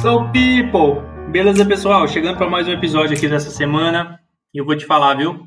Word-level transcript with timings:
So 0.00 0.30
people, 0.32 1.02
beleza 1.30 1.66
pessoal? 1.66 2.08
Chegando 2.08 2.38
para 2.38 2.48
mais 2.48 2.66
um 2.66 2.72
episódio 2.72 3.14
aqui 3.14 3.28
dessa 3.28 3.50
semana 3.50 4.18
e 4.54 4.56
eu 4.56 4.64
vou 4.64 4.74
te 4.74 4.86
falar, 4.86 5.14
viu? 5.14 5.46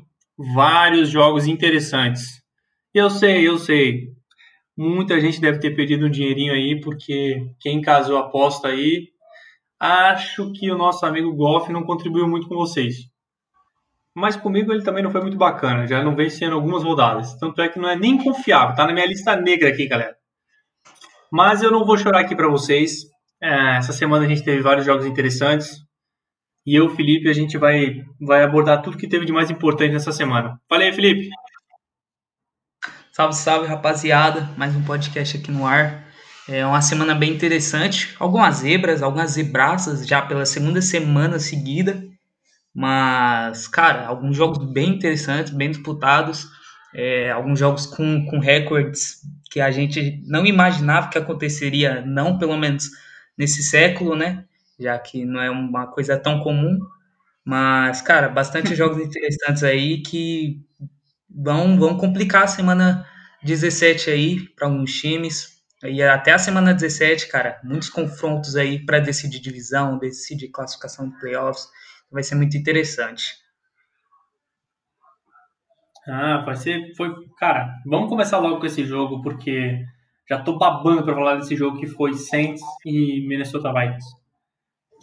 Vários 0.54 1.08
jogos 1.08 1.48
interessantes. 1.48 2.40
Eu 2.94 3.10
sei, 3.10 3.48
eu 3.48 3.58
sei. 3.58 4.12
Muita 4.76 5.20
gente 5.20 5.40
deve 5.40 5.58
ter 5.58 5.74
perdido 5.74 6.06
um 6.06 6.10
dinheirinho 6.10 6.52
aí 6.52 6.80
porque 6.80 7.50
quem 7.58 7.80
casou 7.80 8.16
aposta 8.16 8.68
aí, 8.68 9.08
acho 9.80 10.52
que 10.52 10.70
o 10.70 10.78
nosso 10.78 11.04
amigo 11.04 11.34
Golf 11.34 11.68
não 11.70 11.82
contribuiu 11.82 12.28
muito 12.28 12.46
com 12.46 12.54
vocês. 12.54 12.94
Mas 14.14 14.36
comigo 14.36 14.72
ele 14.72 14.84
também 14.84 15.02
não 15.02 15.10
foi 15.10 15.20
muito 15.20 15.36
bacana, 15.36 15.84
já 15.88 16.00
não 16.00 16.14
vem 16.14 16.30
sendo 16.30 16.54
algumas 16.54 16.84
rodadas. 16.84 17.34
Tanto 17.40 17.60
é 17.60 17.68
que 17.68 17.80
não 17.80 17.88
é 17.88 17.96
nem 17.96 18.22
confiável, 18.22 18.76
tá 18.76 18.86
na 18.86 18.92
minha 18.92 19.06
lista 19.06 19.34
negra 19.34 19.70
aqui, 19.70 19.88
galera. 19.88 20.16
Mas 21.28 21.60
eu 21.60 21.72
não 21.72 21.84
vou 21.84 21.98
chorar 21.98 22.20
aqui 22.20 22.36
para 22.36 22.48
vocês. 22.48 23.12
É, 23.44 23.76
essa 23.76 23.92
semana 23.92 24.24
a 24.24 24.28
gente 24.28 24.42
teve 24.42 24.62
vários 24.62 24.86
jogos 24.86 25.04
interessantes. 25.04 25.76
E 26.66 26.74
eu, 26.74 26.88
Felipe, 26.96 27.28
a 27.28 27.32
gente 27.34 27.58
vai, 27.58 28.02
vai 28.18 28.42
abordar 28.42 28.80
tudo 28.80 28.96
que 28.96 29.06
teve 29.06 29.26
de 29.26 29.32
mais 29.34 29.50
importante 29.50 29.92
nessa 29.92 30.12
semana. 30.12 30.58
Falei, 30.66 30.90
Felipe. 30.94 31.28
Salve, 33.12 33.34
salve, 33.34 33.66
rapaziada. 33.66 34.48
Mais 34.56 34.74
um 34.74 34.82
podcast 34.82 35.36
aqui 35.36 35.50
no 35.50 35.66
ar. 35.66 36.06
É 36.48 36.64
uma 36.64 36.80
semana 36.80 37.14
bem 37.14 37.34
interessante. 37.34 38.16
Algumas 38.18 38.56
zebras, 38.56 39.02
algumas 39.02 39.32
zebraças 39.32 40.06
já 40.06 40.22
pela 40.22 40.46
segunda 40.46 40.80
semana 40.80 41.38
seguida. 41.38 42.02
Mas, 42.74 43.68
cara, 43.68 44.06
alguns 44.06 44.38
jogos 44.38 44.72
bem 44.72 44.88
interessantes, 44.94 45.52
bem 45.52 45.70
disputados. 45.70 46.48
É, 46.94 47.30
alguns 47.30 47.58
jogos 47.58 47.84
com, 47.84 48.24
com 48.24 48.38
recordes 48.38 49.18
que 49.50 49.60
a 49.60 49.70
gente 49.70 50.22
não 50.26 50.46
imaginava 50.46 51.10
que 51.10 51.18
aconteceria, 51.18 52.00
não 52.06 52.38
pelo 52.38 52.56
menos 52.56 52.88
nesse 53.36 53.62
século, 53.62 54.16
né? 54.16 54.44
Já 54.78 54.98
que 54.98 55.24
não 55.24 55.40
é 55.40 55.50
uma 55.50 55.86
coisa 55.86 56.18
tão 56.18 56.40
comum. 56.40 56.78
Mas, 57.44 58.02
cara, 58.02 58.28
bastante 58.28 58.74
jogos 58.76 58.98
interessantes 59.04 59.62
aí 59.64 60.02
que 60.02 60.62
vão, 61.30 61.78
vão 61.78 61.96
complicar 61.98 62.44
a 62.44 62.48
semana 62.48 63.06
17 63.42 64.10
aí 64.10 64.40
para 64.56 64.66
alguns 64.68 64.92
times. 64.94 65.54
E 65.84 66.02
até 66.02 66.32
a 66.32 66.38
semana 66.38 66.74
17, 66.74 67.28
cara, 67.28 67.60
muitos 67.64 67.90
confrontos 67.90 68.56
aí 68.56 68.84
para 68.84 69.00
decidir 69.00 69.40
divisão, 69.40 69.98
decidir 69.98 70.48
classificação 70.50 71.08
de 71.10 71.18
playoffs. 71.20 71.68
Vai 72.10 72.22
ser 72.22 72.36
muito 72.36 72.56
interessante. 72.56 73.34
Ah, 76.06 76.42
vai 76.44 76.56
ser. 76.56 76.94
Foi, 76.96 77.10
cara, 77.38 77.80
vamos 77.86 78.08
começar 78.08 78.38
logo 78.38 78.60
com 78.60 78.66
esse 78.66 78.84
jogo, 78.84 79.22
porque 79.22 79.84
já 80.28 80.42
tô 80.42 80.56
babando 80.58 81.04
para 81.04 81.14
falar 81.14 81.36
desse 81.36 81.56
jogo 81.56 81.78
que 81.78 81.86
foi 81.86 82.14
Saints 82.14 82.62
e 82.84 83.26
Minnesota 83.26 83.72
Vikings. 83.72 84.06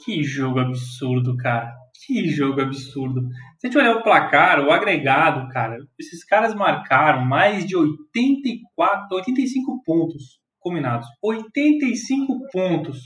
Que 0.03 0.23
jogo 0.23 0.59
absurdo, 0.59 1.37
cara. 1.37 1.71
Que 2.05 2.27
jogo 2.29 2.61
absurdo. 2.61 3.21
Se 3.59 3.67
a 3.67 3.69
gente 3.69 3.77
olhar 3.77 3.97
o 3.97 4.03
placar, 4.03 4.59
o 4.59 4.71
agregado, 4.71 5.47
cara, 5.49 5.77
esses 5.99 6.23
caras 6.23 6.55
marcaram 6.55 7.23
mais 7.23 7.65
de 7.65 7.75
84, 7.75 9.15
85 9.17 9.83
pontos 9.83 10.41
combinados. 10.59 11.07
85 11.21 12.47
pontos. 12.51 12.99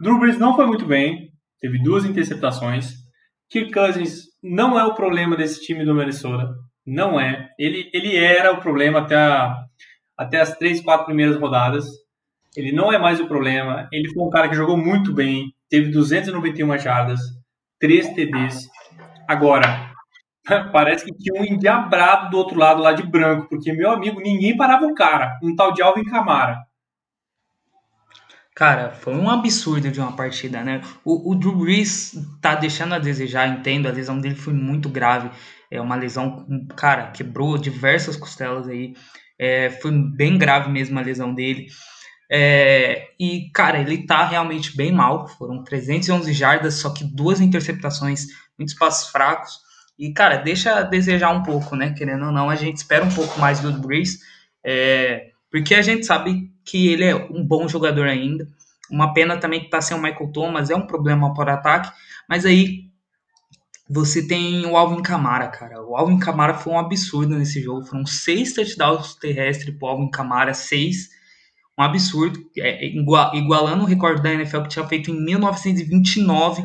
Drew 0.00 0.18
Brees 0.18 0.38
não 0.38 0.54
foi 0.54 0.66
muito 0.66 0.86
bem, 0.86 1.32
teve 1.60 1.82
duas 1.82 2.04
interceptações. 2.04 2.92
Kirk 3.50 3.72
Cousins 3.72 4.24
não 4.42 4.78
é 4.78 4.84
o 4.84 4.94
problema 4.94 5.36
desse 5.36 5.64
time 5.64 5.84
do 5.84 5.94
Minnesota. 5.94 6.54
Não 6.86 7.18
é. 7.18 7.50
Ele, 7.58 7.90
ele 7.94 8.16
era 8.16 8.52
o 8.52 8.60
problema 8.60 9.00
até, 9.00 9.16
a, 9.16 9.63
até 10.16 10.40
as 10.40 10.56
três, 10.56 10.80
quatro 10.80 11.06
primeiras 11.06 11.36
rodadas. 11.36 11.86
Ele 12.56 12.72
não 12.72 12.92
é 12.92 12.98
mais 12.98 13.20
o 13.20 13.26
problema. 13.26 13.88
Ele 13.92 14.12
foi 14.12 14.22
um 14.22 14.30
cara 14.30 14.48
que 14.48 14.54
jogou 14.54 14.76
muito 14.76 15.12
bem. 15.12 15.52
Teve 15.68 15.90
291 15.90 16.78
jardas, 16.78 17.20
3 17.80 18.14
TDs. 18.14 18.68
Agora, 19.28 19.92
parece 20.72 21.04
que 21.04 21.14
tinha 21.14 21.40
um 21.40 21.44
endiabrado 21.44 22.30
do 22.30 22.36
outro 22.36 22.58
lado 22.58 22.80
lá 22.80 22.92
de 22.92 23.02
branco, 23.02 23.48
porque, 23.48 23.72
meu 23.72 23.90
amigo, 23.90 24.20
ninguém 24.20 24.56
parava 24.56 24.86
o 24.86 24.94
cara. 24.94 25.38
Um 25.42 25.56
tal 25.56 25.72
de 25.72 25.82
Alvin 25.82 26.04
Camara. 26.04 26.58
Cara, 28.54 28.92
foi 28.92 29.16
um 29.16 29.28
absurdo 29.28 29.90
de 29.90 30.00
uma 30.00 30.14
partida, 30.14 30.62
né? 30.62 30.80
O, 31.04 31.32
o 31.32 31.34
Drew 31.34 31.56
Brees 31.56 32.14
tá 32.40 32.54
deixando 32.54 32.94
a 32.94 33.00
desejar, 33.00 33.48
entendo, 33.48 33.88
a 33.88 33.90
lesão 33.90 34.20
dele 34.20 34.36
foi 34.36 34.52
muito 34.54 34.88
grave. 34.88 35.28
É 35.68 35.80
uma 35.80 35.96
lesão, 35.96 36.46
cara, 36.76 37.10
quebrou 37.10 37.58
diversas 37.58 38.16
costelas 38.16 38.68
aí. 38.68 38.94
É, 39.38 39.70
foi 39.70 39.90
bem 39.92 40.38
grave 40.38 40.70
mesmo 40.70 40.98
a 40.98 41.02
lesão 41.02 41.34
dele. 41.34 41.66
É, 42.30 43.10
e, 43.18 43.50
cara, 43.52 43.80
ele 43.80 44.06
tá 44.06 44.24
realmente 44.24 44.76
bem 44.76 44.92
mal. 44.92 45.28
Foram 45.28 45.62
311 45.62 46.32
jardas, 46.32 46.74
só 46.74 46.90
que 46.90 47.04
duas 47.04 47.40
interceptações, 47.40 48.26
muitos 48.58 48.74
passos 48.74 49.10
fracos. 49.10 49.60
E, 49.98 50.12
cara, 50.12 50.36
deixa 50.38 50.78
a 50.78 50.82
desejar 50.82 51.30
um 51.30 51.42
pouco, 51.42 51.76
né? 51.76 51.94
Querendo 51.96 52.26
ou 52.26 52.32
não, 52.32 52.50
a 52.50 52.56
gente 52.56 52.76
espera 52.76 53.04
um 53.04 53.14
pouco 53.14 53.38
mais 53.38 53.60
do 53.60 53.72
Brees. 53.72 54.18
É, 54.64 55.30
porque 55.50 55.74
a 55.74 55.82
gente 55.82 56.06
sabe 56.06 56.50
que 56.64 56.88
ele 56.88 57.04
é 57.04 57.14
um 57.14 57.44
bom 57.44 57.68
jogador 57.68 58.06
ainda. 58.08 58.48
Uma 58.90 59.12
pena 59.12 59.36
também 59.36 59.60
que 59.60 59.70
tá 59.70 59.80
sem 59.80 59.96
o 59.96 60.02
Michael 60.02 60.32
Thomas, 60.32 60.70
é 60.70 60.74
um 60.74 60.86
problema 60.86 61.32
para 61.34 61.54
ataque. 61.54 61.92
Mas 62.28 62.44
aí 62.44 62.90
você 63.88 64.26
tem 64.26 64.64
o 64.64 64.76
Alvin 64.76 65.02
Kamara, 65.02 65.48
cara. 65.48 65.82
O 65.82 65.94
Alvin 65.96 66.18
Kamara 66.18 66.54
foi 66.54 66.72
um 66.72 66.78
absurdo 66.78 67.36
nesse 67.36 67.62
jogo. 67.62 67.84
Foram 67.84 68.06
seis 68.06 68.54
touchdowns 68.54 69.14
terrestres 69.14 69.76
pro 69.76 69.88
Alvin 69.88 70.10
Kamara, 70.10 70.54
seis. 70.54 71.10
Um 71.78 71.82
absurdo. 71.82 72.40
É, 72.56 72.86
é 72.86 73.36
igualando 73.36 73.82
o 73.82 73.86
recorde 73.86 74.22
da 74.22 74.32
NFL 74.32 74.62
que 74.62 74.68
tinha 74.68 74.86
feito 74.86 75.10
em 75.10 75.24
1929. 75.24 76.64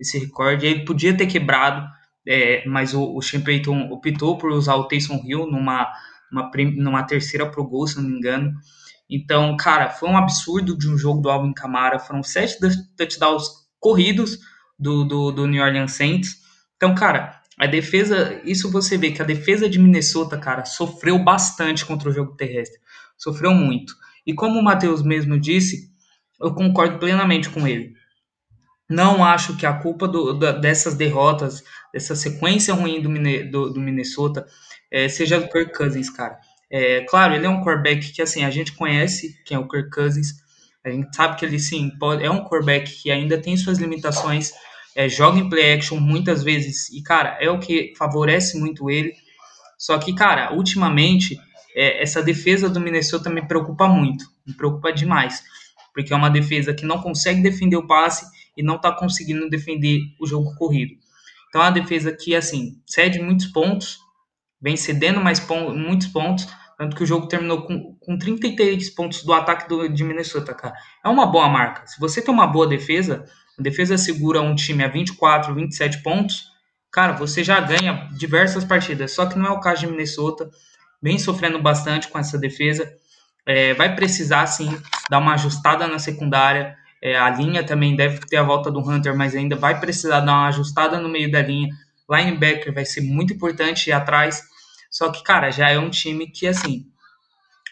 Esse 0.00 0.18
recorde. 0.18 0.66
Ele 0.66 0.84
podia 0.84 1.16
ter 1.16 1.26
quebrado, 1.26 1.86
é, 2.26 2.66
mas 2.66 2.94
o, 2.94 3.14
o 3.14 3.22
Sean 3.22 3.42
Payton 3.42 3.88
optou 3.92 4.36
por 4.36 4.50
usar 4.50 4.74
o 4.74 4.88
Taysom 4.88 5.22
Hill 5.24 5.46
numa, 5.46 5.86
numa, 6.32 6.50
numa 6.76 7.02
terceira 7.04 7.48
pro 7.48 7.66
gol, 7.66 7.86
se 7.86 7.96
não 7.96 8.08
me 8.08 8.18
engano. 8.18 8.52
Então, 9.08 9.56
cara, 9.56 9.88
foi 9.88 10.08
um 10.08 10.16
absurdo 10.16 10.76
de 10.76 10.88
um 10.88 10.98
jogo 10.98 11.20
do 11.20 11.30
Alvin 11.30 11.54
Kamara. 11.54 12.00
Foram 12.00 12.24
sete 12.24 12.58
touchdowns 12.96 13.44
corridos 13.78 14.40
do, 14.76 15.04
do, 15.04 15.30
do 15.30 15.46
New 15.46 15.62
Orleans 15.62 15.92
Saints. 15.92 16.44
Então, 16.76 16.94
cara, 16.94 17.40
a 17.58 17.66
defesa, 17.66 18.40
isso 18.44 18.70
você 18.70 18.98
vê 18.98 19.10
que 19.10 19.22
a 19.22 19.24
defesa 19.24 19.68
de 19.68 19.78
Minnesota, 19.78 20.36
cara, 20.36 20.64
sofreu 20.64 21.18
bastante 21.18 21.84
contra 21.84 22.08
o 22.08 22.12
jogo 22.12 22.36
terrestre. 22.36 22.78
Sofreu 23.16 23.52
muito. 23.52 23.94
E 24.26 24.34
como 24.34 24.58
o 24.58 24.62
Matheus 24.62 25.02
mesmo 25.02 25.40
disse, 25.40 25.90
eu 26.40 26.54
concordo 26.54 26.98
plenamente 26.98 27.48
com 27.48 27.66
ele. 27.66 27.94
Não 28.88 29.24
acho 29.24 29.56
que 29.56 29.66
a 29.66 29.72
culpa 29.72 30.06
do, 30.06 30.34
da, 30.34 30.52
dessas 30.52 30.94
derrotas, 30.94 31.62
dessa 31.92 32.14
sequência 32.14 32.74
ruim 32.74 33.00
do, 33.00 33.10
do, 33.50 33.72
do 33.72 33.80
Minnesota, 33.80 34.46
é, 34.90 35.08
seja 35.08 35.40
do 35.40 35.48
Kirk 35.48 35.72
Cousins, 35.72 36.10
cara. 36.10 36.38
É, 36.70 37.00
claro, 37.02 37.34
ele 37.34 37.46
é 37.46 37.48
um 37.48 37.62
quarterback 37.62 38.12
que 38.12 38.22
assim 38.22 38.44
a 38.44 38.50
gente 38.50 38.72
conhece 38.72 39.34
quem 39.44 39.56
é 39.56 39.60
o 39.60 39.68
Kirk 39.68 39.90
Cousins. 39.90 40.28
A 40.84 40.90
gente 40.90 41.14
sabe 41.14 41.36
que 41.36 41.44
ele 41.44 41.58
sim 41.58 41.90
pode, 41.98 42.24
é 42.24 42.30
um 42.30 42.44
quarterback 42.44 43.02
que 43.02 43.10
ainda 43.10 43.38
tem 43.38 43.56
suas 43.56 43.78
limitações, 43.78 44.52
é, 44.96 45.10
joga 45.10 45.38
em 45.38 45.48
play 45.48 45.74
action 45.74 46.00
muitas 46.00 46.42
vezes 46.42 46.88
e 46.88 47.02
cara 47.02 47.36
é 47.38 47.50
o 47.50 47.60
que 47.60 47.92
favorece 47.96 48.58
muito 48.58 48.90
ele. 48.90 49.12
Só 49.78 49.98
que 49.98 50.14
cara, 50.14 50.54
ultimamente 50.54 51.38
é, 51.74 52.02
essa 52.02 52.22
defesa 52.22 52.70
do 52.70 52.80
Minnesota 52.80 53.28
me 53.28 53.46
preocupa 53.46 53.86
muito, 53.86 54.24
me 54.46 54.54
preocupa 54.54 54.90
demais, 54.90 55.44
porque 55.92 56.14
é 56.14 56.16
uma 56.16 56.30
defesa 56.30 56.72
que 56.72 56.86
não 56.86 57.02
consegue 57.02 57.42
defender 57.42 57.76
o 57.76 57.86
passe 57.86 58.26
e 58.56 58.62
não 58.62 58.76
está 58.76 58.90
conseguindo 58.90 59.50
defender 59.50 60.00
o 60.18 60.26
jogo 60.26 60.54
corrido. 60.54 60.94
Então 61.50 61.60
é 61.60 61.64
uma 61.66 61.72
defesa 61.72 62.10
que 62.10 62.34
assim 62.34 62.80
cede 62.86 63.20
muitos 63.20 63.46
pontos 63.46 63.98
vem 64.60 64.78
cedendo 64.78 65.20
mais 65.20 65.38
pon 65.38 65.74
muitos 65.74 66.08
pontos, 66.08 66.48
tanto 66.78 66.96
que 66.96 67.02
o 67.02 67.06
jogo 67.06 67.28
terminou 67.28 67.66
com, 67.66 67.94
com 68.00 68.18
33 68.18 68.90
pontos 68.94 69.22
do 69.22 69.34
ataque 69.34 69.68
do, 69.68 69.88
de 69.88 70.02
Minnesota, 70.02 70.54
cara. 70.54 70.74
É 71.04 71.08
uma 71.08 71.26
boa 71.26 71.48
marca. 71.48 71.86
Se 71.86 72.00
você 72.00 72.22
tem 72.22 72.32
uma 72.32 72.46
boa 72.46 72.66
defesa, 72.66 73.26
a 73.58 73.62
defesa 73.62 73.96
segura 73.96 74.40
um 74.40 74.54
time 74.54 74.84
a 74.84 74.88
24, 74.88 75.54
27 75.54 76.02
pontos, 76.02 76.44
cara, 76.92 77.12
você 77.12 77.42
já 77.42 77.58
ganha 77.60 78.08
diversas 78.16 78.64
partidas. 78.64 79.12
Só 79.12 79.26
que 79.26 79.38
não 79.38 79.46
é 79.46 79.50
o 79.50 79.60
caso 79.60 79.80
de 79.80 79.86
Minnesota, 79.86 80.50
vem 81.02 81.18
sofrendo 81.18 81.60
bastante 81.60 82.08
com 82.08 82.18
essa 82.18 82.38
defesa. 82.38 82.92
É, 83.46 83.74
vai 83.74 83.94
precisar, 83.94 84.46
sim, 84.46 84.78
dar 85.08 85.18
uma 85.18 85.34
ajustada 85.34 85.86
na 85.86 85.98
secundária. 85.98 86.76
É, 87.02 87.16
a 87.16 87.30
linha 87.30 87.64
também 87.64 87.94
deve 87.96 88.18
ter 88.20 88.36
a 88.36 88.42
volta 88.42 88.70
do 88.70 88.80
Hunter, 88.80 89.16
mas 89.16 89.34
ainda 89.34 89.56
vai 89.56 89.78
precisar 89.80 90.20
dar 90.20 90.32
uma 90.32 90.48
ajustada 90.48 90.98
no 90.98 91.08
meio 91.08 91.30
da 91.30 91.40
linha. 91.40 91.68
Linebacker 92.10 92.72
vai 92.74 92.84
ser 92.84 93.00
muito 93.00 93.32
importante 93.32 93.88
ir 93.88 93.92
atrás. 93.92 94.42
Só 94.90 95.10
que, 95.10 95.22
cara, 95.22 95.50
já 95.50 95.70
é 95.70 95.78
um 95.78 95.90
time 95.90 96.26
que, 96.26 96.46
assim, 96.46 96.86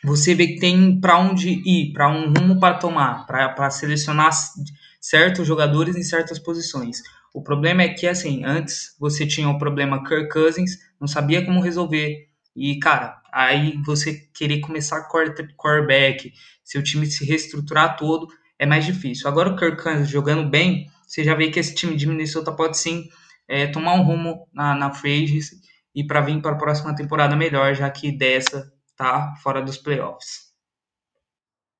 você 0.03 0.35
vê 0.35 0.49
que 0.49 0.61
tem 0.61 1.01
para 1.01 1.19
onde 1.19 1.63
ir, 1.65 1.93
para 1.93 2.09
um 2.09 2.33
rumo 2.33 2.61
para 2.61 2.75
tomar, 2.75 3.27
para 3.27 3.71
selecionar 3.71 4.31
certos 5.05 5.47
jogadores 5.47 5.97
em 5.97 6.03
certas 6.03 6.39
posições. 6.39 7.03
O 7.35 7.43
problema 7.43 7.83
é 7.83 7.91
que, 7.91 8.07
assim, 8.07 8.43
antes 8.43 8.97
você 8.99 9.27
tinha 9.27 9.51
o 9.51 9.59
problema 9.59 10.03
Kirk 10.03 10.31
Cousins, 10.31 10.79
não 10.99 11.07
sabia 11.07 11.45
como 11.45 11.61
resolver. 11.61 12.27
E, 12.57 12.79
cara, 12.79 13.21
aí 13.31 13.79
você 13.85 14.15
querer 14.33 14.61
começar 14.61 15.07
quarterback, 15.07 16.33
seu 16.65 16.83
time 16.83 17.05
se 17.05 17.23
reestruturar 17.23 17.99
todo, 17.99 18.29
é 18.59 18.65
mais 18.65 18.87
difícil. 18.87 19.29
Agora 19.29 19.51
o 19.51 19.57
Kirk 19.57 19.83
Cousins 19.83 20.09
jogando 20.09 20.49
bem, 20.49 20.87
você 21.07 21.23
já 21.23 21.35
vê 21.35 21.51
que 21.51 21.61
esse 21.61 21.75
time 21.75 21.97
de 21.97 22.07
Minnesota 22.07 22.51
pode 22.51 22.79
sim 22.79 23.07
é, 23.47 23.67
tomar 23.67 23.97
um 23.97 24.05
rumo 24.05 24.49
na, 24.55 24.75
na 24.75 24.91
e 25.95 26.07
para 26.07 26.23
vir 26.23 26.41
para 26.41 26.53
a 26.53 26.59
próxima 26.59 26.97
temporada 26.97 27.37
melhor, 27.37 27.75
já 27.75 27.91
que 27.91 28.11
dessa 28.11 28.73
tá 28.97 29.35
fora 29.43 29.61
dos 29.61 29.77
playoffs. 29.77 30.55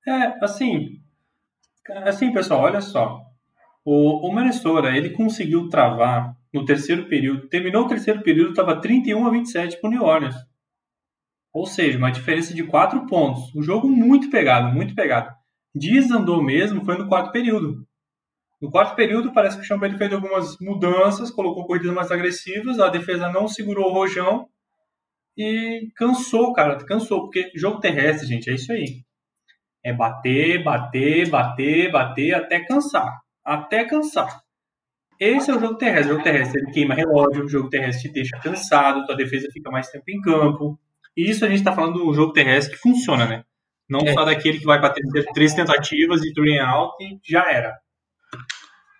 É, 0.07 0.45
assim, 0.45 1.03
assim 2.05 2.33
pessoal, 2.33 2.63
olha 2.63 2.81
só. 2.81 3.23
O, 3.85 4.31
o 4.31 4.89
ele 4.89 5.11
conseguiu 5.11 5.69
travar 5.69 6.35
no 6.53 6.65
terceiro 6.65 7.07
período, 7.07 7.49
terminou 7.49 7.85
o 7.85 7.89
terceiro 7.89 8.23
período, 8.23 8.51
estava 8.51 8.81
31 8.81 9.27
a 9.27 9.31
27 9.31 9.81
para 9.81 9.89
o 9.89 9.91
New 9.91 10.03
Orleans. 10.03 10.37
Ou 11.53 11.67
seja, 11.67 11.99
uma 11.99 12.11
diferença 12.11 12.55
de 12.55 12.65
4 12.65 13.07
pontos. 13.07 13.55
Um 13.55 13.63
jogo 13.63 13.89
muito 13.89 14.31
pegado, 14.31 14.75
muito 14.75 14.95
pegado. 14.95 15.35
Desandou 15.75 16.43
mesmo, 16.43 16.85
foi 16.85 16.97
no 16.97 17.09
quarto 17.09 17.31
período. 17.31 17.87
No 18.61 18.71
quarto 18.71 18.97
período, 18.97 19.33
parece 19.33 19.57
que 19.57 19.63
o 19.63 19.67
Champagne 19.67 19.99
fez 19.99 20.13
algumas 20.13 20.59
mudanças, 20.59 21.31
colocou 21.31 21.67
corridas 21.67 21.93
mais 21.93 22.11
agressivas, 22.11 22.79
a 22.79 22.89
defesa 22.89 23.29
não 23.29 23.47
segurou 23.47 23.91
o 23.91 23.93
rojão 23.93 24.49
e 25.37 25.91
cansou, 25.97 26.53
cara, 26.53 26.77
cansou, 26.85 27.23
porque 27.23 27.51
jogo 27.55 27.81
terrestre, 27.81 28.27
gente, 28.27 28.49
é 28.49 28.55
isso 28.55 28.73
aí. 28.73 29.05
É 29.85 29.93
bater, 29.93 30.63
bater, 30.65 31.29
bater, 31.29 31.93
bater 31.93 32.35
até 32.35 32.61
cansar. 32.61 33.21
Até 33.45 33.85
cansar. 33.85 34.43
Esse 35.21 35.51
é 35.51 35.55
o 35.55 35.61
jogo 35.61 35.77
terrestre. 35.77 36.07
O 36.07 36.13
jogo 36.15 36.25
terrestre 36.25 36.61
ele 36.61 36.73
queima 36.73 36.95
relógio, 36.95 37.45
o 37.45 37.49
jogo 37.49 37.69
terrestre 37.69 38.09
te 38.09 38.15
deixa 38.15 38.39
cansado, 38.39 39.07
tua 39.07 39.17
defesa 39.17 39.49
fica 39.53 39.71
mais 39.71 39.89
tempo 39.89 40.05
em 40.09 40.21
campo. 40.21 40.79
E 41.17 41.31
isso 41.31 41.45
a 41.45 41.49
gente 41.49 41.59
está 41.59 41.73
falando 41.73 41.99
do 41.99 42.13
jogo 42.13 42.33
terrestre 42.33 42.75
que 42.75 42.81
funciona, 42.81 43.27
né? 43.27 43.45
Não 43.89 44.01
é. 44.01 44.13
só 44.13 44.25
daquele 44.25 44.59
que 44.59 44.65
vai 44.65 44.81
bater 44.81 45.03
três 45.35 45.55
tentativas 45.55 46.23
e 46.23 46.33
three 46.33 46.59
out 46.59 46.95
e 47.01 47.19
já 47.23 47.51
era. 47.51 47.79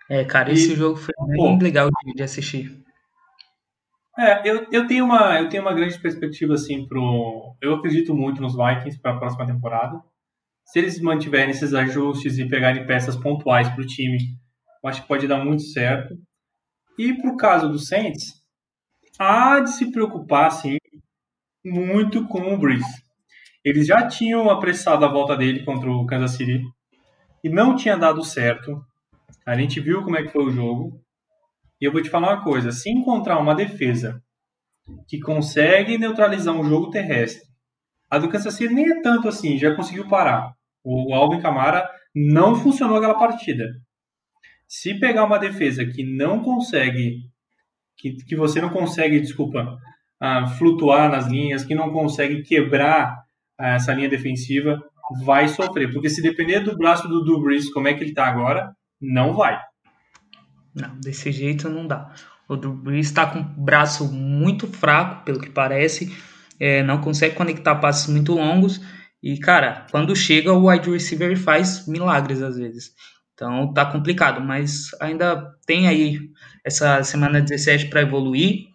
É, 0.09 0.23
cara, 0.23 0.51
esse 0.51 0.73
e, 0.73 0.75
jogo 0.75 0.97
foi 0.97 1.13
bem 1.27 1.57
pô, 1.57 1.63
legal 1.63 1.89
de, 1.89 2.13
de, 2.13 2.23
assistir. 2.23 2.83
É, 4.17 4.47
eu, 4.49 4.67
eu, 4.71 4.87
tenho 4.87 5.03
uma, 5.03 5.39
eu 5.39 5.49
tenho 5.49 5.63
uma 5.63 5.73
grande 5.73 5.99
perspectiva, 5.99 6.53
assim, 6.53 6.87
pro... 6.87 7.55
Eu 7.59 7.75
acredito 7.75 8.13
muito 8.13 8.41
nos 8.41 8.55
Vikings 8.55 9.01
para 9.01 9.13
a 9.13 9.17
próxima 9.17 9.45
temporada. 9.45 9.99
Se 10.65 10.79
eles 10.79 10.99
mantiverem 10.99 11.51
esses 11.51 11.73
ajustes 11.73 12.37
e 12.37 12.47
pegarem 12.47 12.85
peças 12.85 13.15
pontuais 13.15 13.69
para 13.69 13.81
o 13.81 13.85
time, 13.85 14.17
eu 14.83 14.89
acho 14.89 15.03
que 15.03 15.07
pode 15.07 15.27
dar 15.27 15.43
muito 15.43 15.63
certo. 15.63 16.17
E 16.97 17.13
pro 17.13 17.37
caso 17.37 17.69
do 17.69 17.77
Saints, 17.77 18.43
há 19.19 19.59
de 19.59 19.71
se 19.71 19.91
preocupar, 19.91 20.51
sim, 20.51 20.77
muito 21.63 22.27
com 22.27 22.53
o 22.53 22.57
Breeze. 22.57 23.03
Eles 23.63 23.87
já 23.87 24.07
tinham 24.07 24.49
apressado 24.49 25.05
a 25.05 25.11
volta 25.11 25.35
dele 25.35 25.63
contra 25.63 25.89
o 25.89 26.05
Kansas 26.05 26.31
City 26.31 26.61
e 27.43 27.49
não 27.49 27.75
tinha 27.75 27.97
dado 27.97 28.23
certo. 28.23 28.83
A 29.45 29.55
gente 29.55 29.79
viu 29.79 30.03
como 30.03 30.17
é 30.17 30.23
que 30.23 30.31
foi 30.31 30.45
o 30.45 30.51
jogo. 30.51 31.01
E 31.79 31.85
eu 31.85 31.91
vou 31.91 32.01
te 32.01 32.09
falar 32.09 32.33
uma 32.33 32.43
coisa: 32.43 32.71
se 32.71 32.89
encontrar 32.89 33.39
uma 33.39 33.55
defesa 33.55 34.21
que 35.07 35.19
consegue 35.19 35.97
neutralizar 35.97 36.55
um 36.55 36.63
jogo 36.63 36.91
terrestre, 36.91 37.43
a 38.09 38.19
do 38.19 38.29
Kansas 38.29 38.53
City 38.53 38.73
nem 38.73 38.91
é 38.91 39.01
tanto 39.01 39.27
assim, 39.27 39.57
já 39.57 39.75
conseguiu 39.75 40.07
parar. 40.07 40.54
O 40.85 41.13
Alvin 41.13 41.41
Kamara 41.41 41.89
não 42.15 42.55
funcionou 42.55 42.97
aquela 42.97 43.17
partida. 43.17 43.65
Se 44.67 44.93
pegar 44.99 45.25
uma 45.25 45.39
defesa 45.39 45.85
que 45.85 46.03
não 46.03 46.41
consegue, 46.41 47.21
que, 47.97 48.15
que 48.15 48.35
você 48.35 48.61
não 48.61 48.69
consegue, 48.69 49.19
desculpa, 49.19 49.77
uh, 50.21 50.47
flutuar 50.57 51.09
nas 51.09 51.27
linhas, 51.27 51.63
que 51.65 51.75
não 51.75 51.91
consegue 51.91 52.43
quebrar 52.43 53.23
uh, 53.59 53.63
essa 53.63 53.93
linha 53.93 54.09
defensiva, 54.09 54.81
vai 55.23 55.47
sofrer. 55.47 55.91
Porque 55.91 56.09
se 56.09 56.21
depender 56.21 56.61
do 56.61 56.77
braço 56.77 57.07
do 57.07 57.23
Dubris, 57.23 57.71
como 57.71 57.87
é 57.87 57.93
que 57.93 58.03
ele 58.03 58.11
está 58.11 58.27
agora, 58.27 58.75
não 59.01 59.33
vai. 59.33 59.59
Não, 60.73 60.99
desse 60.99 61.31
jeito 61.31 61.69
não 61.69 61.87
dá. 61.87 62.13
O 62.47 62.55
Brees 62.55 63.07
está 63.07 63.25
com 63.25 63.39
o 63.39 63.43
braço 63.43 64.11
muito 64.11 64.67
fraco, 64.67 65.23
pelo 65.23 65.39
que 65.39 65.49
parece, 65.49 66.15
é, 66.59 66.83
não 66.83 67.01
consegue 67.01 67.35
conectar 67.35 67.75
passes 67.75 68.07
muito 68.07 68.33
longos. 68.33 68.81
E, 69.25 69.39
cara, 69.39 69.87
quando 69.89 70.15
chega, 70.15 70.53
o 70.53 70.69
wide 70.69 70.87
receiver 70.87 71.35
faz 71.35 71.87
milagres 71.87 72.43
às 72.43 72.57
vezes. 72.57 72.93
Então 73.33 73.73
tá 73.73 73.83
complicado, 73.83 74.39
mas 74.39 74.91
ainda 75.01 75.51
tem 75.65 75.87
aí 75.87 76.29
essa 76.63 77.03
semana 77.03 77.41
17 77.41 77.87
para 77.89 78.03
evoluir. 78.03 78.67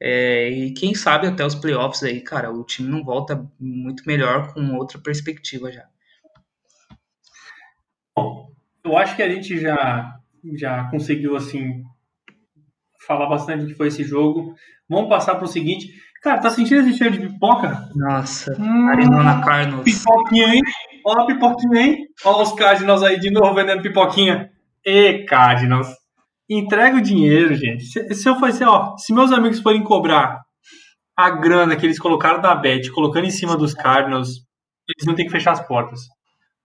É, 0.00 0.50
e 0.50 0.72
quem 0.72 0.92
sabe 0.92 1.28
até 1.28 1.46
os 1.46 1.54
playoffs 1.54 2.02
aí, 2.02 2.20
cara, 2.20 2.50
o 2.50 2.64
time 2.64 2.88
não 2.88 3.04
volta 3.04 3.48
muito 3.60 4.02
melhor 4.04 4.52
com 4.52 4.74
outra 4.74 4.98
perspectiva 4.98 5.70
já. 5.70 5.86
Bom, 8.16 8.50
eu 8.84 8.98
acho 8.98 9.14
que 9.14 9.22
a 9.22 9.32
gente 9.32 9.56
já, 9.60 10.16
já 10.56 10.90
conseguiu, 10.90 11.36
assim, 11.36 11.84
falar 13.06 13.28
bastante 13.28 13.62
do 13.62 13.68
que 13.68 13.76
foi 13.76 13.86
esse 13.86 14.02
jogo. 14.02 14.56
Vamos 14.88 15.08
passar 15.08 15.36
para 15.36 15.44
o 15.44 15.48
seguinte. 15.48 15.94
Cara, 16.22 16.40
tá 16.40 16.50
sentindo 16.50 16.82
esse 16.82 16.96
cheiro 16.96 17.18
de 17.18 17.26
pipoca? 17.26 17.88
Nossa, 17.96 18.54
hum, 18.56 18.88
Arizona 18.88 19.42
Cardinals. 19.44 19.82
Pipoquinha, 19.82 20.54
hein? 20.54 20.62
Ó 21.04 21.20
a 21.20 21.26
pipoquinha, 21.26 21.82
hein? 21.82 22.06
Ó 22.24 22.40
os 22.40 22.52
Cardinals 22.52 23.02
aí 23.02 23.18
de 23.18 23.28
novo 23.28 23.52
vendendo 23.54 23.82
pipoquinha. 23.82 24.48
E 24.86 25.24
Cardinals. 25.24 25.88
Entrega 26.48 26.96
o 26.98 27.02
dinheiro, 27.02 27.56
gente. 27.56 27.84
Se, 27.84 28.14
se 28.14 28.28
eu 28.28 28.36
fosse, 28.36 28.62
ó, 28.62 28.96
se 28.96 29.12
meus 29.12 29.32
amigos 29.32 29.58
forem 29.58 29.82
cobrar 29.82 30.40
a 31.16 31.28
grana 31.30 31.74
que 31.74 31.84
eles 31.84 31.98
colocaram 31.98 32.40
da 32.40 32.54
Bet, 32.54 32.88
colocando 32.92 33.26
em 33.26 33.30
cima 33.30 33.56
dos 33.56 33.74
Cardinals, 33.74 34.28
eles 34.88 35.04
vão 35.04 35.16
ter 35.16 35.24
que 35.24 35.30
fechar 35.30 35.52
as 35.52 35.66
portas. 35.66 36.02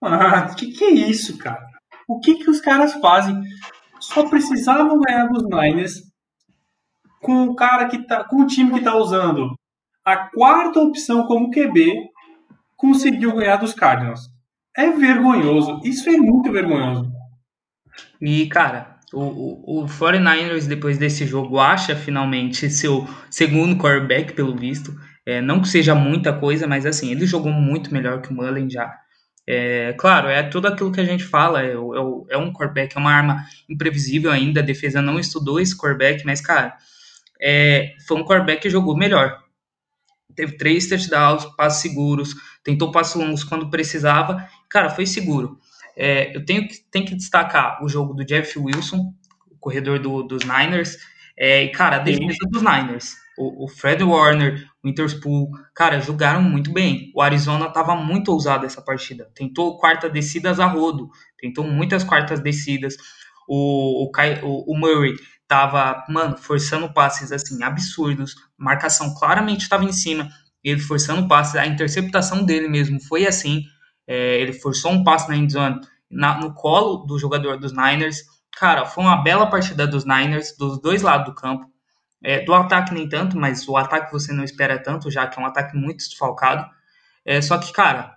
Ah, 0.00 0.54
que 0.54 0.70
que 0.70 0.84
é 0.84 0.90
isso, 0.90 1.36
cara? 1.36 1.66
O 2.08 2.20
que 2.20 2.36
que 2.36 2.48
os 2.48 2.60
caras 2.60 2.94
fazem? 2.94 3.42
Só 3.98 4.28
precisavam 4.28 5.00
ganhar 5.00 5.26
dos 5.26 5.42
Niners 5.42 6.07
com 7.20 7.44
o 7.44 7.54
cara 7.54 7.86
que 7.88 7.98
tá, 7.98 8.24
com 8.24 8.42
o 8.42 8.46
time 8.46 8.72
que 8.72 8.84
tá 8.84 8.96
usando 8.96 9.54
a 10.04 10.16
quarta 10.16 10.80
opção 10.80 11.26
como 11.26 11.50
QB, 11.50 12.08
conseguiu 12.76 13.34
ganhar 13.34 13.56
dos 13.56 13.74
Cardinals. 13.74 14.30
É 14.76 14.90
vergonhoso. 14.90 15.80
Isso 15.84 16.08
é 16.08 16.16
muito 16.16 16.50
vergonhoso. 16.50 17.10
E, 18.20 18.46
cara, 18.46 18.98
o, 19.12 19.20
o, 19.20 19.82
o 19.82 19.86
49ers, 19.86 20.66
depois 20.66 20.98
desse 20.98 21.26
jogo, 21.26 21.58
acha 21.58 21.96
finalmente 21.96 22.70
seu 22.70 23.06
segundo 23.30 23.76
quarterback, 23.76 24.32
pelo 24.32 24.56
visto. 24.56 24.94
É, 25.26 25.42
não 25.42 25.60
que 25.60 25.68
seja 25.68 25.94
muita 25.94 26.32
coisa, 26.32 26.66
mas 26.66 26.86
assim, 26.86 27.10
ele 27.10 27.26
jogou 27.26 27.52
muito 27.52 27.92
melhor 27.92 28.22
que 28.22 28.30
o 28.30 28.34
Mullen 28.34 28.70
já. 28.70 28.94
É, 29.46 29.94
claro, 29.94 30.28
é 30.28 30.42
tudo 30.42 30.68
aquilo 30.68 30.92
que 30.92 31.00
a 31.00 31.04
gente 31.04 31.24
fala, 31.24 31.62
é, 31.62 31.72
é, 31.72 31.76
é 32.30 32.38
um 32.38 32.52
quarterback, 32.52 32.96
é 32.96 33.00
uma 33.00 33.12
arma 33.12 33.44
imprevisível 33.68 34.30
ainda, 34.30 34.60
a 34.60 34.62
defesa 34.62 35.00
não 35.00 35.18
estudou 35.18 35.58
esse 35.58 35.76
quarterback, 35.76 36.24
mas, 36.24 36.40
cara, 36.40 36.76
é, 37.40 37.94
foi 38.06 38.16
um 38.16 38.24
quarterback 38.24 38.62
que 38.62 38.70
jogou 38.70 38.96
melhor. 38.96 39.42
Teve 40.34 40.56
três 40.56 40.88
touchdowns, 40.88 41.44
passos 41.56 41.82
seguros, 41.82 42.34
tentou 42.62 42.92
passos 42.92 43.20
longos 43.20 43.44
quando 43.44 43.70
precisava, 43.70 44.48
cara, 44.68 44.90
foi 44.90 45.06
seguro. 45.06 45.58
É, 45.96 46.36
eu 46.36 46.44
tenho 46.44 46.68
que, 46.68 46.76
tenho 46.90 47.06
que 47.06 47.16
destacar 47.16 47.82
o 47.82 47.88
jogo 47.88 48.14
do 48.14 48.24
Jeff 48.24 48.58
Wilson, 48.58 49.12
o 49.50 49.56
corredor 49.58 49.98
do, 49.98 50.22
dos 50.22 50.44
Niners, 50.44 50.96
é, 51.36 51.64
e, 51.64 51.68
cara, 51.70 51.96
a 51.96 52.00
defesa 52.00 52.38
dos 52.50 52.62
Niners 52.62 53.16
o, 53.38 53.64
o 53.64 53.68
Fred 53.68 54.02
Warner, 54.02 54.68
o 54.82 54.88
Interspool, 54.88 55.50
cara, 55.74 56.00
jogaram 56.00 56.42
muito 56.42 56.72
bem. 56.72 57.12
O 57.14 57.22
Arizona 57.22 57.66
estava 57.66 57.94
muito 57.94 58.32
ousado 58.32 58.66
essa 58.66 58.82
partida. 58.82 59.30
Tentou 59.34 59.78
quartas 59.78 60.12
descidas 60.12 60.58
a 60.58 60.66
rodo, 60.66 61.08
tentou 61.38 61.64
muitas 61.64 62.02
quartas 62.02 62.40
descidas. 62.40 62.96
O, 63.48 64.04
o, 64.04 64.10
o, 64.42 64.72
o 64.72 64.78
Murray 64.78 65.14
tava, 65.48 66.04
mano, 66.08 66.36
forçando 66.36 66.92
passes 66.92 67.32
assim 67.32 67.62
absurdos. 67.64 68.36
Marcação 68.56 69.14
claramente 69.14 69.62
estava 69.62 69.84
em 69.84 69.92
cima. 69.92 70.28
Ele 70.62 70.78
forçando 70.78 71.26
passes. 71.26 71.56
A 71.56 71.66
interceptação 71.66 72.44
dele 72.44 72.68
mesmo 72.68 73.00
foi 73.00 73.26
assim. 73.26 73.64
É, 74.06 74.40
ele 74.40 74.52
forçou 74.52 74.92
um 74.92 75.02
passe 75.02 75.28
na 75.28 75.36
endzone 75.36 75.80
na, 76.10 76.38
no 76.38 76.54
colo 76.54 76.98
do 76.98 77.18
jogador 77.18 77.58
dos 77.58 77.72
Niners. 77.72 78.24
Cara, 78.56 78.84
foi 78.84 79.04
uma 79.04 79.22
bela 79.22 79.46
partida 79.46 79.86
dos 79.86 80.04
Niners, 80.04 80.56
dos 80.56 80.80
dois 80.80 81.02
lados 81.02 81.26
do 81.26 81.34
campo. 81.34 81.66
É, 82.22 82.44
do 82.44 82.52
ataque 82.52 82.92
nem 82.92 83.08
tanto, 83.08 83.38
mas 83.38 83.66
o 83.68 83.76
ataque 83.76 84.10
você 84.12 84.32
não 84.32 84.42
espera 84.42 84.82
tanto, 84.82 85.10
já 85.10 85.26
que 85.26 85.38
é 85.38 85.42
um 85.42 85.46
ataque 85.46 85.76
muito 85.76 85.98
desfalcado. 85.98 86.68
É, 87.24 87.40
só 87.40 87.58
que, 87.58 87.72
cara, 87.72 88.16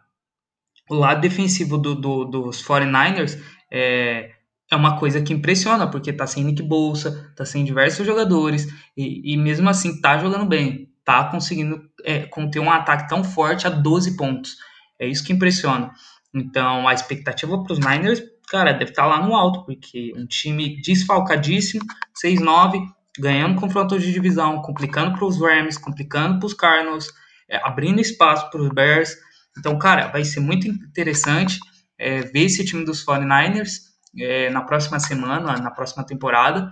o 0.90 0.96
lado 0.96 1.22
defensivo 1.22 1.78
do, 1.78 1.94
do, 1.94 2.26
dos 2.26 2.64
49ers 2.64 3.40
é, 3.72 4.32
é 4.72 4.76
uma 4.76 4.98
coisa 4.98 5.22
que 5.22 5.34
impressiona, 5.34 5.86
porque 5.86 6.14
tá 6.14 6.26
sem 6.26 6.46
Nick 6.46 6.64
Bolsa, 6.64 7.30
tá 7.36 7.44
sem 7.44 7.66
diversos 7.66 8.08
jogadores, 8.08 8.68
e, 8.96 9.34
e 9.34 9.38
mesmo 9.38 9.70
assim 9.70 10.00
tá 10.00 10.18
jogando 10.18 10.46
bem, 10.46 10.90
tá 11.04 11.26
conseguindo 11.26 11.84
é, 12.06 12.20
conter 12.20 12.60
um 12.60 12.72
ataque 12.72 13.10
tão 13.10 13.22
forte 13.22 13.68
a 13.68 13.70
12 13.70 14.16
pontos. 14.16 14.56
É 14.98 15.06
isso 15.06 15.26
que 15.26 15.34
impressiona. 15.34 15.92
Então, 16.34 16.88
a 16.88 16.94
expectativa 16.94 17.62
para 17.62 17.74
os 17.74 17.80
Niners, 17.80 18.24
cara, 18.48 18.72
deve 18.72 18.92
estar 18.92 19.04
tá 19.04 19.08
lá 19.10 19.22
no 19.22 19.36
alto, 19.36 19.66
porque 19.66 20.14
um 20.16 20.26
time 20.26 20.82
desfalcadíssimo, 20.82 21.84
6-9, 22.24 22.82
ganhando 23.20 23.60
confronto 23.60 24.00
de 24.00 24.14
divisão, 24.14 24.62
complicando 24.62 25.18
para 25.18 25.26
os 25.26 25.38
Rams, 25.38 25.78
complicando 25.78 26.40
para 26.40 26.46
os 26.46 26.54
Cardinals, 26.54 27.10
é, 27.50 27.58
abrindo 27.62 28.00
espaço 28.00 28.50
para 28.50 28.62
os 28.62 28.70
Bears. 28.70 29.18
Então, 29.58 29.78
cara, 29.78 30.08
vai 30.08 30.24
ser 30.24 30.40
muito 30.40 30.66
interessante. 30.66 31.60
é, 32.04 32.22
ver 32.22 32.46
esse 32.46 32.66
time 32.66 32.84
dos 32.84 33.06
49ers 33.06 33.91
é, 34.18 34.50
na 34.50 34.62
próxima 34.62 35.00
semana, 35.00 35.58
na 35.58 35.72
próxima 35.72 36.04
temporada. 36.06 36.72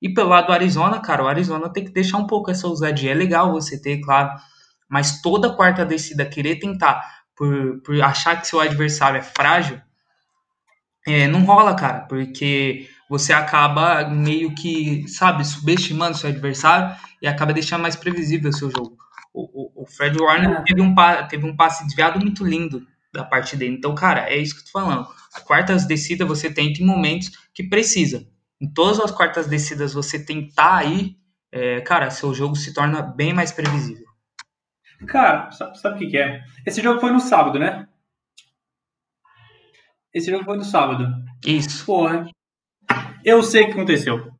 E 0.00 0.12
pelo 0.12 0.28
lado 0.30 0.48
do 0.48 0.52
Arizona, 0.52 1.00
cara, 1.00 1.24
o 1.24 1.28
Arizona 1.28 1.72
tem 1.72 1.84
que 1.84 1.92
deixar 1.92 2.18
um 2.18 2.26
pouco 2.26 2.50
essa 2.50 2.66
ousadia. 2.66 3.12
É 3.12 3.14
legal 3.14 3.52
você 3.52 3.80
ter, 3.80 4.00
claro, 4.00 4.38
mas 4.88 5.20
toda 5.20 5.54
quarta 5.54 5.84
descida 5.84 6.24
querer 6.24 6.56
tentar 6.56 7.02
por, 7.36 7.80
por 7.82 8.00
achar 8.02 8.40
que 8.40 8.46
seu 8.46 8.60
adversário 8.60 9.18
é 9.18 9.22
frágil, 9.22 9.80
é, 11.06 11.28
não 11.28 11.44
rola, 11.44 11.74
cara, 11.74 12.00
porque 12.00 12.88
você 13.08 13.32
acaba 13.32 14.08
meio 14.08 14.54
que, 14.54 15.06
sabe, 15.06 15.44
subestimando 15.44 16.16
seu 16.16 16.28
adversário 16.28 16.96
e 17.22 17.28
acaba 17.28 17.52
deixando 17.52 17.82
mais 17.82 17.94
previsível 17.94 18.50
o 18.50 18.52
seu 18.52 18.70
jogo. 18.70 18.96
O, 19.32 19.80
o, 19.80 19.82
o 19.82 19.86
Fred 19.86 20.20
Warner 20.20 20.50
é. 20.50 20.62
teve, 20.62 20.80
um, 20.80 20.94
teve 21.28 21.46
um 21.46 21.54
passe 21.54 21.84
desviado 21.84 22.18
muito 22.18 22.44
lindo 22.44 22.84
da 23.12 23.22
parte 23.22 23.56
dele. 23.56 23.76
Então, 23.76 23.94
cara, 23.94 24.28
é 24.28 24.36
isso 24.36 24.54
que 24.54 24.62
eu 24.62 24.64
tô 24.64 24.72
falando. 24.72 25.08
A 25.36 25.40
quartas 25.42 25.86
descida 25.86 26.24
você 26.24 26.52
tenta 26.52 26.82
em 26.82 26.86
momentos 26.86 27.30
que 27.52 27.62
precisa. 27.68 28.26
Em 28.60 28.72
todas 28.72 28.98
as 28.98 29.10
quartas 29.10 29.46
descidas 29.46 29.92
você 29.92 30.24
tentar 30.24 30.78
aí, 30.78 31.14
é, 31.52 31.82
cara, 31.82 32.08
seu 32.08 32.32
jogo 32.32 32.56
se 32.56 32.72
torna 32.72 33.02
bem 33.02 33.34
mais 33.34 33.52
previsível. 33.52 34.06
Cara, 35.06 35.50
sabe, 35.50 35.96
o 35.96 35.98
que, 35.98 36.06
que 36.06 36.16
é? 36.16 36.42
Esse 36.64 36.82
jogo 36.82 37.00
foi 37.00 37.12
no 37.12 37.20
sábado, 37.20 37.58
né? 37.58 37.86
Esse 40.12 40.30
jogo 40.30 40.44
foi 40.44 40.56
no 40.56 40.64
sábado. 40.64 41.06
Isso. 41.44 41.84
Porra. 41.84 42.26
Eu 43.22 43.42
sei 43.42 43.64
o 43.64 43.66
que 43.66 43.72
aconteceu. 43.72 44.32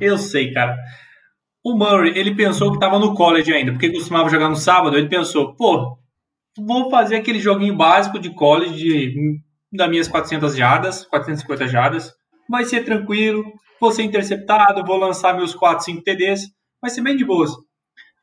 Eu 0.00 0.18
sei, 0.18 0.52
cara. 0.52 0.76
O 1.62 1.76
Murray, 1.76 2.18
ele 2.18 2.34
pensou 2.34 2.72
que 2.72 2.80
tava 2.80 2.98
no 2.98 3.14
college 3.14 3.52
ainda, 3.52 3.70
porque 3.70 3.92
costumava 3.92 4.28
jogar 4.28 4.48
no 4.48 4.56
sábado. 4.56 4.96
Ele 4.96 5.08
pensou, 5.08 5.54
pô, 5.54 5.96
vou 6.58 6.90
fazer 6.90 7.14
aquele 7.14 7.38
joguinho 7.38 7.76
básico 7.76 8.18
de 8.18 8.34
college 8.34 8.74
de, 8.74 9.40
das 9.72 9.88
minhas 9.88 10.08
400 10.08 10.56
jardas, 10.56 11.04
450 11.06 11.68
jardas. 11.68 12.12
Vai 12.48 12.64
ser 12.64 12.84
tranquilo, 12.84 13.44
vou 13.80 13.92
ser 13.92 14.02
interceptado, 14.02 14.84
vou 14.84 14.96
lançar 14.96 15.36
meus 15.36 15.54
4, 15.54 15.84
5 15.84 16.02
TDs. 16.02 16.48
Vai 16.80 16.90
ser 16.90 17.02
bem 17.02 17.16
de 17.16 17.24
boas. 17.24 17.50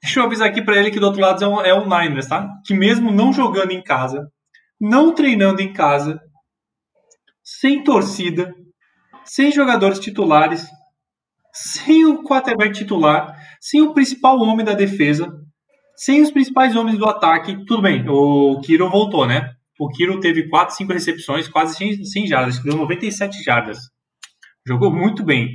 Deixa 0.01 0.19
eu 0.19 0.25
avisar 0.25 0.47
aqui 0.47 0.61
para 0.61 0.77
ele 0.77 0.91
que 0.91 0.99
do 0.99 1.05
outro 1.05 1.21
lado 1.21 1.43
é 1.43 1.47
um, 1.47 1.61
é 1.61 1.73
um 1.73 1.85
Niners, 1.85 2.27
tá? 2.27 2.49
Que 2.65 2.73
mesmo 2.73 3.11
não 3.11 3.33
jogando 3.33 3.71
em 3.71 3.81
casa, 3.81 4.31
não 4.79 5.13
treinando 5.13 5.61
em 5.61 5.73
casa, 5.73 6.21
sem 7.43 7.83
torcida, 7.83 8.53
sem 9.23 9.51
jogadores 9.51 9.99
titulares, 9.99 10.67
sem 11.53 12.05
o 12.05 12.23
quarterback 12.23 12.73
titular, 12.73 13.35
sem 13.59 13.81
o 13.81 13.93
principal 13.93 14.39
homem 14.39 14.65
da 14.65 14.73
defesa, 14.73 15.33
sem 15.95 16.21
os 16.21 16.29
principais 16.29 16.75
homens 16.75 16.97
do 16.97 17.05
ataque, 17.05 17.65
tudo 17.65 17.81
bem, 17.81 18.07
o 18.07 18.61
Kiro 18.61 18.89
voltou, 18.89 19.25
né? 19.25 19.56
O 19.79 19.89
Kiro 19.89 20.19
teve 20.19 20.49
4, 20.49 20.75
5 20.75 20.93
recepções, 20.93 21.47
quase 21.47 21.75
100 22.05 22.27
jardas, 22.27 22.61
deu 22.63 22.75
97 22.75 23.43
jardas. 23.43 23.77
Jogou 24.65 24.91
muito 24.91 25.23
bem. 25.23 25.49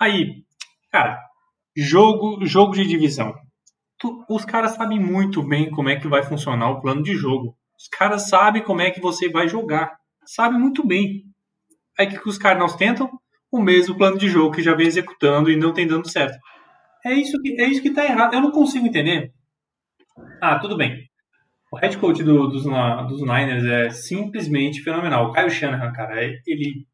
Aí, 0.00 0.44
cara, 0.90 1.20
jogo, 1.76 2.44
jogo 2.44 2.72
de 2.72 2.86
divisão. 2.86 3.34
Tu, 3.98 4.24
os 4.28 4.44
caras 4.44 4.72
sabem 4.72 4.98
muito 4.98 5.42
bem 5.42 5.70
como 5.70 5.88
é 5.88 5.96
que 5.96 6.08
vai 6.08 6.22
funcionar 6.22 6.70
o 6.70 6.80
plano 6.80 7.02
de 7.02 7.14
jogo. 7.14 7.56
Os 7.78 7.88
caras 7.88 8.28
sabem 8.28 8.62
como 8.62 8.80
é 8.80 8.90
que 8.90 9.00
você 9.00 9.28
vai 9.28 9.48
jogar 9.48 9.96
sabe 10.26 10.58
muito 10.58 10.86
bem. 10.86 11.24
Aí 11.98 12.06
que 12.06 12.28
os 12.28 12.38
Cardinals 12.38 12.76
tentam 12.76 13.10
o 13.50 13.60
mesmo 13.60 13.96
plano 13.96 14.18
de 14.18 14.28
jogo 14.28 14.54
que 14.54 14.62
já 14.62 14.74
vem 14.74 14.86
executando 14.86 15.50
e 15.50 15.56
não 15.56 15.72
tem 15.72 15.86
dando 15.86 16.08
certo. 16.08 16.38
É 17.04 17.12
isso 17.12 17.40
que 17.40 17.60
é 17.60 17.66
isso 17.68 17.82
que 17.82 17.92
tá 17.92 18.04
errado. 18.04 18.34
Eu 18.34 18.40
não 18.40 18.50
consigo 18.50 18.86
entender. 18.86 19.32
Ah, 20.40 20.58
tudo 20.58 20.76
bem. 20.76 21.08
O 21.72 21.78
head 21.78 21.96
coach 21.96 22.22
do, 22.22 22.48
dos, 22.48 22.64
dos 22.64 23.20
Niners 23.22 23.64
é 23.64 23.88
simplesmente 23.88 24.82
fenomenal. 24.82 25.30
O 25.30 25.32
Kyle 25.32 25.50
Shanahan, 25.50 25.90
cara, 25.92 26.22
é, 26.22 26.38
ele, 26.46 26.86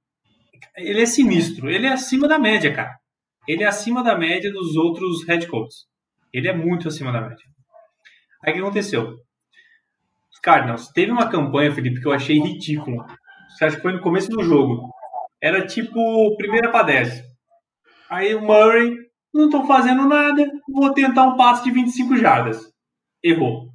ele 0.76 1.02
é 1.02 1.06
sinistro. 1.06 1.68
Ele 1.68 1.86
é 1.86 1.92
acima 1.92 2.28
da 2.28 2.38
média, 2.38 2.72
cara. 2.72 2.96
Ele 3.48 3.64
é 3.64 3.66
acima 3.66 4.04
da 4.04 4.16
média 4.16 4.52
dos 4.52 4.76
outros 4.76 5.26
head 5.26 5.48
coaches. 5.48 5.88
Ele 6.32 6.46
é 6.46 6.52
muito 6.54 6.86
acima 6.86 7.10
da 7.10 7.20
média. 7.20 7.44
Aí 8.44 8.52
o 8.52 8.54
que 8.54 8.60
aconteceu? 8.60 9.16
Cardinals. 10.40 10.88
Teve 10.88 11.10
uma 11.10 11.28
campanha, 11.28 11.74
Felipe, 11.74 12.00
que 12.00 12.06
eu 12.06 12.12
achei 12.12 12.38
ridícula. 12.38 13.06
Você 13.48 13.64
acha 13.64 13.76
que 13.76 13.82
foi 13.82 13.92
no 13.92 14.00
começo 14.00 14.30
do 14.30 14.42
jogo? 14.42 14.88
Era 15.42 15.66
tipo 15.66 16.36
primeira 16.36 16.70
para 16.70 16.84
10. 16.84 17.24
Aí 18.08 18.34
o 18.34 18.40
Murray, 18.40 18.96
não 19.34 19.46
estou 19.46 19.66
fazendo 19.66 20.06
nada, 20.06 20.48
vou 20.72 20.92
tentar 20.92 21.24
um 21.24 21.36
passe 21.36 21.64
de 21.64 21.70
25 21.72 22.16
jardas. 22.16 22.72
Errou. 23.22 23.67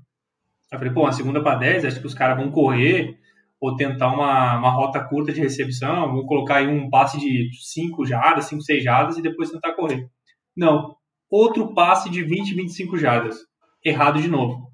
Eu 0.73 0.79
falei, 0.79 0.91
pô, 0.91 1.01
uma 1.01 1.11
segunda 1.11 1.41
para 1.41 1.59
10, 1.59 1.85
acho 1.85 1.99
que 2.01 2.07
os 2.07 2.15
caras 2.15 2.35
vão 2.35 2.49
correr 2.49 3.15
ou 3.61 3.75
tentar 3.75 4.07
uma, 4.11 4.57
uma 4.57 4.71
rota 4.71 4.99
curta 4.99 5.31
de 5.31 5.39
recepção, 5.39 6.11
vou 6.11 6.25
colocar 6.25 6.55
aí 6.55 6.67
um 6.67 6.89
passe 6.89 7.19
de 7.19 7.49
5 7.61 8.03
jardas, 8.05 8.45
5, 8.45 8.61
6 8.63 8.83
jardas 8.83 9.17
e 9.17 9.21
depois 9.21 9.51
tentar 9.51 9.73
correr. 9.73 10.09
Não. 10.57 10.95
Outro 11.29 11.73
passe 11.75 12.09
de 12.09 12.23
20, 12.23 12.55
25 12.55 12.97
jardas. 12.97 13.37
Errado 13.85 14.19
de 14.19 14.27
novo. 14.27 14.67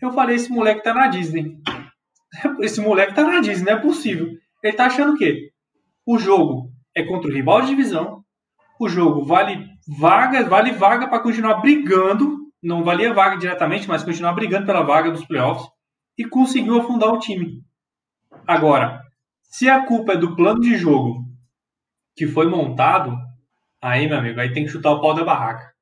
Eu 0.00 0.12
falei, 0.12 0.36
esse 0.36 0.52
moleque 0.52 0.84
tá 0.84 0.92
na 0.92 1.08
Disney. 1.08 1.56
Esse 2.60 2.80
moleque 2.80 3.14
tá 3.14 3.22
na 3.22 3.40
Disney, 3.40 3.64
não 3.64 3.78
é 3.78 3.80
possível. 3.80 4.28
Ele 4.62 4.76
tá 4.76 4.86
achando 4.86 5.14
o 5.14 5.16
quê? 5.16 5.50
O 6.04 6.18
jogo 6.18 6.70
é 6.94 7.02
contra 7.02 7.30
o 7.30 7.32
rival 7.32 7.62
de 7.62 7.68
divisão. 7.68 8.22
O 8.78 8.88
jogo 8.88 9.24
vale 9.24 9.66
vaga, 9.88 10.44
vale 10.44 10.72
vaga 10.72 11.08
para 11.08 11.20
continuar 11.20 11.62
brigando. 11.62 12.43
Não 12.64 12.82
valia 12.82 13.12
vaga 13.12 13.36
diretamente, 13.36 13.86
mas 13.86 14.02
continuar 14.02 14.32
brigando 14.32 14.66
pela 14.66 14.82
vaga 14.82 15.10
dos 15.10 15.24
playoffs. 15.24 15.68
E 16.18 16.24
conseguiu 16.24 16.80
afundar 16.80 17.10
o 17.10 17.18
time. 17.18 17.62
Agora, 18.46 19.02
se 19.42 19.68
a 19.68 19.84
culpa 19.86 20.14
é 20.14 20.16
do 20.16 20.34
plano 20.34 20.60
de 20.60 20.76
jogo 20.76 21.24
que 22.16 22.26
foi 22.26 22.48
montado, 22.48 23.16
aí, 23.82 24.08
meu 24.08 24.18
amigo, 24.18 24.40
aí 24.40 24.52
tem 24.52 24.64
que 24.64 24.70
chutar 24.70 24.92
o 24.92 25.00
pau 25.00 25.14
da 25.14 25.24
barraca. 25.24 25.72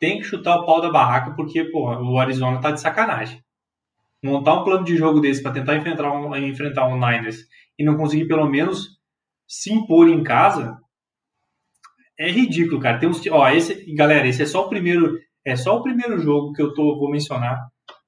Tem 0.00 0.18
que 0.18 0.24
chutar 0.24 0.56
o 0.56 0.66
pau 0.66 0.80
da 0.80 0.90
barraca 0.90 1.34
porque, 1.34 1.64
pô, 1.64 1.94
o 1.94 2.18
Arizona 2.18 2.60
tá 2.60 2.70
de 2.70 2.80
sacanagem 2.80 3.46
montar 4.26 4.60
um 4.60 4.64
plano 4.64 4.84
de 4.84 4.96
jogo 4.96 5.20
desse 5.20 5.42
para 5.42 5.52
tentar 5.52 5.76
enfrentar 5.76 6.12
um, 6.12 6.34
enfrentar 6.36 6.86
um 6.86 6.96
Niners 6.96 7.46
e 7.78 7.84
não 7.84 7.96
conseguir 7.96 8.26
pelo 8.26 8.48
menos 8.48 8.98
se 9.46 9.72
impor 9.72 10.08
em 10.08 10.22
casa, 10.22 10.76
é 12.18 12.30
ridículo, 12.30 12.80
cara. 12.80 12.98
Tem 12.98 13.08
uns, 13.08 13.24
ó, 13.28 13.48
esse, 13.48 13.94
galera, 13.94 14.26
esse 14.26 14.42
é 14.42 14.46
só 14.46 14.66
o 14.66 14.68
primeiro, 14.68 15.18
é 15.46 15.56
só 15.56 15.76
o 15.76 15.82
primeiro 15.82 16.18
jogo 16.18 16.52
que 16.52 16.60
eu 16.60 16.74
tô, 16.74 16.98
vou 16.98 17.10
mencionar 17.10 17.58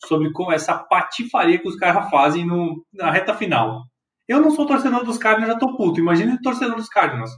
sobre 0.06 0.32
como 0.32 0.52
essa 0.52 0.74
patifaria 0.74 1.58
que 1.58 1.68
os 1.68 1.76
caras 1.76 2.10
fazem 2.10 2.46
no, 2.46 2.84
na 2.92 3.10
reta 3.10 3.34
final. 3.34 3.84
Eu 4.26 4.40
não 4.40 4.50
sou 4.50 4.66
torcedor 4.66 5.04
dos 5.04 5.16
Cardinals, 5.16 5.54
já 5.54 5.58
tô 5.58 5.76
puto. 5.76 6.00
Imagina 6.00 6.34
o 6.34 6.42
torcedor 6.42 6.76
dos 6.76 6.88
Cardinals. 6.88 7.30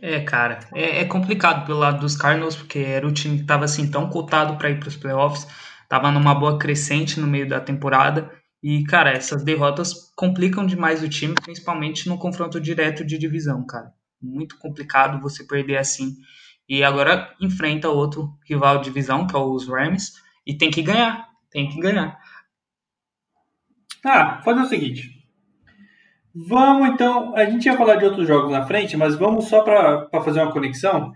É, 0.00 0.20
cara, 0.20 0.60
é, 0.74 1.00
é, 1.00 1.04
complicado 1.04 1.66
pelo 1.66 1.78
lado 1.78 2.00
dos 2.00 2.16
Cardinals, 2.16 2.56
porque 2.56 2.78
era 2.78 3.06
o 3.06 3.12
time 3.12 3.38
que 3.38 3.44
tava 3.44 3.66
assim 3.66 3.90
tão 3.90 4.08
cotado 4.08 4.56
para 4.56 4.70
ir 4.70 4.80
para 4.80 4.88
os 4.88 4.96
playoffs 4.96 5.46
estava 5.92 6.10
numa 6.10 6.34
boa 6.34 6.58
crescente 6.58 7.20
no 7.20 7.26
meio 7.26 7.46
da 7.46 7.60
temporada. 7.60 8.30
E, 8.62 8.82
cara, 8.84 9.12
essas 9.12 9.44
derrotas 9.44 9.92
complicam 10.16 10.64
demais 10.64 11.02
o 11.02 11.08
time, 11.08 11.34
principalmente 11.34 12.08
no 12.08 12.16
confronto 12.16 12.58
direto 12.58 13.04
de 13.04 13.18
divisão, 13.18 13.66
cara. 13.66 13.92
Muito 14.20 14.56
complicado 14.56 15.20
você 15.20 15.44
perder 15.44 15.76
assim. 15.76 16.14
E 16.72 16.82
agora 16.82 17.36
enfrenta 17.38 17.90
outro 17.90 18.32
rival 18.48 18.78
de 18.78 18.84
divisão, 18.84 19.26
que 19.26 19.36
é 19.36 19.38
os 19.38 19.68
Rams, 19.68 20.14
e 20.46 20.56
tem 20.56 20.70
que 20.70 20.80
ganhar. 20.80 21.28
Tem 21.50 21.68
que 21.68 21.78
ganhar. 21.78 22.18
Ah, 24.02 24.40
fazer 24.42 24.62
o 24.62 24.66
seguinte. 24.66 25.10
Vamos 26.34 26.88
então. 26.88 27.36
A 27.36 27.44
gente 27.44 27.66
ia 27.66 27.76
falar 27.76 27.96
de 27.96 28.06
outros 28.06 28.26
jogos 28.26 28.50
na 28.50 28.66
frente, 28.66 28.96
mas 28.96 29.14
vamos 29.16 29.50
só 29.50 29.60
para 29.60 30.08
fazer 30.24 30.40
uma 30.40 30.50
conexão. 30.50 31.12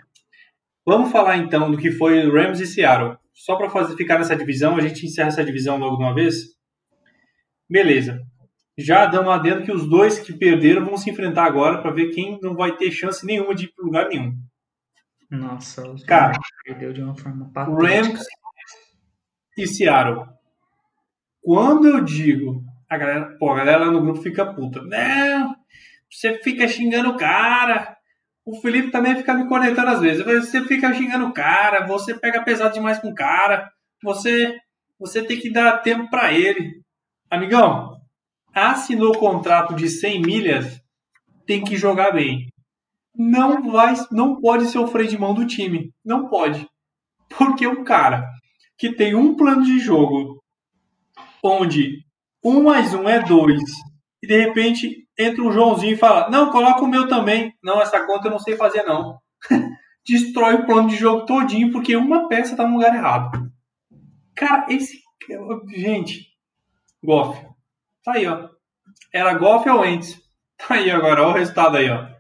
Vamos 0.87 1.11
falar 1.11 1.39
então 1.39 1.71
do 1.71 1.79
que 1.79 1.91
foi 1.91 2.31
Rams 2.31 2.61
e 2.61 2.67
Seattle 2.67 3.17
só 3.33 3.57
para 3.57 3.71
ficar 3.97 4.19
nessa 4.19 4.37
divisão, 4.37 4.77
a 4.77 4.83
gente 4.83 5.07
encerra 5.07 5.29
essa 5.29 5.45
divisão 5.45 5.79
logo 5.79 5.97
de 5.97 6.03
uma 6.03 6.15
vez? 6.15 6.55
Beleza. 7.67 8.21
Já 8.77 9.07
dando 9.07 9.31
adendo 9.31 9.63
que 9.63 9.73
os 9.73 9.89
dois 9.89 10.19
que 10.19 10.35
perderam 10.35 10.85
vão 10.85 10.99
se 10.99 11.09
enfrentar 11.09 11.47
agora 11.47 11.81
para 11.81 11.93
ver 11.93 12.11
quem 12.11 12.39
não 12.43 12.55
vai 12.55 12.77
ter 12.77 12.91
chance 12.91 13.25
nenhuma 13.25 13.55
de 13.55 13.65
ir 13.65 13.73
para 13.75 13.87
lugar 13.87 14.09
nenhum. 14.11 14.35
Nossa, 15.31 15.83
cara, 16.07 16.39
perdeu 16.65 16.93
de 16.93 17.03
uma 17.03 17.17
forma 17.17 17.51
patética. 17.53 17.83
Rams 17.83 18.27
e 19.59 19.67
Seattle. 19.67 20.27
Quando 21.43 21.89
eu 21.89 22.05
digo, 22.05 22.63
a 22.89 22.97
galera, 22.97 23.37
pô, 23.39 23.51
a 23.51 23.57
galera 23.57 23.87
lá 23.87 23.91
no 23.91 24.01
grupo 24.01 24.23
fica 24.23 24.47
puta. 24.53 24.83
Não, 24.83 25.55
você 26.11 26.39
fica 26.43 26.69
xingando 26.69 27.11
o 27.11 27.17
cara, 27.17 27.97
o 28.45 28.61
Felipe 28.61 28.91
também 28.91 29.17
fica 29.17 29.35
me 29.35 29.49
conectando 29.49 29.91
às 29.91 30.01
vezes. 30.01 30.25
Você 30.25 30.63
fica 30.65 30.95
xingando 30.95 31.27
o 31.27 31.33
cara, 31.33 31.87
você 31.87 32.15
pega 32.15 32.45
pesado 32.45 32.75
demais 32.75 32.99
com 32.99 33.09
o 33.09 33.15
cara, 33.15 33.71
você, 34.03 34.57
você 34.99 35.23
tem 35.23 35.39
que 35.39 35.51
dar 35.53 35.79
tempo 35.79 36.09
para 36.09 36.33
ele. 36.33 36.81
Amigão, 37.29 38.01
assinou 38.55 39.11
o 39.11 39.19
contrato 39.19 39.75
de 39.75 39.89
100 39.89 40.23
milhas, 40.23 40.81
tem 41.45 41.65
que 41.65 41.77
jogar 41.77 42.13
bem. 42.13 42.49
Não 43.19 43.71
vai, 43.71 43.95
não 44.11 44.41
pode 44.41 44.67
ser 44.67 44.79
o 44.79 44.87
freio 44.87 45.09
de 45.09 45.19
mão 45.19 45.35
do 45.35 45.47
time. 45.47 45.93
Não 46.05 46.29
pode. 46.29 46.69
Porque 47.37 47.67
um 47.67 47.85
cara 47.85 48.29
que 48.79 48.93
tem 48.93 49.15
um 49.15 49.35
plano 49.35 49.65
de 49.65 49.79
jogo 49.79 50.43
onde 51.43 52.05
um 52.45 52.63
mais 52.63 52.95
um 52.95 53.09
é 53.09 53.23
dois. 53.23 53.63
E 54.23 54.27
de 54.27 54.39
repente 54.39 55.07
entra 55.19 55.43
o 55.43 55.53
Joãozinho 55.53 55.95
e 55.95 55.99
fala: 55.99 56.29
Não, 56.31 56.51
coloca 56.51 56.83
o 56.83 56.89
meu 56.89 57.09
também. 57.09 57.53
Não, 57.63 57.81
essa 57.81 58.05
conta 58.07 58.29
eu 58.29 58.33
não 58.33 58.39
sei 58.39 58.57
fazer, 58.57 58.83
não. 58.83 59.19
Destrói 60.07 60.55
o 60.55 60.67
plano 60.67 60.89
de 60.89 60.97
jogo 60.97 61.27
todinho 61.27 61.73
porque 61.73 61.97
uma 61.97 62.29
peça 62.29 62.57
tá 62.57 62.67
no 62.67 62.75
lugar 62.75 62.95
errado. 62.95 63.51
Cara, 64.35 64.67
esse. 64.69 65.01
Gente, 65.75 66.27
Goff. 67.03 67.45
Tá 68.05 68.13
aí, 68.13 68.27
ó. 68.27 68.49
Era 69.13 69.35
Goff 69.35 69.69
ou 69.69 69.81
Wentz? 69.81 70.21
Tá 70.57 70.75
aí 70.75 70.91
agora, 70.91 71.23
olha 71.23 71.31
o 71.31 71.39
resultado 71.39 71.77
aí, 71.77 71.91
ó. 71.91 72.16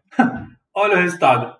Olha 0.76 0.98
o 0.98 1.00
resultado. 1.00 1.56